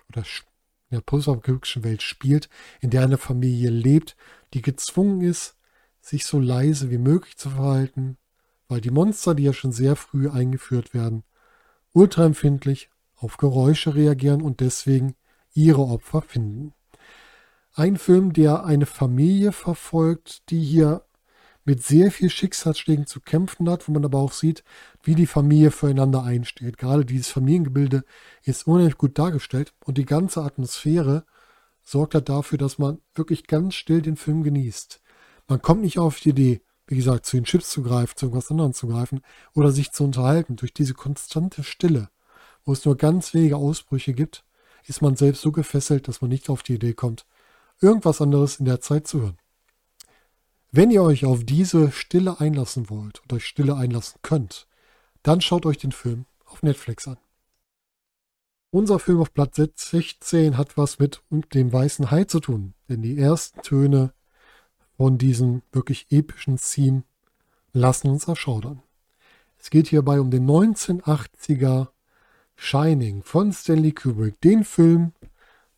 oder 0.08 0.20
in 0.20 0.94
der 0.94 1.00
postapokalyptischen 1.00 1.82
Welt 1.82 2.02
spielt, 2.02 2.48
in 2.80 2.90
der 2.90 3.02
eine 3.02 3.18
Familie 3.18 3.70
lebt, 3.70 4.14
die 4.54 4.62
gezwungen 4.62 5.22
ist, 5.22 5.56
sich 6.00 6.24
so 6.24 6.38
leise 6.38 6.92
wie 6.92 6.98
möglich 6.98 7.36
zu 7.36 7.50
verhalten, 7.50 8.16
weil 8.68 8.80
die 8.80 8.92
Monster, 8.92 9.34
die 9.34 9.42
ja 9.42 9.52
schon 9.52 9.72
sehr 9.72 9.96
früh 9.96 10.30
eingeführt 10.30 10.94
werden, 10.94 11.24
ultraempfindlich 11.94 12.88
auf 13.16 13.38
Geräusche 13.38 13.96
reagieren 13.96 14.40
und 14.40 14.60
deswegen 14.60 15.16
ihre 15.52 15.82
Opfer 15.82 16.22
finden. 16.22 16.74
Ein 17.74 17.96
Film, 17.96 18.34
der 18.34 18.64
eine 18.64 18.86
Familie 18.86 19.50
verfolgt, 19.50 20.48
die 20.50 20.62
hier 20.62 21.07
mit 21.68 21.84
sehr 21.84 22.10
viel 22.10 22.30
Schicksalsschlägen 22.30 23.06
zu 23.06 23.20
kämpfen 23.20 23.68
hat, 23.68 23.86
wo 23.86 23.92
man 23.92 24.02
aber 24.02 24.18
auch 24.18 24.32
sieht, 24.32 24.64
wie 25.02 25.14
die 25.14 25.26
Familie 25.26 25.70
füreinander 25.70 26.22
einsteht. 26.22 26.78
Gerade 26.78 27.04
dieses 27.04 27.28
Familiengebilde 27.28 28.04
ist 28.42 28.66
unheimlich 28.66 28.96
gut 28.96 29.18
dargestellt 29.18 29.74
und 29.84 29.98
die 29.98 30.06
ganze 30.06 30.40
Atmosphäre 30.40 31.26
sorgt 31.82 32.14
halt 32.14 32.30
dafür, 32.30 32.56
dass 32.56 32.78
man 32.78 33.02
wirklich 33.14 33.46
ganz 33.46 33.74
still 33.74 34.00
den 34.00 34.16
Film 34.16 34.44
genießt. 34.44 35.02
Man 35.46 35.60
kommt 35.60 35.82
nicht 35.82 35.98
auf 35.98 36.18
die 36.20 36.30
Idee, 36.30 36.62
wie 36.86 36.96
gesagt, 36.96 37.26
zu 37.26 37.36
den 37.36 37.44
Chips 37.44 37.68
zu 37.68 37.82
greifen, 37.82 38.16
zu 38.16 38.26
irgendwas 38.26 38.50
anderem 38.50 38.72
zu 38.72 38.88
greifen 38.88 39.20
oder 39.54 39.70
sich 39.70 39.92
zu 39.92 40.04
unterhalten. 40.04 40.56
Durch 40.56 40.72
diese 40.72 40.94
konstante 40.94 41.64
Stille, 41.64 42.08
wo 42.64 42.72
es 42.72 42.86
nur 42.86 42.96
ganz 42.96 43.34
wenige 43.34 43.58
Ausbrüche 43.58 44.14
gibt, 44.14 44.42
ist 44.86 45.02
man 45.02 45.16
selbst 45.16 45.42
so 45.42 45.52
gefesselt, 45.52 46.08
dass 46.08 46.22
man 46.22 46.30
nicht 46.30 46.48
auf 46.48 46.62
die 46.62 46.76
Idee 46.76 46.94
kommt, 46.94 47.26
irgendwas 47.78 48.22
anderes 48.22 48.58
in 48.58 48.64
der 48.64 48.80
Zeit 48.80 49.06
zu 49.06 49.20
hören. 49.20 49.38
Wenn 50.70 50.90
ihr 50.90 51.02
euch 51.02 51.24
auf 51.24 51.44
diese 51.44 51.90
Stille 51.92 52.40
einlassen 52.40 52.90
wollt 52.90 53.22
oder 53.24 53.36
euch 53.36 53.46
Stille 53.46 53.74
einlassen 53.74 54.20
könnt, 54.20 54.66
dann 55.22 55.40
schaut 55.40 55.64
euch 55.64 55.78
den 55.78 55.92
Film 55.92 56.26
auf 56.44 56.62
Netflix 56.62 57.08
an. 57.08 57.16
Unser 58.70 58.98
Film 58.98 59.20
auf 59.20 59.32
Platz 59.32 59.56
16 59.56 60.58
hat 60.58 60.76
was 60.76 60.98
mit 60.98 61.22
dem 61.54 61.72
weißen 61.72 62.10
Hai 62.10 62.24
zu 62.24 62.40
tun, 62.40 62.74
denn 62.90 63.00
die 63.00 63.18
ersten 63.18 63.62
Töne 63.62 64.12
von 64.98 65.16
diesem 65.16 65.62
wirklich 65.72 66.06
epischen 66.10 66.58
Theme 66.58 67.04
lassen 67.72 68.10
uns 68.10 68.28
erschaudern. 68.28 68.82
Es 69.56 69.70
geht 69.70 69.88
hierbei 69.88 70.20
um 70.20 70.30
den 70.30 70.46
1980er 70.46 71.88
Shining 72.56 73.22
von 73.22 73.54
Stanley 73.54 73.92
Kubrick, 73.92 74.38
den 74.42 74.64
Film, 74.64 75.14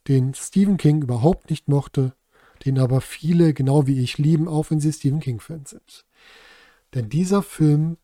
den 0.08 0.34
Stephen 0.34 0.78
King 0.78 1.02
überhaupt 1.02 1.48
nicht 1.48 1.68
mochte, 1.68 2.16
den 2.64 2.78
aber 2.78 3.00
viele, 3.00 3.54
genau 3.54 3.86
wie 3.86 4.00
ich, 4.00 4.18
lieben, 4.18 4.48
auch 4.48 4.70
wenn 4.70 4.80
sie 4.80 4.92
Stephen 4.92 5.20
King-Fans 5.20 5.70
sind. 5.70 6.04
Denn 6.94 7.08
dieser 7.08 7.42
Film 7.42 7.96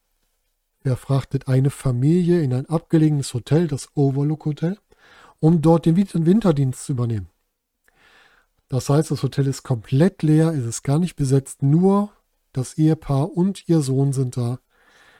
verfrachtet 0.83 1.49
eine 1.49 1.71
Familie 1.71 2.42
in 2.42 2.55
ein 2.55 2.66
abgelegenes 2.66 3.35
Hotel, 3.35 3.66
das 3.66 3.88
Overlook 3.95 4.45
Hotel, 4.45 4.79
um 5.40 5.61
dort 5.61 5.87
den 5.87 5.97
Winterdienst 5.97 6.85
zu 6.85 6.92
übernehmen. 6.92 7.29
Das 8.69 8.88
heißt, 8.88 9.11
das 9.11 9.23
Hotel 9.23 9.47
ist 9.47 9.62
komplett 9.62 10.23
leer, 10.23 10.49
es 10.49 10.64
ist 10.64 10.83
gar 10.83 10.99
nicht 10.99 11.16
besetzt, 11.16 11.62
nur 11.62 12.11
das 12.53 12.79
Ehepaar 12.79 13.33
und 13.33 13.69
ihr 13.69 13.81
Sohn 13.81 14.12
sind 14.12 14.37
da 14.37 14.59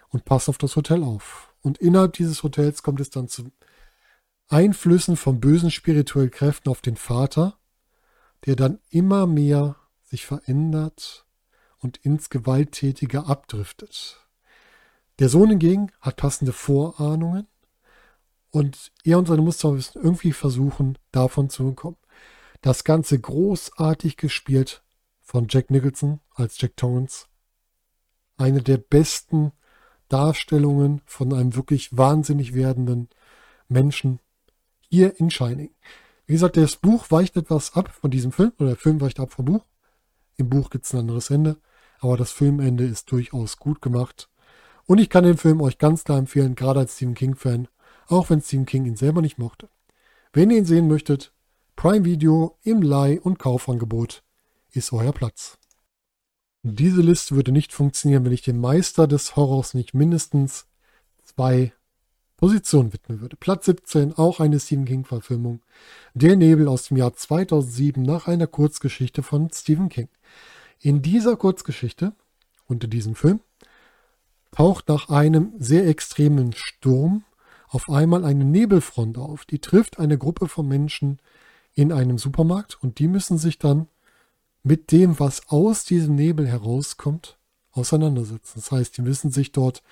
und 0.09 0.25
passen 0.25 0.51
auf 0.51 0.59
das 0.59 0.75
Hotel 0.77 1.03
auf. 1.03 1.55
Und 1.63 1.79
innerhalb 1.79 2.15
dieses 2.15 2.43
Hotels 2.43 2.83
kommt 2.83 3.01
es 3.01 3.11
dann 3.11 3.29
zu 3.29 3.51
Einflüssen 4.49 5.17
von 5.17 5.41
bösen 5.41 5.71
spirituellen 5.71 6.31
Kräften 6.31 6.71
auf 6.71 6.81
den 6.81 6.97
Vater, 6.97 7.59
der 8.45 8.57
dann 8.57 8.79
immer 8.91 9.27
mehr 9.27 9.77
sich 10.05 10.27
verändert 10.27 11.27
und 11.79 11.99
ins 11.99 12.31
Gewalttätige 12.31 13.27
abdriftet. 13.27 14.27
Der 15.19 15.29
Sohn 15.29 15.49
hingegen 15.49 15.93
hat 16.01 16.17
passende 16.17 16.53
Vorahnungen 16.53 17.47
und 18.51 18.93
er 19.05 19.19
und 19.19 19.29
seine 19.29 19.43
Mutter 19.43 19.73
müssen 19.73 20.01
irgendwie 20.03 20.33
versuchen, 20.33 20.99
davon 21.13 21.51
zu 21.51 21.63
entkommen. 21.65 21.99
Das 22.61 22.85
Ganze 22.85 23.19
großartig 23.19 24.17
gespielt 24.17 24.83
von 25.21 25.47
Jack 25.49 25.71
Nicholson 25.71 26.21
als 26.35 26.61
Jack 26.61 26.77
Torrance. 26.77 27.27
Eine 28.37 28.63
der 28.63 28.79
besten 28.79 29.53
Darstellungen 30.09 31.03
von 31.05 31.33
einem 31.33 31.57
wirklich 31.57 31.97
wahnsinnig 31.97 32.55
werdenden 32.55 33.09
Menschen 33.69 34.21
hier 34.89 35.19
in 35.19 35.31
Shining. 35.31 35.75
Wie 36.27 36.33
gesagt, 36.33 36.57
das 36.57 36.77
Buch 36.77 37.11
weicht 37.11 37.37
etwas 37.37 37.75
ab 37.75 37.93
von 37.93 38.11
diesem 38.11 38.33
Film, 38.33 38.53
oder 38.59 38.71
der 38.71 38.77
Film 38.77 39.01
weicht 39.01 39.21
ab 39.21 39.33
vom 39.33 39.45
Buch. 39.45 39.65
Im 40.37 40.49
Buch 40.51 40.71
gibt 40.71 40.85
es 40.85 40.93
ein 40.93 41.01
anderes 41.01 41.31
Ende, 41.31 41.57
aber 42.01 42.17
das 42.17 42.33
Filmende 42.33 42.85
ist 42.85 43.11
durchaus 43.13 43.59
gut 43.59 43.81
gemacht. 43.81 44.29
Und 44.87 44.99
ich 44.99 45.09
kann 45.09 45.25
den 45.25 45.37
Film 45.37 45.61
euch 45.61 45.79
ganz 45.79 46.05
klar 46.05 46.19
empfehlen, 46.19 46.55
gerade 46.55 46.81
als 46.81 46.97
Stephen 46.97 47.15
King-Fan, 47.15 47.69
auch 48.09 48.29
wenn 48.29 48.41
Stephen 48.41 48.67
King 48.67 48.87
ihn 48.87 48.97
selber 48.97 49.23
nicht 49.23 49.39
mochte. 49.39 49.69
Wenn 50.33 50.51
ihr 50.51 50.59
ihn 50.59 50.65
sehen 50.65 50.89
möchtet, 50.89 51.33
Prime 51.77 52.05
Video 52.05 52.59
im 52.63 52.83
Leih- 52.83 53.21
und 53.21 53.39
Kaufangebot 53.39 54.23
ist 54.73 54.93
euer 54.93 55.13
Platz. 55.13 55.59
Diese 56.63 57.03
Liste 57.03 57.37
würde 57.37 57.53
nicht 57.53 57.73
funktionieren, 57.73 58.25
wenn 58.25 58.33
ich 58.33 58.43
dem 58.43 58.61
Meister 58.61 59.07
des 59.07 59.37
Horrors 59.37 59.75
nicht 59.75 59.95
mindestens 59.95 60.67
zwei 61.23 61.73
Positionen 62.37 62.93
widmen 62.93 63.21
würde. 63.21 63.37
Platz 63.37 63.67
17, 63.67 64.15
auch 64.15 64.41
eine 64.41 64.61
Stephen 64.61 64.85
King-Verfilmung. 64.85 65.61
Der 66.15 66.37
Nebel 66.37 66.69
aus 66.69 66.89
dem 66.89 66.97
Jahr 66.97 67.15
2007 67.15 68.03
nach 68.03 68.29
einer 68.29 68.47
Kurzgeschichte 68.47 69.23
von 69.23 69.51
Stephen 69.51 69.89
King. 69.89 70.09
In 70.81 71.01
dieser 71.01 71.37
Kurzgeschichte 71.37 72.13
und 72.67 72.85
in 72.85 72.91
diesem 72.91 73.15
Film 73.15 73.41
taucht 74.53 74.89
nach 74.89 75.09
einem 75.09 75.53
sehr 75.59 75.87
extremen 75.87 76.53
Sturm 76.53 77.25
auf 77.69 77.89
einmal 77.89 78.25
eine 78.25 78.45
Nebelfront 78.45 79.19
auf. 79.19 79.45
Die 79.45 79.59
trifft 79.59 79.99
eine 79.99 80.19
Gruppe 80.19 80.49
von 80.49 80.69
Menschen 80.69 81.19
in 81.75 81.93
einem 81.93 82.19
Supermarkt 82.19 82.83
und 82.83 82.99
die 82.99 83.09
müssen 83.09 83.39
sich 83.39 83.59
dann 83.59 83.89
mit 84.63 84.93
dem, 84.93 85.19
was 85.21 85.49
aus 85.49 85.85
diesem 85.85 86.15
Nebel 86.15 86.47
herauskommt, 86.47 87.39
auseinandersetzen. 87.77 88.53
Das 88.57 88.73
heißt, 88.73 88.97
die 88.97 89.03
müssen 89.03 89.31
sich 89.31 89.53
dort 89.53 89.83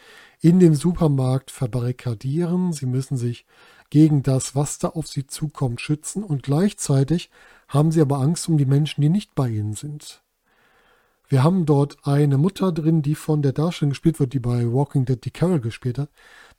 in 0.40 0.61
dem 0.61 0.75
Supermarkt 0.75 1.51
verbarrikadieren, 1.51 2.73
sie 2.73 2.87
müssen 2.87 3.16
sich 3.16 3.47
gegen 3.90 4.23
das, 4.23 4.55
was 4.55 4.79
da 4.79 4.88
auf 4.88 5.07
sie 5.07 5.27
zukommt, 5.27 5.81
schützen 5.81 6.25
und 6.25 6.42
gleichzeitig 6.42 7.31
haben 7.68 7.92
sie 7.92 8.01
aber 8.01 8.18
Angst 8.18 8.49
um 8.49 8.59
die 8.59 8.66
Menschen, 8.66 9.03
die 9.03 9.09
nicht 9.09 9.35
bei 9.35 9.49
ihnen 9.49 9.75
sind. 9.75 10.23
Wir 11.29 11.42
haben 11.42 11.64
dort 11.64 11.97
eine 12.07 12.37
Mutter 12.37 12.70
drin, 12.70 13.03
die 13.03 13.14
von 13.14 13.40
der 13.40 13.53
Darstellung 13.53 13.90
gespielt 13.90 14.20
wird, 14.20 14.35
die 14.35 14.40
bei 14.40 14.70
Walking 14.73 15.05
Dead 15.05 15.25
die 15.25 15.31
Carol 15.31 15.61
gespielt 15.61 15.99
hat, 15.99 16.11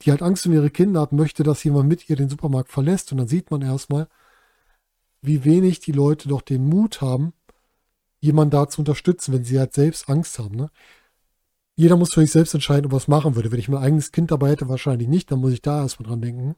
die 0.02 0.10
halt 0.10 0.22
Angst 0.22 0.46
um 0.46 0.52
ihre 0.52 0.70
Kinder 0.70 1.00
hat, 1.00 1.12
möchte, 1.12 1.44
dass 1.44 1.62
jemand 1.62 1.88
mit 1.88 2.10
ihr 2.10 2.16
den 2.16 2.28
Supermarkt 2.28 2.72
verlässt 2.72 3.12
und 3.12 3.18
dann 3.18 3.28
sieht 3.28 3.50
man 3.50 3.62
erstmal, 3.62 4.08
wie 5.22 5.44
wenig 5.44 5.80
die 5.80 5.92
Leute 5.92 6.28
doch 6.28 6.42
den 6.42 6.68
Mut 6.68 7.00
haben, 7.00 7.32
jemanden 8.20 8.50
da 8.52 8.68
zu 8.68 8.80
unterstützen, 8.80 9.32
wenn 9.32 9.44
sie 9.44 9.58
halt 9.58 9.74
selbst 9.74 10.08
Angst 10.08 10.38
haben. 10.38 10.56
Ne? 10.56 10.70
Jeder 11.76 11.96
muss 11.96 12.14
für 12.14 12.20
sich 12.20 12.32
selbst 12.32 12.54
entscheiden, 12.54 12.86
ob 12.86 12.92
er 12.92 12.96
es 12.96 13.08
machen 13.08 13.36
würde. 13.36 13.52
Wenn 13.52 13.58
ich 13.58 13.68
mein 13.68 13.82
eigenes 13.82 14.10
Kind 14.10 14.30
dabei 14.30 14.50
hätte, 14.50 14.68
wahrscheinlich 14.68 15.08
nicht, 15.08 15.30
dann 15.30 15.40
muss 15.40 15.52
ich 15.52 15.60
da 15.60 15.82
erstmal 15.82 16.08
dran 16.08 16.22
denken. 16.22 16.56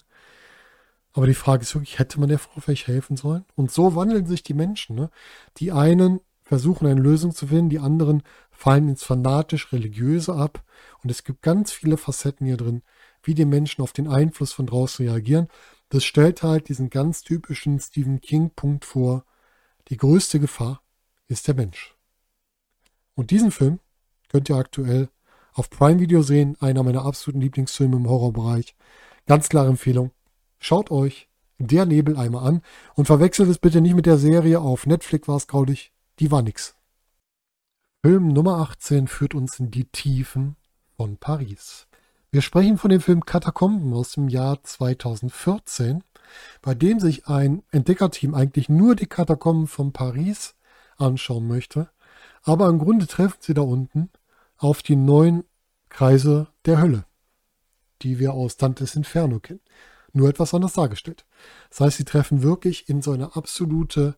Aber 1.12 1.26
die 1.26 1.34
Frage 1.34 1.62
ist 1.62 1.74
wirklich, 1.74 1.98
hätte 1.98 2.20
man 2.20 2.28
der 2.28 2.38
Frau 2.38 2.60
vielleicht 2.60 2.86
helfen 2.86 3.16
sollen? 3.16 3.44
Und 3.56 3.72
so 3.72 3.96
wandeln 3.96 4.26
sich 4.26 4.44
die 4.44 4.54
Menschen. 4.54 4.94
Ne? 4.94 5.10
Die 5.56 5.72
einen 5.72 6.20
versuchen 6.44 6.86
eine 6.86 7.00
Lösung 7.00 7.34
zu 7.34 7.48
finden, 7.48 7.68
die 7.68 7.80
anderen 7.80 8.22
fallen 8.52 8.88
ins 8.88 9.02
fanatisch-religiöse 9.02 10.34
ab. 10.34 10.62
Und 11.02 11.10
es 11.10 11.24
gibt 11.24 11.42
ganz 11.42 11.72
viele 11.72 11.96
Facetten 11.96 12.46
hier 12.46 12.56
drin, 12.56 12.82
wie 13.24 13.34
die 13.34 13.44
Menschen 13.44 13.82
auf 13.82 13.92
den 13.92 14.06
Einfluss 14.06 14.52
von 14.52 14.66
draußen 14.66 15.08
reagieren. 15.08 15.48
Das 15.88 16.04
stellt 16.04 16.44
halt 16.44 16.68
diesen 16.68 16.90
ganz 16.90 17.22
typischen 17.22 17.80
Stephen 17.80 18.20
King-Punkt 18.20 18.84
vor. 18.84 19.24
Die 19.88 19.96
größte 19.96 20.38
Gefahr 20.38 20.80
ist 21.26 21.48
der 21.48 21.56
Mensch. 21.56 21.96
Und 23.16 23.32
diesen 23.32 23.50
Film 23.50 23.80
könnt 24.28 24.48
ihr 24.48 24.56
aktuell 24.56 25.08
auf 25.52 25.70
Prime 25.70 26.00
Video 26.00 26.22
sehen, 26.22 26.56
einer 26.60 26.82
meiner 26.82 27.04
absoluten 27.04 27.40
Lieblingsfilme 27.40 27.96
im 27.96 28.08
Horrorbereich. 28.08 28.76
Ganz 29.26 29.48
klare 29.48 29.68
Empfehlung. 29.68 30.12
Schaut 30.58 30.90
euch 30.90 31.28
der 31.58 31.86
Nebel 31.86 32.16
einmal 32.16 32.46
an 32.46 32.62
und 32.94 33.06
verwechselt 33.06 33.48
es 33.48 33.58
bitte 33.58 33.80
nicht 33.80 33.94
mit 33.94 34.06
der 34.06 34.18
Serie 34.18 34.60
auf 34.60 34.86
Netflix 34.86 35.26
war 35.26 35.36
es 35.36 35.48
graulich, 35.48 35.92
die 36.20 36.30
war 36.30 36.42
nix. 36.42 36.76
Film 38.04 38.28
Nummer 38.28 38.58
18 38.58 39.08
führt 39.08 39.34
uns 39.34 39.58
in 39.58 39.72
die 39.72 39.86
Tiefen 39.86 40.56
von 40.96 41.16
Paris. 41.16 41.88
Wir 42.30 42.42
sprechen 42.42 42.78
von 42.78 42.90
dem 42.90 43.00
Film 43.00 43.24
Katakomben 43.24 43.92
aus 43.92 44.12
dem 44.12 44.28
Jahr 44.28 44.62
2014, 44.62 46.04
bei 46.62 46.74
dem 46.74 47.00
sich 47.00 47.26
ein 47.26 47.62
Entdeckerteam 47.70 48.34
eigentlich 48.34 48.68
nur 48.68 48.94
die 48.94 49.06
Katakomben 49.06 49.66
von 49.66 49.92
Paris 49.92 50.54
anschauen 50.96 51.48
möchte. 51.48 51.88
Aber 52.44 52.68
im 52.68 52.78
Grunde 52.78 53.06
treffen 53.06 53.38
sie 53.40 53.54
da 53.54 53.62
unten 53.62 54.10
auf 54.58 54.82
die 54.82 54.96
neuen 54.96 55.44
Kreise 55.88 56.48
der 56.66 56.80
Hölle, 56.80 57.06
die 58.02 58.18
wir 58.18 58.34
aus 58.34 58.56
Dantes 58.56 58.94
Inferno 58.94 59.40
kennen. 59.40 59.60
Nur 60.12 60.28
etwas 60.28 60.54
anders 60.54 60.74
dargestellt. 60.74 61.24
Das 61.70 61.80
heißt, 61.80 61.96
sie 61.98 62.04
treffen 62.04 62.42
wirklich 62.42 62.88
in 62.88 63.02
so 63.02 63.12
eine 63.12 63.36
absolute 63.36 64.16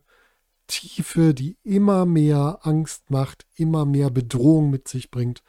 Tiefe, 0.67 1.33
die 1.33 1.57
immer 1.63 2.05
mehr 2.05 2.59
Angst 2.61 3.09
macht, 3.09 3.45
immer 3.55 3.85
mehr 3.85 4.09
Bedrohung 4.09 4.69
mit 4.69 4.87
sich 4.87 5.11
bringt 5.11 5.43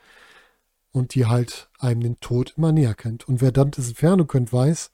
und 0.90 1.14
die 1.14 1.26
halt 1.26 1.70
einem 1.78 2.00
den 2.00 2.20
Tod 2.20 2.54
immer 2.56 2.72
näher 2.72 2.94
kennt. 2.94 3.28
Und 3.28 3.40
wer 3.40 3.52
Dantes 3.52 3.88
Inferno 3.88 4.26
kennt, 4.26 4.52
weiß, 4.52 4.90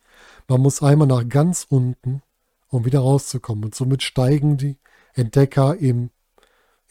man 0.46 0.60
muss 0.60 0.82
einmal 0.82 1.08
nach 1.08 1.28
ganz 1.28 1.66
unten, 1.68 2.22
um 2.68 2.84
wieder 2.84 3.00
rauszukommen. 3.00 3.64
Und 3.64 3.74
somit 3.74 4.02
steigen 4.02 4.56
die 4.56 4.78
Entdecker 5.14 5.76
im 5.76 6.10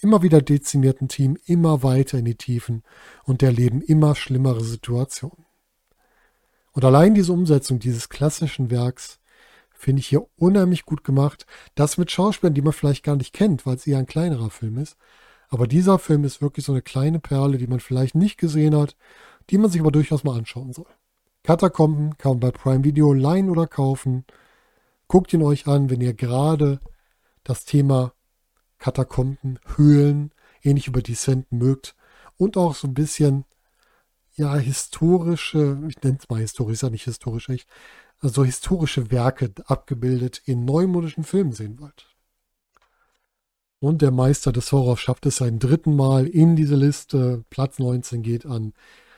immer 0.01 0.21
wieder 0.21 0.41
dezimierten 0.41 1.07
Team 1.07 1.37
immer 1.45 1.83
weiter 1.83 2.19
in 2.19 2.25
die 2.25 2.35
Tiefen 2.35 2.83
und 3.23 3.43
erleben 3.43 3.81
immer 3.81 4.15
schlimmere 4.15 4.63
Situationen. 4.63 5.45
Und 6.71 6.85
allein 6.85 7.15
diese 7.15 7.33
Umsetzung 7.33 7.79
dieses 7.79 8.09
klassischen 8.09 8.69
Werks 8.69 9.19
finde 9.71 9.99
ich 9.99 10.07
hier 10.07 10.27
unheimlich 10.37 10.85
gut 10.85 11.03
gemacht. 11.03 11.45
Das 11.75 11.97
mit 11.97 12.11
Schauspielern, 12.11 12.53
die 12.53 12.61
man 12.61 12.73
vielleicht 12.73 13.03
gar 13.03 13.15
nicht 13.15 13.33
kennt, 13.33 13.65
weil 13.65 13.75
es 13.75 13.87
eher 13.87 13.99
ein 13.99 14.05
kleinerer 14.05 14.49
Film 14.49 14.77
ist. 14.77 14.97
Aber 15.49 15.67
dieser 15.67 15.97
Film 15.97 16.23
ist 16.23 16.41
wirklich 16.41 16.65
so 16.65 16.73
eine 16.73 16.81
kleine 16.81 17.19
Perle, 17.19 17.57
die 17.57 17.67
man 17.67 17.79
vielleicht 17.79 18.15
nicht 18.15 18.37
gesehen 18.37 18.75
hat, 18.75 18.95
die 19.49 19.57
man 19.57 19.71
sich 19.71 19.79
aber 19.79 19.91
durchaus 19.91 20.23
mal 20.23 20.37
anschauen 20.37 20.73
soll. 20.73 20.87
Katakomben 21.43 22.17
kann 22.17 22.33
man 22.33 22.39
bei 22.41 22.51
Prime 22.51 22.83
Video 22.83 23.13
leihen 23.13 23.49
oder 23.49 23.67
kaufen. 23.67 24.25
Guckt 25.07 25.31
ihn 25.31 25.41
euch 25.41 25.67
an, 25.67 25.89
wenn 25.89 26.01
ihr 26.01 26.13
gerade 26.13 26.79
das 27.43 27.63
Thema 27.63 28.13
Katakomben, 28.79 29.59
Höhlen, 29.75 30.31
ähnlich 30.61 30.87
über 30.87 31.01
Descent 31.01 31.51
mögt 31.51 31.95
und 32.37 32.57
auch 32.57 32.75
so 32.75 32.87
ein 32.87 32.93
bisschen, 32.93 33.45
ja, 34.35 34.55
historische, 34.55 35.79
ich 35.87 36.01
nenne 36.03 36.17
es 36.19 36.29
mal 36.29 36.39
historisch, 36.39 36.73
ist 36.73 36.83
ja 36.83 36.89
nicht 36.89 37.05
historisch 37.05 37.49
echt, 37.49 37.67
also 38.19 38.43
historische 38.43 39.11
Werke 39.11 39.51
abgebildet 39.65 40.41
in 40.45 40.65
neumodischen 40.65 41.23
Filmen 41.23 41.51
sehen 41.51 41.79
wollt. 41.79 42.07
Und 43.79 44.01
der 44.01 44.11
Meister 44.11 44.51
des 44.51 44.71
Horrors 44.71 44.99
schafft 44.99 45.27
es 45.27 45.41
ein 45.41 45.59
dritten 45.59 45.95
Mal 45.95 46.25
in 46.25 46.55
diese 46.55 46.75
Liste. 46.75 47.43
Platz 47.51 47.77
19 47.77 48.23
geht 48.23 48.45
an 48.45 48.73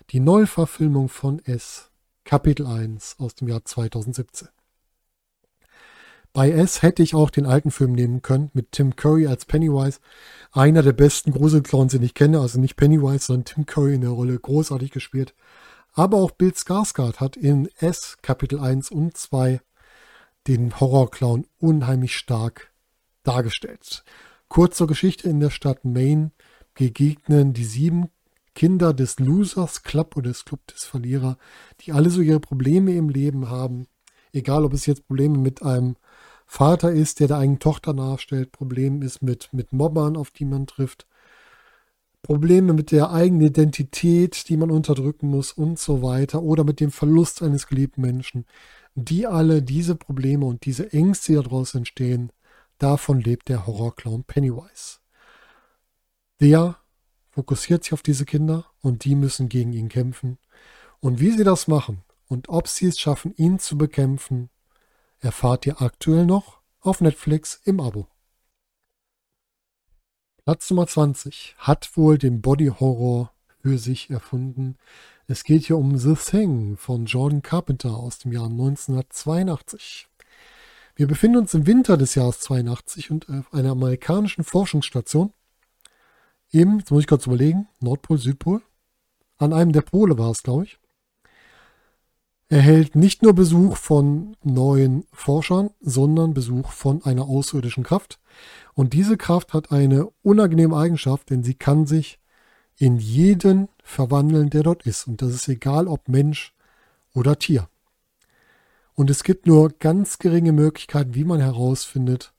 die 0.10 0.20
Neuverfilmung 0.20 1.08
von 1.08 1.40
S, 1.40 1.92
Kapitel 2.26 2.66
1 2.66 3.16
aus 3.20 3.36
dem 3.36 3.48
Jahr 3.48 3.64
2017. 3.64 4.50
Bei 6.34 6.52
S 6.52 6.82
hätte 6.82 7.02
ich 7.02 7.16
auch 7.16 7.32
den 7.32 7.46
alten 7.46 7.72
Film 7.72 7.94
nehmen 7.94 8.22
können, 8.22 8.52
mit 8.54 8.72
Tim 8.72 8.96
Curry 8.96 9.28
als 9.28 9.46
Pennywise. 9.46 10.00
Einer 10.52 10.84
der 10.84 10.94
besten 10.94 11.32
Gruselclowns, 11.32 11.94
den 11.94 12.04
ich 12.04 12.14
kenne. 12.14 12.40
Also 12.40 12.60
nicht 12.60 12.76
Pennywise, 12.76 13.26
sondern 13.26 13.46
Tim 13.46 13.66
Curry 13.66 13.96
in 13.96 14.02
der 14.02 14.12
Rolle. 14.12 14.38
Großartig 14.38 14.92
gespielt. 14.92 15.34
Aber 15.94 16.18
auch 16.18 16.32
Bill 16.32 16.54
Skarsgård 16.54 17.20
hat 17.20 17.36
in 17.36 17.68
S 17.80 18.18
Kapitel 18.22 18.60
1 18.60 18.92
und 18.92 19.18
2 19.18 19.60
den 20.48 20.80
Horrorclown 20.80 21.46
unheimlich 21.60 22.16
stark 22.16 22.72
dargestellt. 23.24 24.04
Kurz 24.48 24.78
zur 24.78 24.88
Geschichte 24.88 25.30
in 25.30 25.40
der 25.40 25.50
Stadt 25.50 25.84
Maine 25.84 26.32
begegnen 26.74 27.54
die 27.54 27.66
sieben 27.66 28.10
Kinder 28.56 28.94
des 28.94 29.20
Losers 29.20 29.84
Club 29.84 30.18
oder 30.18 30.30
des 30.30 30.46
Club 30.46 30.66
des 30.68 30.86
Verlierer, 30.86 31.38
die 31.82 31.92
alle 31.92 32.10
so 32.10 32.22
ihre 32.22 32.40
Probleme 32.40 32.94
im 32.94 33.10
Leben 33.10 33.50
haben. 33.50 33.88
Egal, 34.32 34.66
ob 34.66 34.74
es 34.74 34.86
jetzt 34.86 35.08
Probleme 35.08 35.38
mit 35.38 35.64
einem 35.64 35.96
Vater 36.52 36.92
ist, 36.92 37.20
der 37.20 37.28
der 37.28 37.38
eigenen 37.38 37.60
Tochter 37.60 37.94
nachstellt, 37.94 38.52
Problem 38.52 39.04
ist 39.04 39.22
mit, 39.22 39.50
mit 39.54 39.72
Mobbern, 39.72 40.18
auf 40.18 40.32
die 40.32 40.46
man 40.46 40.66
trifft, 40.66 41.06
Probleme 42.24 42.74
mit 42.74 42.92
der 42.92 43.12
eigenen 43.12 43.48
Identität, 43.48 44.50
die 44.50 44.58
man 44.58 44.72
unterdrücken 44.72 45.30
muss 45.30 45.52
und 45.52 45.78
so 45.78 46.02
weiter, 46.02 46.42
oder 46.42 46.64
mit 46.64 46.80
dem 46.80 46.90
Verlust 46.90 47.44
eines 47.44 47.68
geliebten 47.68 48.02
Menschen. 48.02 48.48
Die 48.96 49.28
alle, 49.28 49.62
diese 49.62 49.96
Probleme 49.96 50.48
und 50.48 50.66
diese 50.66 50.92
Ängste, 50.92 51.34
die 51.34 51.44
daraus 51.44 51.76
entstehen, 51.76 52.32
davon 52.80 53.22
lebt 53.22 53.48
der 53.48 53.68
Horrorclown 53.68 54.24
Pennywise. 54.24 54.98
Der 56.42 56.78
fokussiert 57.30 57.84
sich 57.84 57.94
auf 57.94 58.02
diese 58.02 58.26
Kinder 58.26 58.66
und 58.82 59.06
die 59.06 59.14
müssen 59.14 59.50
gegen 59.50 59.72
ihn 59.72 59.88
kämpfen. 59.88 60.40
Und 61.00 61.20
wie 61.20 61.30
sie 61.30 61.44
das 61.44 61.68
machen 61.68 62.02
und 62.28 62.50
ob 62.50 62.68
sie 62.68 62.88
es 62.88 63.00
schaffen, 63.00 63.36
ihn 63.36 63.60
zu 63.60 63.78
bekämpfen, 63.78 64.50
erfahrt 65.20 65.66
ihr 65.66 65.82
aktuell 65.82 66.26
noch 66.26 66.62
auf 66.82 67.02
Netflix 67.02 67.62
im 67.64 67.80
Abo. 67.80 68.08
Platz 70.44 70.70
Nummer 70.70 70.88
20 70.88 71.56
hat 71.58 71.96
wohl 71.96 72.18
den 72.18 72.42
Body 72.42 72.68
Horror 72.68 73.34
für 73.62 73.78
sich 73.78 74.10
erfunden. 74.10 74.78
Es 75.28 75.44
geht 75.44 75.66
hier 75.66 75.78
um 75.78 75.98
The 75.98 76.16
Thing 76.16 76.78
von 76.78 77.06
Jordan 77.06 77.42
Carpenter 77.42 77.96
aus 77.96 78.20
dem 78.20 78.32
Jahr 78.32 78.50
1982. 78.50 80.08
Wir 80.96 81.08
befinden 81.08 81.38
uns 81.38 81.54
im 81.54 81.68
Winter 81.68 81.98
des 81.98 82.16
Jahres 82.16 82.40
82 82.40 83.12
und 83.12 83.30
auf 83.30 83.54
einer 83.54 83.72
amerikanischen 83.72 84.44
Forschungsstation 84.44 85.34
im, 86.52 86.80
jetzt 86.80 86.90
muss 86.90 87.02
ich 87.02 87.08
kurz 87.08 87.28
überlegen, 87.28 87.68
Nordpol, 87.80 88.18
Südpol, 88.18 88.62
an 89.38 89.54
einem 89.54 89.72
der 89.72 89.82
Pole 89.82 90.18
war 90.18 90.32
es, 90.32 90.42
glaube 90.42 90.64
ich, 90.64 90.80
erhält 92.50 92.96
nicht 92.96 93.22
nur 93.22 93.34
Besuch 93.34 93.78
von 93.78 94.36
neuen 94.44 95.06
Forschern, 95.14 95.70
sondern 95.80 96.34
Besuch 96.34 96.72
von 96.72 97.04
einer 97.04 97.24
außerirdischen 97.24 97.84
Kraft. 97.84 98.20
Und 98.74 98.94
diese 98.94 99.18
Kraft 99.18 99.54
hat 99.54 99.72
eine 99.72 100.08
unangenehme 100.24 100.76
Eigenschaft, 100.76 101.30
denn 101.30 101.44
sie 101.44 101.54
kann 101.54 101.86
sich 101.86 102.20
in 102.76 102.98
jeden 102.98 103.70
verwandeln, 103.84 104.50
der 104.50 104.64
dort 104.64 104.86
ist. 104.86 105.08
Und 105.08 105.22
das 105.22 105.34
ist 105.34 105.48
egal, 105.48 105.88
ob 105.88 106.08
Mensch 106.08 106.56
oder 107.14 107.38
Tier. 107.38 107.70
Und 108.96 109.10
es 109.10 109.24
gibt 109.24 109.46
nur 109.46 109.70
ganz 109.70 110.18
geringe 110.18 110.52
Möglichkeiten, 110.52 111.14
wie 111.14 111.26
man 111.26 111.40
herausfindet, 111.40 112.34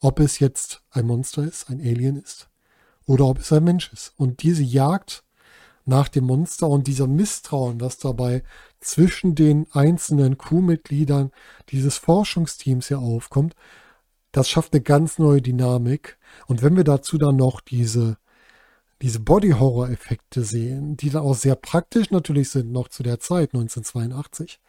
ob 0.00 0.20
es 0.20 0.38
jetzt 0.38 0.82
ein 0.90 1.06
Monster 1.06 1.42
ist, 1.42 1.68
ein 1.68 1.80
Alien 1.80 2.16
ist, 2.16 2.48
oder 3.06 3.26
ob 3.26 3.40
es 3.40 3.52
ein 3.52 3.64
Mensch 3.64 3.92
ist. 3.92 4.12
Und 4.16 4.42
diese 4.42 4.62
Jagd 4.62 5.23
nach 5.84 6.08
dem 6.08 6.24
Monster 6.24 6.68
und 6.68 6.86
dieser 6.86 7.06
Misstrauen, 7.06 7.80
was 7.80 7.98
dabei 7.98 8.42
zwischen 8.80 9.34
den 9.34 9.66
einzelnen 9.72 10.38
Crewmitgliedern 10.38 11.30
dieses 11.70 11.98
Forschungsteams 11.98 12.88
hier 12.88 13.00
aufkommt, 13.00 13.54
das 14.32 14.48
schafft 14.48 14.72
eine 14.72 14.82
ganz 14.82 15.18
neue 15.18 15.42
Dynamik. 15.42 16.18
Und 16.46 16.62
wenn 16.62 16.76
wir 16.76 16.84
dazu 16.84 17.18
dann 17.18 17.36
noch 17.36 17.60
diese, 17.60 18.16
diese 19.00 19.20
Body-Horror-Effekte 19.20 20.42
sehen, 20.42 20.96
die 20.96 21.10
dann 21.10 21.22
auch 21.22 21.36
sehr 21.36 21.54
praktisch 21.54 22.10
natürlich 22.10 22.50
sind, 22.50 22.72
noch 22.72 22.88
zu 22.88 23.02
der 23.02 23.20
Zeit, 23.20 23.54
1982, 23.54 24.60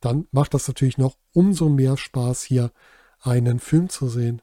dann 0.00 0.26
macht 0.32 0.54
das 0.54 0.66
natürlich 0.68 0.98
noch 0.98 1.16
umso 1.32 1.68
mehr 1.68 1.96
Spaß, 1.96 2.42
hier 2.42 2.72
einen 3.20 3.60
Film 3.60 3.88
zu 3.88 4.08
sehen, 4.08 4.42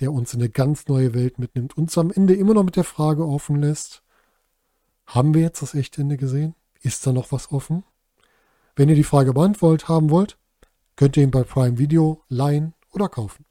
der 0.00 0.12
uns 0.12 0.34
in 0.34 0.40
eine 0.40 0.50
ganz 0.50 0.86
neue 0.88 1.14
Welt 1.14 1.38
mitnimmt, 1.38 1.76
uns 1.76 1.98
am 1.98 2.10
Ende 2.10 2.34
immer 2.34 2.54
noch 2.54 2.64
mit 2.64 2.76
der 2.76 2.84
Frage 2.84 3.26
offen 3.26 3.56
lässt, 3.56 4.02
haben 5.14 5.34
wir 5.34 5.42
jetzt 5.42 5.60
das 5.60 5.74
echte 5.74 6.00
Ende 6.00 6.16
gesehen? 6.16 6.54
Ist 6.80 7.06
da 7.06 7.12
noch 7.12 7.32
was 7.32 7.52
offen? 7.52 7.84
Wenn 8.74 8.88
ihr 8.88 8.94
die 8.94 9.04
Frage 9.04 9.34
beantwortet 9.34 9.88
haben 9.88 10.08
wollt, 10.08 10.38
könnt 10.96 11.16
ihr 11.16 11.22
ihn 11.22 11.30
bei 11.30 11.42
Prime 11.42 11.78
Video 11.78 12.22
leihen 12.28 12.74
oder 12.92 13.08
kaufen. 13.08 13.44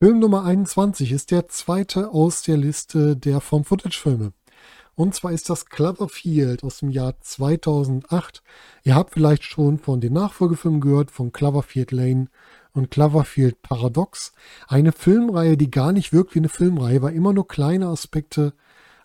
Film 0.00 0.20
Nummer 0.20 0.44
21 0.44 1.10
ist 1.10 1.32
der 1.32 1.48
zweite 1.48 2.10
aus 2.10 2.42
der 2.42 2.56
Liste 2.56 3.16
der 3.16 3.40
Form 3.40 3.64
Footage 3.64 3.98
Filme. 3.98 4.32
Und 4.94 5.16
zwar 5.16 5.32
ist 5.32 5.50
das 5.50 5.66
Cloverfield 5.66 6.62
aus 6.62 6.78
dem 6.78 6.90
Jahr 6.90 7.20
2008. 7.20 8.42
Ihr 8.84 8.94
habt 8.94 9.14
vielleicht 9.14 9.42
schon 9.42 9.78
von 9.78 10.00
den 10.00 10.12
Nachfolgefilmen 10.12 10.80
gehört, 10.80 11.10
von 11.10 11.32
Cloverfield 11.32 11.90
Lane 11.90 12.28
und 12.72 12.92
Cloverfield 12.92 13.62
Paradox. 13.62 14.32
Eine 14.68 14.92
Filmreihe, 14.92 15.56
die 15.56 15.70
gar 15.72 15.90
nicht 15.90 16.12
wirkt 16.12 16.36
wie 16.36 16.40
eine 16.40 16.48
Filmreihe, 16.48 17.02
weil 17.02 17.14
immer 17.14 17.32
nur 17.32 17.48
kleine 17.48 17.88
Aspekte 17.88 18.52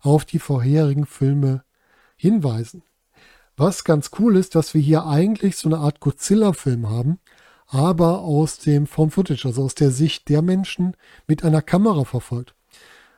auf 0.01 0.25
die 0.25 0.39
vorherigen 0.39 1.05
Filme 1.05 1.63
hinweisen. 2.15 2.83
Was 3.57 3.83
ganz 3.83 4.11
cool 4.19 4.37
ist, 4.37 4.55
dass 4.55 4.73
wir 4.73 4.81
hier 4.81 5.05
eigentlich 5.05 5.57
so 5.57 5.67
eine 5.67 5.79
Art 5.79 5.99
Godzilla-Film 5.99 6.89
haben, 6.89 7.19
aber 7.67 8.21
aus 8.21 8.57
dem 8.59 8.87
Found 8.87 9.13
Footage, 9.13 9.45
also 9.45 9.63
aus 9.63 9.75
der 9.75 9.91
Sicht 9.91 10.29
der 10.29 10.41
Menschen 10.41 10.95
mit 11.27 11.43
einer 11.43 11.61
Kamera 11.61 12.03
verfolgt. 12.05 12.55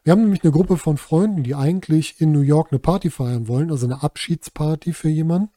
Wir 0.03 0.11
haben 0.11 0.21
nämlich 0.21 0.43
eine 0.43 0.51
Gruppe 0.51 0.77
von 0.77 0.97
Freunden, 0.97 1.43
die 1.43 1.53
eigentlich 1.53 2.19
in 2.19 2.31
New 2.31 2.41
York 2.41 2.71
eine 2.71 2.79
Party 2.79 3.11
feiern 3.11 3.47
wollen, 3.47 3.69
also 3.69 3.85
eine 3.85 4.01
Abschiedsparty 4.01 4.93
für 4.93 5.09
jemanden. 5.09 5.51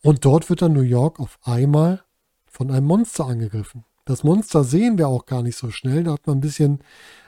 Und 0.00 0.24
dort 0.24 0.48
wird 0.48 0.62
dann 0.62 0.74
New 0.74 0.80
York 0.80 1.18
auf 1.18 1.38
einmal 1.42 2.04
von 2.46 2.70
einem 2.70 2.86
Monster 2.86 3.26
angegriffen. 3.26 3.84
Das 4.04 4.22
Monster 4.22 4.62
sehen 4.62 4.96
wir 4.96 5.08
auch 5.08 5.26
gar 5.26 5.42
nicht 5.42 5.56
so 5.56 5.70
schnell. 5.70 6.04
Da 6.04 6.12
hat 6.12 6.26
man 6.26 6.38
ein 6.38 6.40
bisschen 6.40 6.84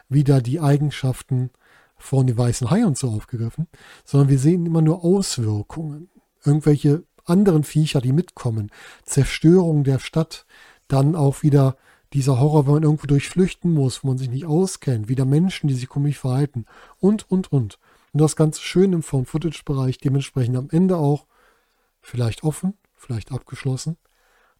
wieder 0.09 0.41
die 0.41 0.61
Eigenschaften 0.61 1.51
von 2.01 2.27
den 2.27 2.37
weißen 2.37 2.71
Hai 2.71 2.85
und 2.85 2.99
so 2.99 3.11
aufgegriffen, 3.11 3.69
sondern 4.05 4.31
wir 4.31 4.39
sehen 4.39 4.67
immer 4.67 4.83
nur 4.83 5.05
Auswirkungen. 5.05 6.09
Irgendwelche 6.45 7.05
anderen 7.27 7.63
Viecher, 7.63 8.01
die 8.01 8.13
mitkommen. 8.13 8.71
Zerstörung 9.05 9.85
der 9.85 9.99
Stadt. 9.99 10.47
Dann 10.89 11.15
auch 11.15 11.43
wieder 11.43 11.77
dieser 12.13 12.41
Horror, 12.41 12.67
wenn 12.67 12.75
man 12.75 12.83
irgendwo 12.83 13.07
durchflüchten 13.07 13.73
muss, 13.73 14.03
wo 14.03 14.09
man 14.09 14.19
sich 14.19 14.31
nicht 14.31 14.47
auskennt. 14.47 15.09
Wieder 15.09 15.25
Menschen, 15.25 15.69
die 15.69 15.75
sich 15.75 15.89
komisch 15.89 16.19
verhalten. 16.19 16.65
Und, 16.99 17.31
und, 17.31 17.53
und. 17.53 17.79
Und 18.13 18.21
das 18.21 18.35
Ganze 18.35 18.61
schön 18.63 18.93
im 18.93 19.03
Found-Footage-Bereich. 19.03 19.99
Dementsprechend 19.99 20.57
am 20.57 20.69
Ende 20.71 20.97
auch 20.97 21.27
vielleicht 22.01 22.43
offen, 22.43 22.75
vielleicht 22.95 23.31
abgeschlossen. 23.31 23.97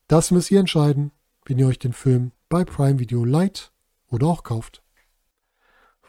Das 0.07 0.31
müsst 0.31 0.51
ihr 0.51 0.61
entscheiden, 0.61 1.11
wenn 1.47 1.59
ihr 1.59 1.67
euch 1.67 1.79
den 1.79 1.95
Film 1.95 2.33
bei 2.49 2.65
Prime 2.65 2.99
Video 2.99 3.25
leiht 3.25 3.73
oder 4.09 4.27
auch 4.27 4.43
kauft. 4.43 4.83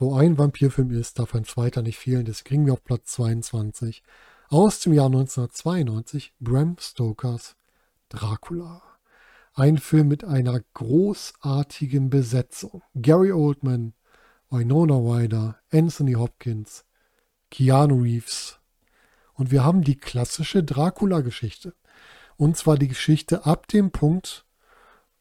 Wo 0.01 0.15
ein 0.15 0.39
Vampirfilm 0.39 0.89
ist, 0.89 1.19
darf 1.19 1.35
ein 1.35 1.45
zweiter 1.45 1.83
nicht 1.83 1.99
fehlen. 1.99 2.25
Das 2.25 2.43
kriegen 2.43 2.65
wir 2.65 2.73
auf 2.73 2.83
Platz 2.83 3.11
22. 3.11 4.01
Aus 4.49 4.79
dem 4.79 4.93
Jahr 4.93 5.05
1992 5.05 6.33
Bram 6.39 6.75
Stokers 6.79 7.55
Dracula. 8.09 8.81
Ein 9.53 9.77
Film 9.77 10.07
mit 10.07 10.23
einer 10.23 10.59
großartigen 10.73 12.09
Besetzung. 12.09 12.81
Gary 12.95 13.31
Oldman, 13.31 13.93
Winona 14.49 14.95
Ryder, 14.95 15.59
Anthony 15.71 16.13
Hopkins, 16.13 16.83
Keanu 17.51 18.01
Reeves. 18.01 18.59
Und 19.35 19.51
wir 19.51 19.63
haben 19.63 19.83
die 19.83 19.97
klassische 19.99 20.63
Dracula-Geschichte. 20.63 21.75
Und 22.37 22.57
zwar 22.57 22.75
die 22.75 22.87
Geschichte 22.87 23.45
ab 23.45 23.67
dem 23.67 23.91
Punkt, 23.91 24.47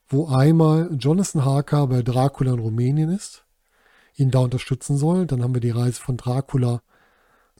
wo 0.09 0.29
einmal 0.29 0.89
Jonathan 0.99 1.45
Harker 1.45 1.87
bei 1.87 2.01
Dracula 2.01 2.55
in 2.55 2.61
Rumänien 2.61 3.11
ist 3.11 3.45
ihn 4.21 4.31
da 4.31 4.41
unterstützen 4.41 4.97
soll. 4.97 5.27
Dann 5.27 5.43
haben 5.43 5.55
wir 5.55 5.61
die 5.61 5.71
Reise 5.71 6.01
von 6.01 6.17
Dracula 6.17 6.83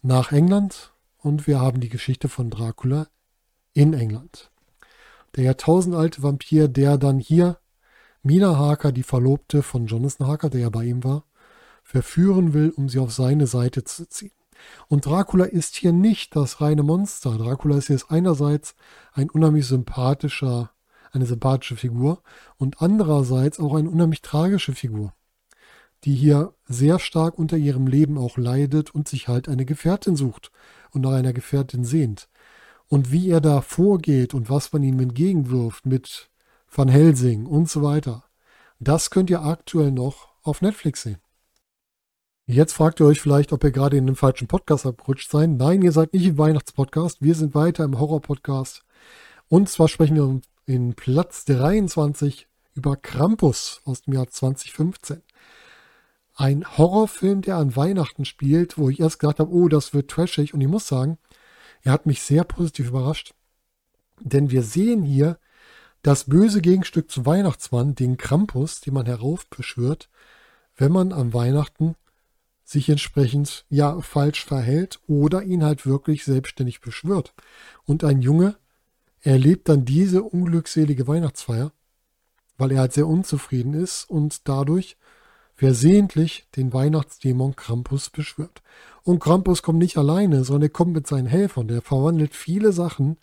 nach 0.03 0.31
England 0.33 0.93
und 1.19 1.47
wir 1.47 1.61
haben 1.61 1.81
die 1.81 1.89
Geschichte 1.89 2.29
von 2.29 2.51
Dracula 2.51 3.09
in 3.73 3.95
England. 3.95 4.51
Der 5.37 5.45
jahrtausendalte 5.45 6.23
Vampir, 6.23 6.69
der 6.69 6.99
dann 6.99 7.19
hier 7.19 7.59
Mina 8.23 8.59
Harker, 8.59 8.93
die 8.93 9.03
Verlobte 9.03 9.63
von 9.63 9.87
Jonathan 9.87 10.27
Harker, 10.27 10.51
der 10.51 10.61
ja 10.61 10.71
bei 10.71 10.85
ihm 10.85 11.03
war, 11.05 11.25
verführen 11.83 12.53
will, 12.53 12.71
um 12.77 12.89
sie 12.89 12.99
auf 12.99 13.13
seine 13.13 13.47
Seite 13.47 13.85
zu 13.85 14.07
ziehen. 14.09 14.33
Und 14.89 15.07
Dracula 15.07 15.47
ist 15.47 15.77
hier 15.77 15.93
nicht 15.93 16.37
das 16.37 16.61
reine 16.61 16.83
Monster. 16.83 17.39
Dracula 17.39 17.79
ist 17.79 17.89
jetzt 17.89 18.11
einerseits 18.11 18.75
ein 19.13 19.31
unheimlich 19.31 19.67
sympathischer, 19.67 20.71
eine 21.13 21.25
sympathische 21.25 21.77
Figur 21.77 22.23
und 22.59 22.83
andererseits 22.83 23.59
auch 23.59 23.75
eine 23.75 23.89
unheimlich 23.89 24.21
tragische 24.21 24.75
Figur 24.75 25.15
die 26.05 26.15
hier 26.15 26.55
sehr 26.67 26.99
stark 26.99 27.39
unter 27.39 27.57
ihrem 27.57 27.87
Leben 27.87 28.19
auch 28.19 28.37
leidet 28.37 28.95
und 28.95 29.09
sich 29.09 29.29
halt 29.29 29.49
eine 29.49 29.65
Gefährtin 29.65 30.17
sucht 30.17 30.51
und 30.91 31.03
nach 31.03 31.13
einer 31.13 31.33
Gefährtin 31.33 31.85
sehnt. 31.85 32.29
Und 32.89 33.13
wie 33.13 33.29
er 33.29 33.41
da 33.41 33.61
vorgeht 33.61 34.35
und 34.35 34.51
was 34.51 34.73
man 34.73 34.83
ihm 34.83 34.99
entgegenwirft 34.99 35.87
mit 35.87 36.31
Van 36.69 36.89
Helsing 36.89 37.47
und 37.47 37.69
so 37.69 37.83
weiter, 37.83 38.25
das 38.79 39.11
könnt 39.11 39.31
ihr 39.31 39.43
aktuell 39.43 39.93
noch 39.93 40.29
auf 40.43 40.63
Netflix 40.63 41.03
sehen. 41.03 41.19
Jetzt 42.47 42.73
fragt 42.73 42.99
ihr 43.01 43.07
euch 43.07 43.21
vielleicht, 43.21 43.53
ob 43.53 43.63
ihr 43.63 43.71
gerade 43.71 43.97
in 43.97 44.07
den 44.07 44.17
falschen 44.17 44.49
Podcast 44.49 44.87
abgerutscht 44.87 45.31
seid. 45.31 45.51
Nein, 45.51 45.83
ihr 45.83 45.93
seid 45.93 46.13
nicht 46.15 46.27
im 46.27 46.39
Weihnachtspodcast. 46.39 47.23
Wir 47.23 47.37
sind 47.37 47.55
weiter 47.55 47.85
im 47.85 48.01
Horror-Podcast. 48.01 48.83
Und 49.49 49.69
zwar 49.69 49.87
sprechen 49.87 50.17
wir 50.17 50.41
in 50.67 50.95
Platz 50.95 51.45
23 51.45 52.49
über 52.75 52.97
Krampus 52.97 53.83
aus 53.85 54.03
dem 54.03 54.15
Jahr 54.15 54.27
2015 54.27 55.23
ein 56.41 56.65
Horrorfilm, 56.79 57.43
der 57.43 57.57
an 57.57 57.77
Weihnachten 57.77 58.25
spielt, 58.25 58.79
wo 58.79 58.89
ich 58.89 59.01
erst 59.01 59.19
gedacht 59.19 59.41
habe, 59.41 59.53
oh, 59.53 59.69
das 59.69 59.93
wird 59.93 60.11
trashig. 60.11 60.55
Und 60.55 60.63
ich 60.63 60.69
muss 60.69 60.89
sagen, 60.89 61.19
er 61.83 61.93
hat 61.93 62.07
mich 62.07 62.23
sehr 62.23 62.45
positiv 62.45 62.89
überrascht. 62.89 63.35
Denn 64.21 64.51
wir 64.51 64.63
sehen 64.63 65.03
hier 65.03 65.39
das 66.01 66.25
böse 66.25 66.63
Gegenstück 66.63 67.11
zum 67.11 67.27
Weihnachtsmann, 67.27 67.95
den 67.95 68.17
Krampus, 68.17 68.81
den 68.81 68.95
man 68.95 69.05
heraufbeschwört, 69.05 70.09
wenn 70.77 70.93
man 70.93 71.13
an 71.13 71.35
Weihnachten 71.35 71.95
sich 72.65 72.89
entsprechend 72.89 73.67
ja 73.69 74.01
falsch 74.01 74.43
verhält 74.47 74.99
oder 75.07 75.43
ihn 75.43 75.63
halt 75.63 75.85
wirklich 75.85 76.25
selbstständig 76.25 76.81
beschwört. 76.81 77.35
Und 77.85 78.03
ein 78.03 78.23
Junge 78.23 78.57
erlebt 79.21 79.69
dann 79.69 79.85
diese 79.85 80.23
unglückselige 80.23 81.07
Weihnachtsfeier, 81.07 81.73
weil 82.57 82.73
er 82.73 82.81
halt 82.81 82.95
sehr 82.95 83.07
unzufrieden 83.07 83.75
ist 83.75 84.09
und 84.09 84.49
dadurch 84.49 84.97
versehentlich 85.61 86.47
den 86.57 86.73
Weihnachtsdämon 86.73 87.55
Krampus 87.55 88.09
beschwört. 88.09 88.63
Und 89.03 89.21
Krampus 89.21 89.63
kommt 89.63 89.79
nicht 89.79 89.99
alleine, 89.99 90.43
sondern 90.43 90.71
er 90.71 90.73
kommt 90.73 90.95
mit 90.95 91.07
seinen 91.07 91.27
Helfern. 91.27 91.69
Der 91.69 91.83
verwandelt 91.83 92.35
viele 92.35 92.73
Sachen, 92.73 93.19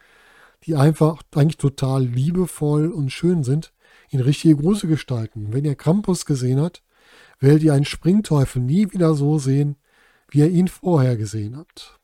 die 0.63 0.75
einfach 0.75 1.23
eigentlich 1.33 1.57
total 1.57 2.03
liebevoll 2.03 2.91
und 2.91 3.11
schön 3.11 3.43
sind, 3.43 3.73
in 4.11 4.19
richtige 4.19 4.55
große 4.55 4.87
Gestalten. 4.87 5.51
Wenn 5.51 5.65
ihr 5.65 5.73
Krampus 5.73 6.27
gesehen 6.27 6.61
habt, 6.61 6.83
werdet 7.39 7.63
ihr 7.63 7.73
einen 7.73 7.85
Springteufel 7.85 8.61
nie 8.61 8.91
wieder 8.91 9.15
so 9.15 9.39
sehen, 9.39 9.75
wie 10.29 10.41
ihr 10.41 10.49
ihn 10.51 10.67
vorher 10.67 11.17
gesehen 11.17 11.57
habt. 11.57 11.99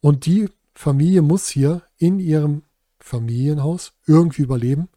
Und 0.00 0.24
die 0.24 0.48
Familie 0.72 1.22
muss 1.22 1.48
hier 1.48 1.82
in 1.98 2.20
ihrem 2.20 2.62
Familienhaus 3.00 3.92
irgendwie 4.06 4.42
überleben 4.42 4.88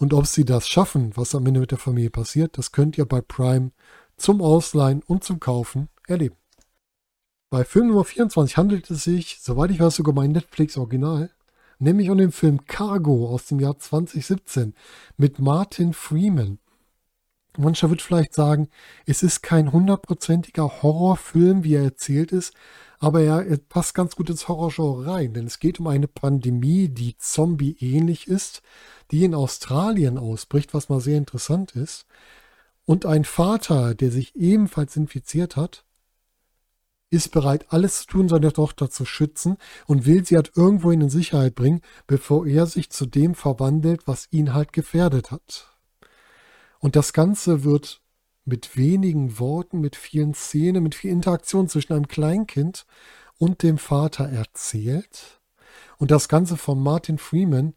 Und 0.00 0.14
ob 0.14 0.26
sie 0.26 0.46
das 0.46 0.66
schaffen, 0.66 1.14
was 1.14 1.34
am 1.34 1.44
Ende 1.44 1.60
mit 1.60 1.72
der 1.72 1.78
Familie 1.78 2.08
passiert, 2.08 2.56
das 2.56 2.72
könnt 2.72 2.96
ihr 2.96 3.04
bei 3.04 3.20
Prime 3.20 3.70
zum 4.16 4.40
Ausleihen 4.40 5.02
und 5.02 5.24
zum 5.24 5.40
Kaufen 5.40 5.90
erleben. 6.06 6.36
Bei 7.50 7.64
Film 7.64 7.88
Nummer 7.88 8.04
24 8.04 8.56
handelt 8.56 8.90
es 8.90 9.04
sich, 9.04 9.40
soweit 9.42 9.70
ich 9.70 9.78
weiß, 9.78 9.96
sogar 9.96 10.14
um 10.14 10.18
ein 10.20 10.32
Netflix-Original, 10.32 11.30
nämlich 11.78 12.08
um 12.08 12.16
den 12.16 12.32
Film 12.32 12.64
Cargo 12.64 13.28
aus 13.28 13.44
dem 13.44 13.60
Jahr 13.60 13.78
2017 13.78 14.72
mit 15.18 15.38
Martin 15.38 15.92
Freeman. 15.92 16.60
Mancher 17.58 17.90
wird 17.90 18.02
vielleicht 18.02 18.34
sagen, 18.34 18.68
es 19.06 19.22
ist 19.22 19.42
kein 19.42 19.72
hundertprozentiger 19.72 20.82
Horrorfilm, 20.82 21.64
wie 21.64 21.74
er 21.74 21.84
erzählt 21.84 22.32
ist, 22.32 22.54
aber 22.98 23.22
er, 23.22 23.46
er 23.46 23.56
passt 23.56 23.94
ganz 23.94 24.14
gut 24.14 24.30
ins 24.30 24.46
Horrorgenre 24.46 25.06
rein, 25.06 25.34
denn 25.34 25.46
es 25.46 25.58
geht 25.58 25.80
um 25.80 25.86
eine 25.86 26.08
Pandemie, 26.08 26.88
die 26.88 27.16
Zombie-ähnlich 27.16 28.28
ist, 28.28 28.62
die 29.10 29.24
in 29.24 29.34
Australien 29.34 30.18
ausbricht, 30.18 30.74
was 30.74 30.88
mal 30.88 31.00
sehr 31.00 31.18
interessant 31.18 31.72
ist. 31.72 32.06
Und 32.84 33.06
ein 33.06 33.24
Vater, 33.24 33.94
der 33.94 34.10
sich 34.10 34.36
ebenfalls 34.36 34.96
infiziert 34.96 35.56
hat, 35.56 35.84
ist 37.10 37.32
bereit, 37.32 37.66
alles 37.70 38.02
zu 38.02 38.06
tun, 38.06 38.28
seine 38.28 38.52
Tochter 38.52 38.88
zu 38.90 39.04
schützen 39.04 39.56
und 39.86 40.06
will 40.06 40.24
sie 40.24 40.36
halt 40.36 40.52
irgendwo 40.56 40.90
in 40.90 41.08
Sicherheit 41.08 41.54
bringen, 41.54 41.80
bevor 42.06 42.46
er 42.46 42.66
sich 42.66 42.90
zu 42.90 43.06
dem 43.06 43.34
verwandelt, 43.34 44.06
was 44.06 44.28
ihn 44.30 44.54
halt 44.54 44.72
gefährdet 44.72 45.30
hat. 45.30 45.79
Und 46.80 46.96
das 46.96 47.12
Ganze 47.12 47.62
wird 47.62 48.02
mit 48.44 48.76
wenigen 48.76 49.38
Worten, 49.38 49.80
mit 49.80 49.96
vielen 49.96 50.34
Szenen, 50.34 50.82
mit 50.82 50.94
viel 50.94 51.10
Interaktion 51.10 51.68
zwischen 51.68 51.92
einem 51.92 52.08
Kleinkind 52.08 52.86
und 53.38 53.62
dem 53.62 53.78
Vater 53.78 54.28
erzählt. 54.28 55.40
Und 55.98 56.10
das 56.10 56.28
Ganze 56.28 56.56
von 56.56 56.82
Martin 56.82 57.18
Freeman, 57.18 57.74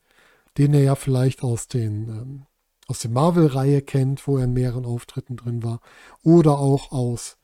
den 0.58 0.74
er 0.74 0.82
ja 0.82 0.96
vielleicht 0.96 1.44
aus 1.44 1.68
den 1.68 2.10
ähm, 2.10 2.46
aus 2.88 3.00
der 3.00 3.12
Marvel-Reihe 3.12 3.82
kennt, 3.82 4.28
wo 4.28 4.38
er 4.38 4.46
in 4.46 4.54
mehreren 4.54 4.86
Auftritten 4.86 5.38
drin 5.38 5.64
war, 5.64 5.80
oder 6.22 6.60
auch 6.60 6.92
aus 6.92 7.38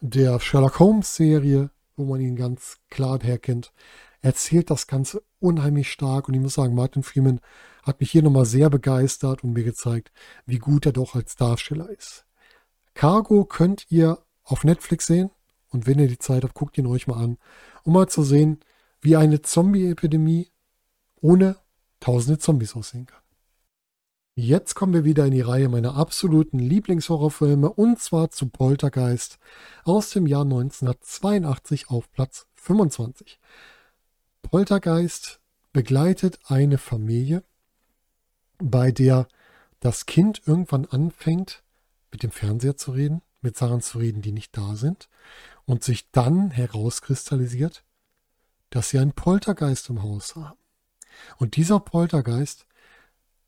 der 0.00 0.38
Sherlock 0.40 0.78
Holmes-Serie, 0.78 1.70
wo 1.96 2.04
man 2.04 2.20
ihn 2.20 2.36
ganz 2.36 2.78
klar 2.90 3.18
herkennt, 3.22 3.72
erzählt 4.24 4.70
das 4.70 4.86
Ganze 4.86 5.22
unheimlich 5.38 5.90
stark. 5.90 6.28
Und 6.28 6.34
ich 6.34 6.40
muss 6.40 6.54
sagen, 6.54 6.74
Martin 6.74 7.02
Freeman 7.02 7.40
hat 7.82 8.00
mich 8.00 8.10
hier 8.10 8.22
nochmal 8.22 8.46
sehr 8.46 8.70
begeistert 8.70 9.44
und 9.44 9.52
mir 9.52 9.64
gezeigt, 9.64 10.10
wie 10.46 10.58
gut 10.58 10.86
er 10.86 10.92
doch 10.92 11.14
als 11.14 11.36
Darsteller 11.36 11.90
ist. 11.90 12.24
Cargo 12.94 13.44
könnt 13.44 13.84
ihr 13.90 14.18
auf 14.42 14.64
Netflix 14.64 15.06
sehen 15.06 15.30
und 15.68 15.86
wenn 15.86 15.98
ihr 15.98 16.08
die 16.08 16.18
Zeit 16.18 16.42
habt, 16.42 16.54
guckt 16.54 16.78
ihn 16.78 16.86
euch 16.86 17.06
mal 17.06 17.22
an, 17.22 17.36
um 17.82 17.92
mal 17.92 18.08
zu 18.08 18.22
sehen, 18.22 18.60
wie 19.02 19.16
eine 19.16 19.42
Zombie-Epidemie 19.42 20.50
ohne 21.20 21.56
tausende 22.00 22.38
Zombies 22.38 22.74
aussehen 22.74 23.04
kann. 23.04 23.20
Jetzt 24.36 24.74
kommen 24.74 24.94
wir 24.94 25.04
wieder 25.04 25.26
in 25.26 25.32
die 25.32 25.42
Reihe 25.42 25.68
meiner 25.68 25.96
absoluten 25.96 26.58
Lieblingshorrorfilme 26.58 27.70
und 27.70 28.00
zwar 28.00 28.30
zu 28.30 28.48
Poltergeist 28.48 29.38
aus 29.84 30.10
dem 30.10 30.26
Jahr 30.26 30.42
1982 30.42 31.90
auf 31.90 32.10
Platz 32.10 32.46
25. 32.54 33.38
Poltergeist 34.44 35.40
begleitet 35.72 36.38
eine 36.44 36.78
Familie, 36.78 37.42
bei 38.58 38.92
der 38.92 39.26
das 39.80 40.06
Kind 40.06 40.42
irgendwann 40.46 40.84
anfängt, 40.84 41.62
mit 42.12 42.22
dem 42.22 42.30
Fernseher 42.30 42.76
zu 42.76 42.92
reden, 42.92 43.22
mit 43.40 43.56
Sachen 43.56 43.80
zu 43.80 43.98
reden, 43.98 44.22
die 44.22 44.32
nicht 44.32 44.56
da 44.56 44.76
sind, 44.76 45.08
und 45.64 45.82
sich 45.82 46.10
dann 46.12 46.50
herauskristallisiert, 46.50 47.84
dass 48.70 48.90
sie 48.90 48.98
einen 48.98 49.12
Poltergeist 49.12 49.88
im 49.88 50.02
Haus 50.02 50.36
haben. 50.36 50.58
Und 51.38 51.56
dieser 51.56 51.80
Poltergeist 51.80 52.66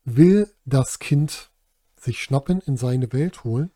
will 0.03 0.51
das 0.65 0.99
Kind 0.99 1.51
sich 1.99 2.21
schnappen, 2.21 2.59
in 2.61 2.75
seine 2.77 3.11
Welt 3.13 3.43
holen. 3.43 3.71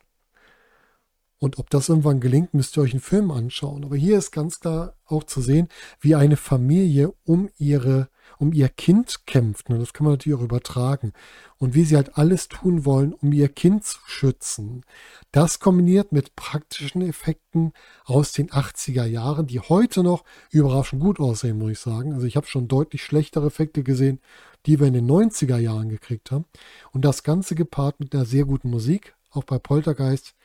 Und 1.42 1.58
ob 1.58 1.72
das 1.72 1.90
irgendwann 1.90 2.20
gelingt, 2.20 2.54
müsst 2.54 2.78
ihr 2.78 2.84
euch 2.84 2.92
einen 2.92 3.02
Film 3.02 3.32
anschauen. 3.32 3.84
Aber 3.84 3.96
hier 3.96 4.16
ist 4.16 4.30
ganz 4.30 4.60
klar 4.60 4.94
auch 5.08 5.24
zu 5.24 5.42
sehen, 5.42 5.70
wie 6.00 6.14
eine 6.14 6.38
Familie 6.38 7.16
um 7.26 7.50
ihre 7.58 8.10
um 8.38 8.54
ihr 8.54 8.70
Kind 8.70 9.26
kämpft. 9.26 9.70
Und 9.70 9.80
das 9.80 9.92
kann 9.92 10.06
man 10.06 10.14
natürlich 10.14 10.38
auch 10.38 10.44
übertragen. 10.44 11.14
Und 11.58 11.74
wie 11.74 11.84
sie 11.84 11.96
halt 11.96 12.16
alles 12.16 12.48
tun 12.48 12.86
wollen, 12.86 13.14
um 13.14 13.34
ihr 13.34 13.50
Kind 13.50 13.86
zu 13.86 13.98
schützen. 14.06 14.84
Das 15.32 15.60
kombiniert 15.60 16.12
mit 16.12 16.36
praktischen 16.36 17.02
Effekten 17.02 17.74
aus 18.06 18.34
den 18.34 18.50
80er 18.50 19.06
Jahren, 19.06 19.48
die 19.48 19.60
heute 19.60 20.04
noch 20.04 20.24
überraschend 20.52 21.02
gut 21.02 21.20
aussehen, 21.20 21.58
muss 21.58 21.72
ich 21.72 21.80
sagen. 21.80 22.14
Also 22.14 22.28
ich 22.28 22.36
habe 22.36 22.48
schon 22.48 22.68
deutlich 22.68 23.04
schlechtere 23.04 23.48
Effekte 23.48 23.82
gesehen, 23.82 24.20
die 24.68 24.80
wir 24.80 24.88
in 24.88 24.94
den 24.94 25.10
90er 25.10 25.58
Jahren 25.58 25.90
gekriegt 25.90 26.30
haben. 26.30 26.46
Und 26.92 27.04
das 27.04 27.24
Ganze 27.24 27.56
gepaart 27.56 28.00
mit 28.00 28.14
einer 28.14 28.26
sehr 28.26 28.46
guten 28.46 28.70
Musik, 28.70 29.16
auch 29.32 29.44
bei 29.44 29.58
Poltergeist 29.58 30.36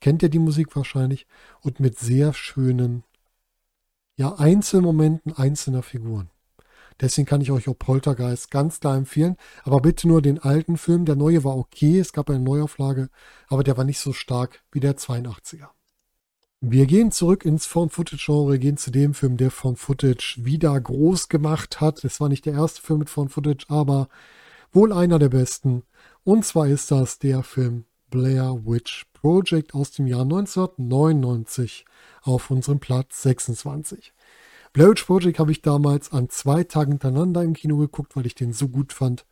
kennt 0.00 0.22
ihr 0.22 0.28
die 0.28 0.38
Musik 0.38 0.74
wahrscheinlich, 0.76 1.26
und 1.60 1.80
mit 1.80 1.98
sehr 1.98 2.32
schönen, 2.34 3.04
ja, 4.16 4.34
Einzelmomenten 4.34 5.32
einzelner 5.32 5.82
Figuren. 5.82 6.30
Deswegen 7.00 7.26
kann 7.26 7.40
ich 7.40 7.50
euch 7.50 7.68
auch 7.68 7.78
Poltergeist 7.78 8.50
ganz 8.50 8.80
klar 8.80 8.96
empfehlen. 8.96 9.36
Aber 9.64 9.80
bitte 9.80 10.06
nur 10.06 10.22
den 10.22 10.38
alten 10.38 10.76
Film. 10.76 11.04
Der 11.04 11.16
neue 11.16 11.44
war 11.44 11.56
okay. 11.56 11.98
Es 11.98 12.12
gab 12.12 12.30
eine 12.30 12.38
Neuauflage, 12.38 13.10
aber 13.48 13.64
der 13.64 13.76
war 13.76 13.84
nicht 13.84 13.98
so 13.98 14.12
stark 14.12 14.62
wie 14.70 14.80
der 14.80 14.96
82er. 14.96 15.68
Wir 16.60 16.86
gehen 16.86 17.12
zurück 17.12 17.44
ins 17.44 17.66
Found-Footage-Genre, 17.66 18.58
gehen 18.58 18.78
zu 18.78 18.90
dem 18.90 19.12
Film, 19.12 19.36
der 19.36 19.50
Found-Footage 19.50 20.36
wieder 20.44 20.80
groß 20.80 21.28
gemacht 21.28 21.80
hat. 21.80 22.04
Es 22.04 22.20
war 22.20 22.28
nicht 22.28 22.46
der 22.46 22.54
erste 22.54 22.80
Film 22.80 23.00
mit 23.00 23.10
Found-Footage, 23.10 23.66
aber 23.68 24.08
wohl 24.72 24.92
einer 24.92 25.18
der 25.18 25.28
besten. 25.28 25.82
Und 26.22 26.46
zwar 26.46 26.68
ist 26.68 26.90
das 26.90 27.18
der 27.18 27.42
Film 27.42 27.84
Blair 28.14 28.64
Witch 28.64 29.06
Project 29.12 29.74
aus 29.74 29.90
dem 29.90 30.06
Jahr 30.06 30.22
1999 30.22 31.84
auf 32.22 32.48
unserem 32.48 32.78
Platz 32.78 33.22
26. 33.22 34.12
Blair 34.72 34.90
Witch 34.90 35.02
Project 35.02 35.40
habe 35.40 35.50
ich 35.50 35.62
damals 35.62 36.12
an 36.12 36.28
zwei 36.28 36.62
Tagen 36.62 36.92
hintereinander 36.92 37.42
im 37.42 37.54
Kino 37.54 37.76
geguckt, 37.76 38.14
weil 38.14 38.26
ich 38.26 38.36
den 38.36 38.52
so 38.52 38.68
gut 38.68 38.92
fand, 38.92 39.26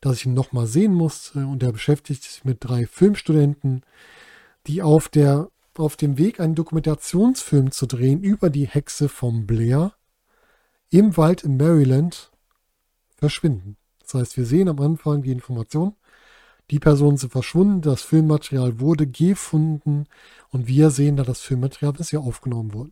dass 0.00 0.16
ich 0.16 0.26
ihn 0.26 0.34
nochmal 0.34 0.66
sehen 0.66 0.92
musste. 0.92 1.46
Und 1.46 1.62
er 1.62 1.70
beschäftigt 1.70 2.24
sich 2.24 2.44
mit 2.44 2.64
drei 2.64 2.88
Filmstudenten, 2.88 3.82
die 4.66 4.82
auf, 4.82 5.08
der, 5.08 5.48
auf 5.78 5.94
dem 5.94 6.18
Weg, 6.18 6.40
einen 6.40 6.56
Dokumentationsfilm 6.56 7.70
zu 7.70 7.86
drehen 7.86 8.24
über 8.24 8.50
die 8.50 8.66
Hexe 8.66 9.08
vom 9.08 9.46
Blair 9.46 9.92
im 10.90 11.16
Wald 11.16 11.44
in 11.44 11.58
Maryland 11.58 12.32
verschwinden. 13.16 13.76
Das 14.00 14.14
heißt, 14.14 14.36
wir 14.36 14.46
sehen 14.46 14.68
am 14.68 14.80
Anfang 14.80 15.22
die 15.22 15.30
Information, 15.30 15.94
die 16.70 16.80
Personen 16.80 17.16
sind 17.16 17.30
verschwunden, 17.30 17.80
das 17.80 18.02
Filmmaterial 18.02 18.80
wurde 18.80 19.06
gefunden 19.06 20.06
und 20.50 20.66
wir 20.66 20.90
sehen 20.90 21.16
da 21.16 21.22
das 21.22 21.40
Filmmaterial, 21.40 21.92
das 21.92 22.10
hier 22.10 22.20
aufgenommen 22.20 22.74
wurde. 22.74 22.90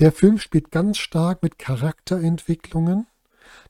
Der 0.00 0.10
Film 0.10 0.38
spielt 0.38 0.70
ganz 0.70 0.98
stark 0.98 1.42
mit 1.42 1.58
Charakterentwicklungen. 1.58 3.06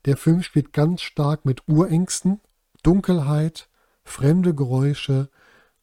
Der 0.07 0.17
Film 0.17 0.43
spielt 0.43 0.73
ganz 0.73 1.03
stark 1.03 1.45
mit 1.45 1.69
Urängsten, 1.69 2.41
Dunkelheit, 2.83 3.69
fremde 4.05 4.55
Geräusche, 4.55 5.29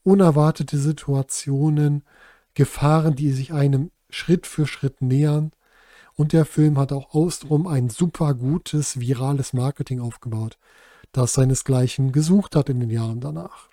unerwartete 0.04 0.78
Situationen, 0.78 2.04
Gefahren, 2.54 3.16
die 3.16 3.32
sich 3.32 3.54
einem 3.54 3.92
Schritt 4.10 4.48
für 4.48 4.66
Schritt 4.66 5.02
nähern. 5.02 5.52
Und 6.16 6.34
der 6.34 6.46
Film 6.46 6.78
hat 6.78 6.92
auch 6.92 7.14
außenrum 7.14 7.68
ein 7.68 7.90
super 7.90 8.34
gutes 8.34 9.00
virales 9.00 9.54
Marketing 9.54 10.00
aufgebaut, 10.00 10.58
das 11.12 11.34
seinesgleichen 11.34 12.12
gesucht 12.12 12.56
hat 12.56 12.70
in 12.70 12.80
den 12.80 12.90
Jahren 12.90 13.20
danach. 13.20 13.70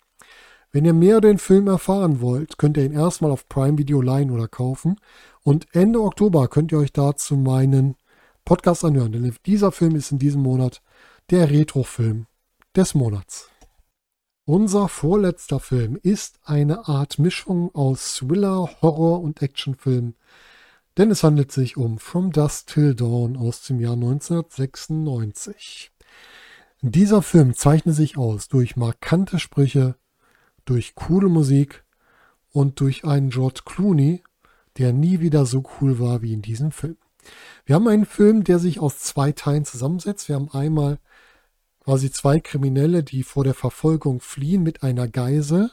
Wenn 0.71 0.85
ihr 0.85 0.93
mehr 0.93 1.17
über 1.17 1.27
den 1.27 1.39
Film 1.39 1.67
erfahren 1.67 2.21
wollt, 2.21 2.57
könnt 2.59 2.77
ihr 2.77 2.85
ihn 2.85 2.93
erstmal 2.93 3.31
auf 3.31 3.47
Prime 3.49 3.77
Video 3.77 4.01
leihen 4.01 4.29
oder 4.29 4.47
kaufen. 4.47 4.99
Und 5.43 5.65
Ende 5.73 6.01
Oktober 6.01 6.47
könnt 6.47 6.71
ihr 6.71 6.77
euch 6.77 6.93
dazu 6.93 7.35
meinen 7.35 7.95
Podcast 8.45 8.85
anhören, 8.85 9.11
denn 9.11 9.35
dieser 9.45 9.71
Film 9.71 9.95
ist 9.95 10.11
in 10.11 10.19
diesem 10.19 10.41
Monat 10.41 10.81
der 11.31 11.49
Retro-Film 11.49 12.27
des 12.75 12.93
Monats. 12.93 13.49
Unser 14.45 14.89
vorletzter 14.89 15.59
Film 15.59 15.97
ist 16.01 16.39
eine 16.43 16.87
Art 16.87 17.19
Mischung 17.19 17.73
aus 17.75 18.15
Thriller, 18.15 18.69
Horror 18.81 19.21
und 19.21 19.41
Actionfilm, 19.41 20.15
denn 20.97 21.11
es 21.11 21.23
handelt 21.23 21.51
sich 21.51 21.77
um 21.77 21.99
From 21.99 22.31
Dusk 22.31 22.67
Till 22.67 22.95
Dawn 22.95 23.37
aus 23.37 23.61
dem 23.63 23.79
Jahr 23.79 23.93
1996. 23.93 25.91
Dieser 26.81 27.21
Film 27.21 27.55
zeichnet 27.55 27.95
sich 27.95 28.17
aus 28.17 28.47
durch 28.47 28.77
markante 28.77 29.37
Sprüche, 29.37 29.95
durch 30.63 30.95
coole 30.95 31.27
Musik 31.27 31.83
und 32.51 32.79
durch 32.79 33.03
einen 33.03 33.31
George 33.31 33.61
Clooney, 33.65 34.23
der 34.77 34.93
nie 34.93 35.19
wieder 35.19 35.45
so 35.45 35.63
cool 35.81 35.99
war 35.99 36.21
wie 36.21 36.31
in 36.31 36.41
diesem 36.41 36.71
Film. 36.71 36.95
Wir 37.65 37.75
haben 37.75 37.89
einen 37.89 38.05
Film, 38.05 38.45
der 38.45 38.59
sich 38.59 38.79
aus 38.79 38.99
zwei 38.99 39.33
Teilen 39.33 39.65
zusammensetzt. 39.65 40.29
Wir 40.29 40.35
haben 40.35 40.51
einmal 40.51 40.99
quasi 41.83 42.11
zwei 42.11 42.39
Kriminelle, 42.39 43.03
die 43.03 43.23
vor 43.23 43.43
der 43.43 43.55
Verfolgung 43.55 44.21
fliehen 44.21 44.63
mit 44.63 44.81
einer 44.81 45.09
Geisel, 45.09 45.71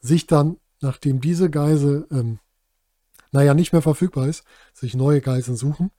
sich 0.00 0.28
dann, 0.28 0.58
nachdem 0.80 1.20
diese 1.20 1.50
Geisel, 1.50 2.06
ähm, 2.12 2.38
naja, 3.32 3.54
nicht 3.54 3.72
mehr 3.72 3.82
verfügbar 3.82 4.28
ist, 4.28 4.44
sich 4.74 4.94
neue 4.94 5.20
Geiseln 5.20 5.56
suchen, 5.56 5.90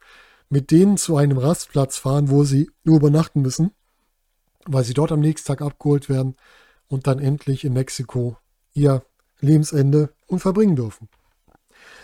mit 0.52 0.70
denen 0.70 0.97
zu 0.97 1.18
einem 1.18 1.39
Rastplatz 1.39 1.97
fahren, 1.97 2.30
wo 2.30 2.43
sie 2.43 2.70
nur 2.84 2.97
übernachten 2.97 3.41
müssen 3.41 3.72
weil 4.66 4.84
sie 4.84 4.93
dort 4.93 5.12
am 5.12 5.20
nächsten 5.20 5.47
Tag 5.47 5.62
abgeholt 5.62 6.10
werden 6.10 6.36
und 6.88 7.08
dann 7.08 7.20
endlich 7.20 7.64
in 7.64 7.74
Mexiko 7.74 8.38
ihr 8.74 9.04
Lebensende 9.39 10.14
und 10.28 10.39
verbringen 10.39 10.76
dürfen. 10.76 11.10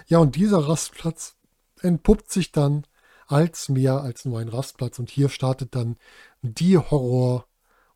Ja, 0.08 0.20
und 0.20 0.36
dieser 0.36 0.68
Rastplatz 0.68 1.36
entpuppt 1.82 2.32
sich 2.32 2.52
dann 2.52 2.86
als 3.28 3.70
mehr 3.70 4.02
als 4.02 4.26
nur 4.26 4.40
ein 4.40 4.48
Rastplatz 4.48 5.00
und 5.00 5.10
hier 5.10 5.30
startet 5.30 5.76
dann 5.76 5.98
die 6.42 6.78
Horror- 6.78 7.46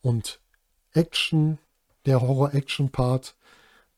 und 0.02 0.42
Action, 0.94 1.58
der 2.06 2.22
Horror-Action-Part, 2.22 3.36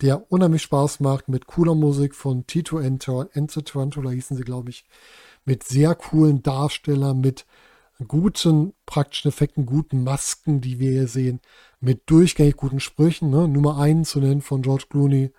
der 0.01 0.31
unheimlich 0.31 0.61
Spaß 0.61 0.99
macht 0.99 1.27
mit 1.27 1.47
cooler 1.47 1.75
Musik 1.75 2.13
von 2.13 2.45
Tito 2.45 2.77
Enter, 2.77 3.29
Enter 3.33 3.63
Tarantula 3.63 4.11
hießen 4.11 4.37
sie, 4.37 4.43
glaube 4.43 4.69
ich, 4.69 4.85
mit 5.45 5.63
sehr 5.63 5.95
coolen 5.95 6.43
Darstellern, 6.43 7.19
mit 7.21 7.45
guten 8.07 8.73
praktischen 8.85 9.29
Effekten, 9.29 9.65
guten 9.65 10.03
Masken, 10.03 10.61
die 10.61 10.79
wir 10.79 10.91
hier 10.91 11.07
sehen, 11.07 11.39
mit 11.79 12.09
durchgängig 12.09 12.57
guten 12.57 12.79
Sprüchen. 12.79 13.29
Ne? 13.29 13.47
Nummer 13.47 13.77
einen 13.77 14.05
zu 14.05 14.19
nennen 14.19 14.41
von 14.41 14.61
George 14.61 14.85
Clooney. 14.89 15.31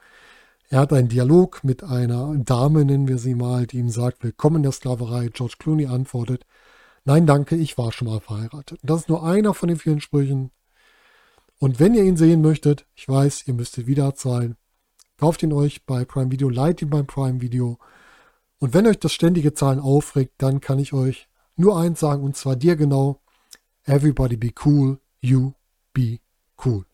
Er 0.68 0.80
hat 0.80 0.92
einen 0.92 1.08
Dialog 1.08 1.62
mit 1.62 1.84
einer 1.84 2.34
Dame, 2.36 2.84
nennen 2.84 3.08
wir 3.08 3.18
sie 3.18 3.34
mal, 3.34 3.66
die 3.66 3.78
ihm 3.78 3.90
sagt, 3.90 4.24
willkommen 4.24 4.56
in 4.56 4.62
der 4.64 4.72
Sklaverei. 4.72 5.28
George 5.28 5.56
Clooney 5.58 5.86
antwortet, 5.86 6.46
nein, 7.04 7.26
danke, 7.26 7.56
ich 7.56 7.76
war 7.76 7.92
schon 7.92 8.08
mal 8.08 8.20
verheiratet. 8.20 8.80
Das 8.82 9.02
ist 9.02 9.08
nur 9.08 9.24
einer 9.24 9.54
von 9.54 9.68
den 9.68 9.78
vielen 9.78 10.00
Sprüchen. 10.00 10.50
Und 11.58 11.80
wenn 11.80 11.94
ihr 11.94 12.04
ihn 12.04 12.16
sehen 12.16 12.42
möchtet, 12.42 12.86
ich 12.94 13.08
weiß, 13.08 13.46
ihr 13.46 13.54
müsstet 13.54 13.86
wieder 13.86 14.14
zahlen, 14.14 14.56
kauft 15.18 15.42
ihn 15.42 15.52
euch 15.52 15.84
bei 15.86 16.04
Prime 16.04 16.30
Video, 16.30 16.48
leiht 16.48 16.82
ihn 16.82 16.90
beim 16.90 17.06
Prime 17.06 17.40
Video. 17.40 17.78
Und 18.64 18.72
wenn 18.72 18.86
euch 18.86 18.98
das 18.98 19.12
ständige 19.12 19.52
Zahlen 19.52 19.78
aufregt, 19.78 20.36
dann 20.38 20.62
kann 20.62 20.78
ich 20.78 20.94
euch 20.94 21.28
nur 21.54 21.78
eins 21.78 22.00
sagen, 22.00 22.24
und 22.24 22.34
zwar 22.34 22.56
dir 22.56 22.76
genau, 22.76 23.20
everybody 23.84 24.38
be 24.38 24.54
cool, 24.64 24.98
you 25.20 25.52
be 25.92 26.20
cool. 26.64 26.86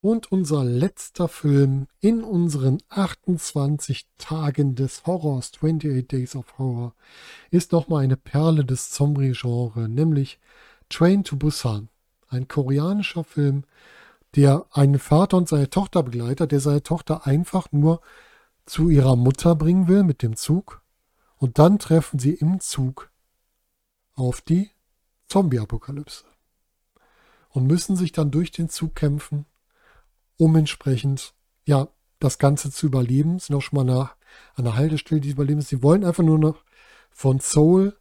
Und 0.00 0.30
unser 0.30 0.62
letzter 0.62 1.26
Film 1.26 1.88
in 1.98 2.22
unseren 2.22 2.78
28 2.88 4.06
Tagen 4.16 4.76
des 4.76 5.06
Horrors, 5.06 5.50
28 5.56 6.06
Days 6.06 6.36
of 6.36 6.56
Horror, 6.56 6.94
ist 7.50 7.72
nochmal 7.72 8.04
eine 8.04 8.16
Perle 8.16 8.64
des 8.64 8.90
Zombie-Genre, 8.90 9.88
nämlich 9.88 10.38
Train 10.88 11.24
to 11.24 11.34
Busan. 11.34 11.88
Ein 12.28 12.46
koreanischer 12.46 13.24
Film, 13.24 13.64
der 14.36 14.66
einen 14.70 15.00
Vater 15.00 15.36
und 15.36 15.48
seine 15.48 15.68
Tochter 15.68 16.04
begleitet, 16.04 16.52
der 16.52 16.60
seine 16.60 16.84
Tochter 16.84 17.26
einfach 17.26 17.72
nur 17.72 18.00
zu 18.68 18.88
ihrer 18.88 19.16
Mutter 19.16 19.54
bringen 19.54 19.88
will 19.88 20.02
mit 20.02 20.22
dem 20.22 20.36
Zug. 20.36 20.82
Und 21.36 21.58
dann 21.58 21.78
treffen 21.78 22.18
sie 22.18 22.34
im 22.34 22.60
Zug 22.60 23.10
auf 24.14 24.40
die 24.40 24.70
Zombie-Apokalypse 25.28 26.24
und 27.50 27.66
müssen 27.66 27.96
sich 27.96 28.12
dann 28.12 28.30
durch 28.30 28.50
den 28.50 28.68
Zug 28.68 28.94
kämpfen, 28.94 29.46
um 30.36 30.56
entsprechend 30.56 31.34
ja 31.64 31.88
das 32.18 32.38
Ganze 32.38 32.70
zu 32.70 32.86
überleben. 32.86 33.38
Sind 33.38 33.54
auch 33.54 33.62
schon 33.62 33.76
mal 33.76 33.84
nach 33.84 34.16
einer 34.56 34.74
Haltestelle, 34.74 35.20
die 35.20 35.30
überleben. 35.30 35.60
Sie 35.60 35.82
wollen 35.82 36.04
einfach 36.04 36.24
nur 36.24 36.38
noch 36.38 36.64
von 37.10 37.38
Seoul 37.38 37.96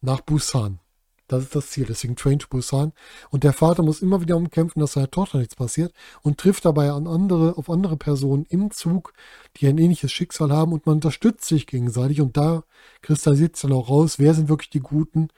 nach 0.00 0.20
Busan. 0.20 0.80
Das 1.26 1.42
ist 1.42 1.54
das 1.54 1.70
Ziel, 1.70 1.86
deswegen 1.86 2.16
Train 2.16 2.38
to 2.38 2.48
Busan. 2.48 2.92
Und 3.30 3.44
der 3.44 3.54
Vater 3.54 3.82
muss 3.82 4.02
immer 4.02 4.20
wieder 4.20 4.36
umkämpfen, 4.36 4.80
dass 4.80 4.92
seiner 4.92 5.10
Tochter 5.10 5.38
nichts 5.38 5.56
passiert 5.56 5.94
und 6.22 6.38
trifft 6.38 6.66
dabei 6.66 6.90
an 6.90 7.06
andere, 7.06 7.56
auf 7.56 7.70
andere 7.70 7.96
Personen 7.96 8.44
im 8.50 8.70
Zug, 8.70 9.14
die 9.56 9.66
ein 9.66 9.78
ähnliches 9.78 10.12
Schicksal 10.12 10.52
haben 10.52 10.72
und 10.72 10.84
man 10.86 10.96
unterstützt 10.96 11.46
sich 11.46 11.66
gegenseitig 11.66 12.20
und 12.20 12.36
da 12.36 12.64
kristallisiert 13.00 13.56
sich 13.56 13.62
dann 13.68 13.78
auch 13.78 13.88
raus, 13.88 14.18
wer 14.18 14.34
sind 14.34 14.50
wirklich 14.50 14.70
die 14.70 14.80
Guten, 14.80 15.28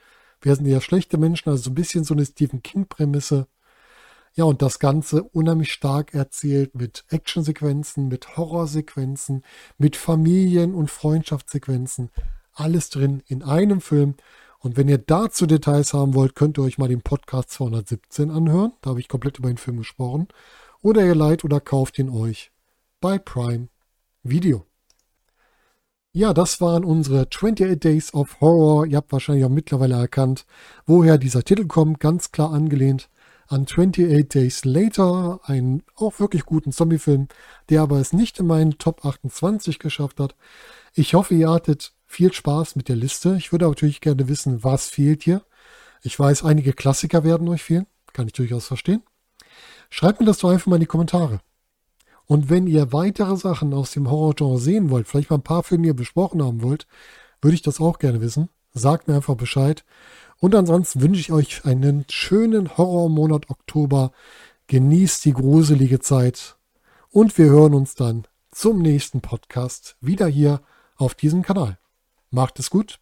wer 0.41 0.55
sind 0.55 0.65
eher 0.65 0.81
schlechte 0.81 1.17
Menschen, 1.17 1.49
also 1.49 1.63
so 1.63 1.69
ein 1.69 1.75
bisschen 1.75 2.03
so 2.03 2.13
eine 2.13 2.25
Stephen 2.25 2.61
King-Prämisse. 2.61 3.47
Ja, 4.35 4.43
und 4.43 4.61
das 4.61 4.79
Ganze 4.79 5.23
unheimlich 5.23 5.71
stark 5.71 6.13
erzählt 6.13 6.75
mit 6.75 7.05
Actionsequenzen, 7.09 8.07
mit 8.07 8.37
Horrorsequenzen, 8.37 9.43
mit 9.79 9.95
Familien- 9.95 10.75
und 10.75 10.91
Freundschaftssequenzen. 10.91 12.11
Alles 12.53 12.89
drin 12.89 13.23
in 13.27 13.41
einem 13.41 13.81
Film. 13.81 14.15
Und 14.59 14.77
wenn 14.77 14.87
ihr 14.87 14.97
dazu 14.97 15.45
Details 15.45 15.93
haben 15.93 16.13
wollt, 16.13 16.35
könnt 16.35 16.57
ihr 16.57 16.63
euch 16.63 16.77
mal 16.77 16.89
den 16.89 17.01
Podcast 17.01 17.51
217 17.51 18.31
anhören. 18.31 18.73
Da 18.81 18.91
habe 18.91 18.99
ich 18.99 19.07
komplett 19.07 19.37
über 19.37 19.49
den 19.49 19.57
Film 19.57 19.77
gesprochen. 19.77 20.27
Oder 20.81 21.05
ihr 21.05 21.15
leiht 21.15 21.43
oder 21.43 21.59
kauft 21.59 21.99
ihn 21.99 22.09
euch 22.09 22.51
bei 22.99 23.17
Prime 23.17 23.69
Video. 24.23 24.65
Ja, 26.11 26.33
das 26.33 26.59
waren 26.61 26.83
unsere 26.83 27.27
28 27.27 27.79
Days 27.79 28.13
of 28.13 28.41
Horror. 28.41 28.87
Ihr 28.87 28.97
habt 28.97 29.11
wahrscheinlich 29.11 29.45
auch 29.45 29.49
mittlerweile 29.49 29.95
erkannt, 29.95 30.45
woher 30.85 31.17
dieser 31.17 31.43
Titel 31.43 31.67
kommt. 31.67 31.99
Ganz 31.99 32.31
klar 32.31 32.51
angelehnt 32.51 33.09
an 33.47 33.63
28 33.63 34.27
Days 34.27 34.65
Later, 34.65 35.39
einen 35.43 35.83
auch 35.95 36.19
wirklich 36.19 36.45
guten 36.45 36.71
Zombie-Film, 36.71 37.27
der 37.69 37.81
aber 37.81 37.99
es 37.99 38.13
nicht 38.13 38.39
in 38.39 38.47
meinen 38.47 38.77
Top 38.77 39.05
28 39.05 39.79
geschafft 39.79 40.19
hat. 40.19 40.35
Ich 40.93 41.13
hoffe, 41.13 41.35
ihr 41.35 41.49
hattet 41.49 41.93
viel 42.07 42.33
Spaß 42.33 42.75
mit 42.75 42.89
der 42.89 42.95
Liste. 42.95 43.35
Ich 43.37 43.51
würde 43.51 43.67
natürlich 43.67 44.01
gerne 44.01 44.27
wissen, 44.27 44.63
was 44.63 44.87
fehlt 44.87 45.23
hier. 45.23 45.43
Ich 46.01 46.17
weiß, 46.17 46.43
einige 46.43 46.73
Klassiker 46.73 47.23
werden 47.23 47.47
euch 47.49 47.63
fehlen. 47.63 47.85
Kann 48.13 48.27
ich 48.27 48.33
durchaus 48.33 48.65
verstehen. 48.65 49.03
Schreibt 49.89 50.19
mir 50.19 50.25
das 50.25 50.39
doch 50.39 50.49
einfach 50.49 50.67
mal 50.67 50.77
in 50.77 50.81
die 50.81 50.87
Kommentare. 50.87 51.39
Und 52.25 52.49
wenn 52.49 52.67
ihr 52.67 52.91
weitere 52.91 53.37
Sachen 53.37 53.73
aus 53.73 53.91
dem 53.91 54.09
Horrorgenre 54.09 54.59
sehen 54.59 54.89
wollt, 54.89 55.07
vielleicht 55.07 55.29
mal 55.29 55.37
ein 55.37 55.43
paar 55.43 55.63
Filme, 55.63 55.83
die 55.83 55.87
ihr 55.89 55.95
besprochen 55.95 56.43
haben 56.43 56.61
wollt, 56.61 56.87
würde 57.41 57.55
ich 57.55 57.61
das 57.61 57.79
auch 57.79 57.99
gerne 57.99 58.21
wissen. 58.21 58.49
Sagt 58.73 59.07
mir 59.07 59.15
einfach 59.15 59.35
Bescheid. 59.35 59.85
Und 60.39 60.53
ansonsten 60.55 61.01
wünsche 61.01 61.21
ich 61.21 61.31
euch 61.31 61.65
einen 61.65 62.05
schönen 62.09 62.77
Horrormonat 62.77 63.49
Oktober. 63.49 64.11
Genießt 64.67 65.23
die 65.25 65.33
gruselige 65.33 65.99
Zeit. 65.99 66.57
Und 67.09 67.37
wir 67.37 67.45
hören 67.45 67.73
uns 67.73 67.95
dann 67.95 68.27
zum 68.51 68.81
nächsten 68.81 69.21
Podcast 69.21 69.95
wieder 70.01 70.27
hier 70.27 70.61
auf 70.97 71.15
diesem 71.15 71.43
Kanal. 71.43 71.77
Macht 72.31 72.59
es 72.59 72.69
gut. 72.69 72.99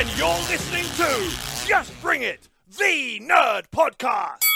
and 0.00 0.08
you're 0.16 0.28
listening 0.48 0.84
to 0.96 1.66
Just 1.66 2.00
Bring 2.00 2.22
It, 2.22 2.48
the 2.78 3.20
Nerd 3.20 3.64
Podcast. 3.70 4.49